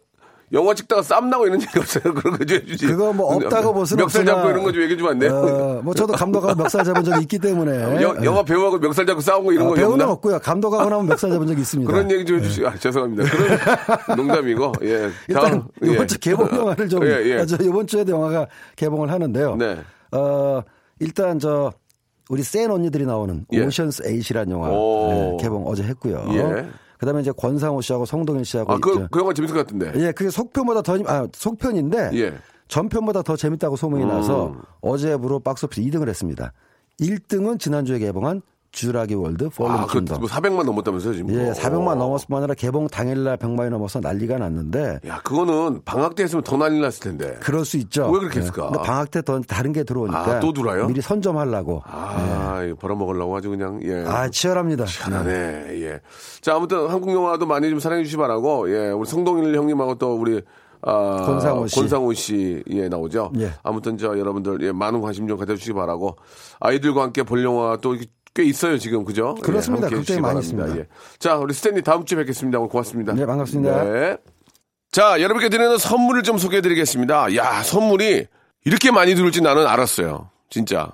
영화, 0.54 0.74
찍다가 0.76 1.02
쌈 1.02 1.30
나고 1.32 1.46
이런 1.48 1.60
얘기 1.62 1.80
없어요? 1.80 2.04
그런 2.14 2.38
거 2.38 2.46
좀 2.46 2.58
해주지. 2.62 2.86
그거 2.86 3.12
뭐 3.12 3.36
없다고 3.36 3.74
볼 3.74 3.86
수는 3.88 4.04
멱살 4.04 4.26
잡고 4.26 4.50
이런 4.52 4.64
거 4.64 4.72
좀 4.72 4.82
얘기해 4.84 4.98
주면 4.98 5.14
안 5.14 5.20
돼요? 5.20 5.32
어, 5.36 5.82
뭐 5.84 5.94
저도 5.96 6.14
감독하고 6.14 6.56
멱살 6.62 6.84
잡은 6.84 7.04
적이 7.04 7.22
있기 7.24 7.40
때문에. 7.40 7.72
여- 8.04 8.16
영화 8.24 8.44
배우하고 8.44 8.78
멱살 8.78 9.06
잡고 9.08 9.22
싸운 9.22 9.44
거 9.46 9.52
이런 9.52 9.66
어, 9.66 9.70
거 9.70 9.76
배우는 9.76 9.94
없나? 10.02 10.12
없고요. 10.12 10.40
감독하고 10.40 10.90
나면 10.90 11.08
멱살 11.08 11.32
잡은 11.32 11.48
적이 11.48 11.62
있습니다. 11.62 11.92
그런 11.92 12.12
얘기 12.12 12.24
좀 12.26 12.38
해주시고, 12.40 12.68
아, 12.68 12.76
죄송합니다. 12.78 13.24
그런 14.06 14.18
농담이고, 14.18 14.74
예. 14.84 15.10
일단 15.28 15.44
다음, 15.50 15.64
이번 15.82 16.02
예. 16.04 16.06
주 16.08 16.20
개봉 16.20 16.50
영화를 16.54 16.88
좀 16.88 17.04
예, 17.06 17.24
예. 17.26 17.40
아, 17.40 17.46
저 17.46 17.58
이번 17.62 17.88
주에도 17.88 18.12
영화가 18.12 18.48
개봉을 18.76 19.12
하는데요. 19.12 19.56
네. 19.56 19.78
어, 20.12 20.62
일단 21.00 21.40
저 21.40 21.74
우리 22.30 22.44
센 22.44 22.70
언니들이 22.72 23.06
나오는 23.06 23.46
예. 23.52 23.66
오션스 23.66 24.04
8이라는 24.04 24.52
영화 24.52 24.70
오. 24.70 25.38
예, 25.40 25.44
개봉 25.44 25.66
어제 25.68 25.84
했고요. 25.84 26.26
예. 26.32 26.66
그다음에 27.04 27.22
이제 27.22 27.32
권상우 27.32 27.82
씨하고 27.82 28.06
성동일 28.06 28.46
씨하고 28.46 28.74
아, 28.74 28.78
그. 28.78 29.08
그 29.10 29.20
영화 29.20 29.34
재밌을 29.34 29.56
것 29.56 29.62
같은데. 29.66 29.92
예, 29.96 30.12
그게 30.12 30.30
속편보다 30.30 30.82
더 30.82 30.98
아, 31.06 31.28
속편인데 31.34 32.12
예. 32.14 32.34
전편보다 32.68 33.22
더 33.22 33.36
재밌다고 33.36 33.76
소문이 33.76 34.06
나서 34.06 34.56
어제부로 34.82 35.40
박스오피스 35.40 35.82
2등을 35.82 36.08
했습니다. 36.10 36.54
1등은 37.00 37.60
지난주에 37.60 38.00
개봉한 38.00 38.42
주라기 38.74 39.14
월드 39.14 39.50
아, 39.60 39.86
그, 39.86 40.00
킹덤. 40.00 40.20
뭐 40.20 40.28
400만 40.28 40.64
넘었다면서요, 40.66 41.14
지금? 41.14 41.34
예, 41.36 41.50
어. 41.50 41.54
400만 41.54 41.96
넘었을 41.96 42.26
뿐 42.28 42.38
아니라 42.40 42.56
개봉 42.56 42.88
당일날 42.88 43.38
100만이 43.38 43.70
넘어서 43.70 44.00
난리가 44.00 44.40
났는데 44.40 45.00
야, 45.08 45.22
그거는 45.24 45.82
방학 45.86 46.16
때 46.16 46.24
했으면 46.24 46.44
더 46.44 46.58
난리 46.58 46.82
났을 46.82 47.02
텐데. 47.04 47.38
그럴 47.40 47.64
수 47.66 47.78
있죠. 47.78 48.10
왜 48.10 48.20
그렇게 48.20 48.40
했을까? 48.40 48.70
근데 48.72 48.82
방학 48.84 49.12
때 49.12 49.22
더 49.22 49.40
다른 49.42 49.72
게 49.72 49.84
들어오니까 49.84 50.20
아, 50.20 50.40
또 50.42 50.52
들어와요? 50.52 50.88
미리 50.88 51.02
선점하려고. 51.02 51.82
아, 51.86 52.64
이거 52.66 52.76
벌어먹으려고 52.78 53.38
아주 53.38 53.50
그냥, 53.52 53.80
예. 53.84 53.94
네. 54.04 54.06
아, 54.08 54.28
치열합니다. 54.28 54.86
하나네, 54.86 55.32
예. 55.82 56.00
자, 56.42 56.56
아무튼 56.56 56.90
한국 56.90 57.12
영화도 57.14 57.46
많이 57.46 57.70
좀 57.70 57.80
사랑해 57.80 58.04
주시 58.04 58.16
기 58.16 58.22
바라고, 58.22 58.70
예. 58.76 58.90
우리 58.90 59.08
성동일 59.08 59.56
형님하고 59.56 59.96
또 59.96 60.16
우리, 60.16 60.42
아, 60.82 61.22
권상우 61.26 61.68
씨. 61.68 61.76
권상우 61.76 62.14
씨, 62.16 62.64
예, 62.72 62.90
나오죠. 62.90 63.32
예. 63.40 63.52
아무튼 63.64 63.98
저 63.98 64.18
여러분들, 64.18 64.62
예, 64.62 64.72
많은 64.72 65.00
관심 65.00 65.28
좀 65.28 65.38
가져주시기 65.38 65.74
바라고, 65.74 66.18
아이들과 66.60 67.04
함께 67.04 67.22
볼 67.24 67.44
영화 67.44 67.78
또 67.82 67.94
이렇게 67.94 68.10
꽤 68.36 68.44
있어요, 68.44 68.78
지금, 68.78 69.06
그죠? 69.06 69.36
그렇습니다. 69.36 69.88
함께 69.88 69.98
극장에 69.98 70.18
해주시기 70.18 70.22
많이 70.22 70.34
바랍니다. 70.36 70.66
있습니다. 70.66 70.80
예. 70.82 71.18
자, 71.20 71.36
우리 71.36 71.54
스탠리 71.54 71.82
다음 71.82 72.06
주에 72.06 72.18
뵙겠습니다. 72.18 72.58
오늘 72.60 72.70
고맙습니다. 72.70 73.14
네, 73.14 73.26
반갑습니다. 73.26 73.84
네. 73.84 74.18
자, 74.92 75.22
여러분께 75.22 75.50
드리는 75.50 75.78
선물을 75.78 76.24
좀 76.24 76.38
소개해 76.38 76.62
드리겠습니다. 76.62 77.36
야, 77.36 77.64
선물이 77.64 78.26
이렇게 78.66 78.92
많이 78.92 79.16
들을지 79.16 79.42
나는 79.42 79.68
알았어요. 79.68 80.30
진짜. 80.50 80.92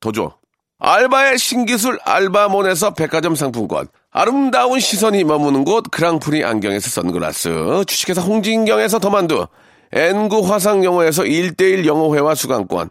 더 0.00 0.12
줘. 0.12 0.34
알바의 0.78 1.38
신기술 1.38 1.98
알바몬에서 2.04 2.94
백화점 2.94 3.34
상품권. 3.34 3.88
아름다운 4.10 4.78
시선이 4.78 5.24
머무는 5.24 5.64
곳 5.64 5.84
그랑프리 5.90 6.44
안경에서 6.44 6.90
선글라스. 6.90 7.84
주식회사 7.86 8.20
홍진경에서 8.20 8.98
더만두. 8.98 9.46
엔구 9.92 10.40
화상영어에서 10.40 11.22
1대1 11.22 11.86
영어회화 11.86 12.34
수강권. 12.34 12.90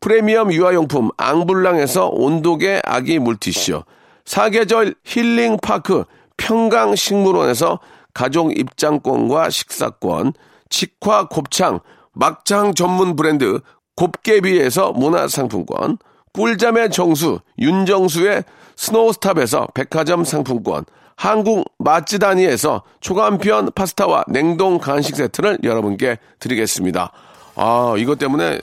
프리미엄 0.00 0.52
유아용품 0.52 1.10
앙블랑에서 1.16 2.08
온도계 2.08 2.82
아기 2.84 3.18
물티슈. 3.18 3.82
사계절 4.24 4.94
힐링파크 5.04 6.04
평강식물원에서 6.36 7.80
가족 8.12 8.56
입장권과 8.58 9.50
식사권. 9.50 10.32
직화 10.68 11.28
곱창 11.28 11.80
막창 12.12 12.74
전문 12.74 13.16
브랜드 13.16 13.60
곱개비에서 13.96 14.92
문화상품권. 14.92 15.98
꿀잠의 16.34 16.90
정수 16.90 17.38
윤정수의 17.58 18.44
스노우스탑에서 18.76 19.68
백화점 19.72 20.24
상품권 20.24 20.84
한국 21.16 21.64
맛지다니에서 21.78 22.82
초간편 23.00 23.70
파스타와 23.72 24.24
냉동 24.26 24.78
간식 24.78 25.14
세트를 25.14 25.58
여러분께 25.62 26.18
드리겠습니다. 26.40 27.12
아 27.54 27.94
이것 27.96 28.18
때문에 28.18 28.60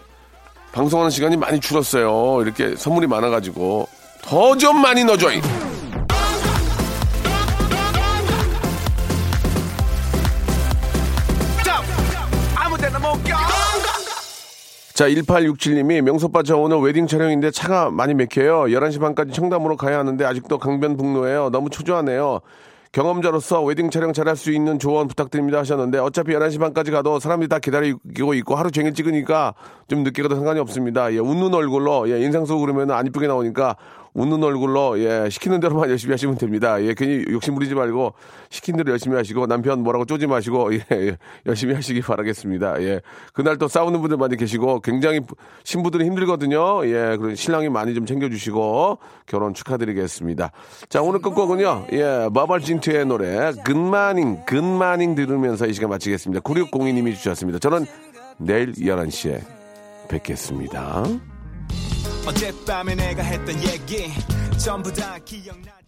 방송하는 0.71 1.09
시간이 1.09 1.37
많이 1.37 1.59
줄었어요. 1.59 2.41
이렇게 2.41 2.75
선물이 2.75 3.07
많아가지고 3.07 3.87
더 4.21 4.55
좀 4.55 4.81
많이 4.81 5.03
넣어줘요. 5.03 5.41
자, 14.93 15.07
1867님이 15.07 16.01
명소빠 16.01 16.43
저 16.43 16.57
오늘 16.57 16.79
웨딩 16.79 17.07
촬영인데 17.07 17.51
차가 17.51 17.89
많이 17.89 18.13
막혀요. 18.13 18.63
11시 18.65 18.99
반까지 18.99 19.31
청담으로 19.33 19.77
가야 19.77 19.97
하는데 19.99 20.23
아직도 20.25 20.59
강변북로예요. 20.59 21.49
너무 21.49 21.69
초조하네요. 21.69 22.41
경험자로서 22.91 23.63
웨딩 23.63 23.89
촬영 23.89 24.11
잘할 24.11 24.35
수 24.35 24.51
있는 24.51 24.77
조언 24.77 25.07
부탁드립니다 25.07 25.59
하셨는데 25.59 25.97
어차피 25.99 26.33
11시 26.33 26.59
반까지 26.59 26.91
가도 26.91 27.19
사람들이 27.19 27.47
다 27.47 27.59
기다리고 27.59 28.33
있고 28.33 28.55
하루 28.55 28.69
종일 28.69 28.93
찍으니까 28.93 29.53
좀 29.87 30.03
늦게 30.03 30.21
가도 30.21 30.35
상관이 30.35 30.59
없습니다. 30.59 31.13
예, 31.13 31.19
웃는 31.19 31.53
얼굴로 31.53 32.09
예, 32.09 32.19
인상 32.21 32.45
쓰고 32.45 32.59
그러면 32.59 32.91
안 32.91 33.07
이쁘게 33.07 33.27
나오니까 33.27 33.77
웃는 34.13 34.43
얼굴로 34.43 34.99
예, 34.99 35.29
시키는 35.29 35.59
대로만 35.59 35.89
열심히 35.91 36.13
하시면 36.13 36.37
됩니다. 36.37 36.81
예, 36.83 36.93
괜히 36.93 37.23
욕심 37.31 37.55
부리지 37.55 37.75
말고 37.75 38.13
시킨 38.49 38.75
대로 38.77 38.91
열심히 38.91 39.15
하시고 39.15 39.47
남편 39.47 39.83
뭐라고 39.83 40.05
쪼지 40.05 40.27
마시고 40.27 40.73
예, 40.73 40.83
예, 40.91 41.17
열심히 41.45 41.73
하시기 41.73 42.01
바라겠습니다. 42.01 42.81
예. 42.83 43.01
그날 43.33 43.57
또 43.57 43.67
싸우는 43.67 44.01
분들 44.01 44.17
많이 44.17 44.35
계시고 44.35 44.81
굉장히 44.81 45.21
신부들이 45.63 46.05
힘들거든요. 46.05 46.85
예, 46.85 47.17
그런 47.17 47.35
신랑이 47.35 47.69
많이 47.69 47.93
좀 47.93 48.05
챙겨 48.05 48.29
주시고 48.29 48.97
결혼 49.25 49.53
축하드리겠습니다. 49.53 50.51
자, 50.89 51.01
오늘 51.01 51.21
끝곡은요. 51.21 51.87
예, 51.93 52.29
버벌진트의 52.33 53.05
노래 53.05 53.51
Good 53.65 53.94
Morning 53.94 54.45
Good 54.45 54.71
Morning 54.71 55.15
들으면서 55.15 55.67
이 55.67 55.73
시간 55.73 55.89
마치겠습니다. 55.89 56.41
9602님이 56.41 57.15
주셨습니다. 57.15 57.59
저는 57.59 57.85
내일 58.37 58.73
11시에 58.73 59.41
뵙겠습니다. 60.09 61.30
어젯밤에 62.25 62.95
내가 62.95 63.23
했던 63.23 63.55
얘기 63.63 64.11
전부 64.57 64.93
다 64.93 65.17
기억나 65.25 65.80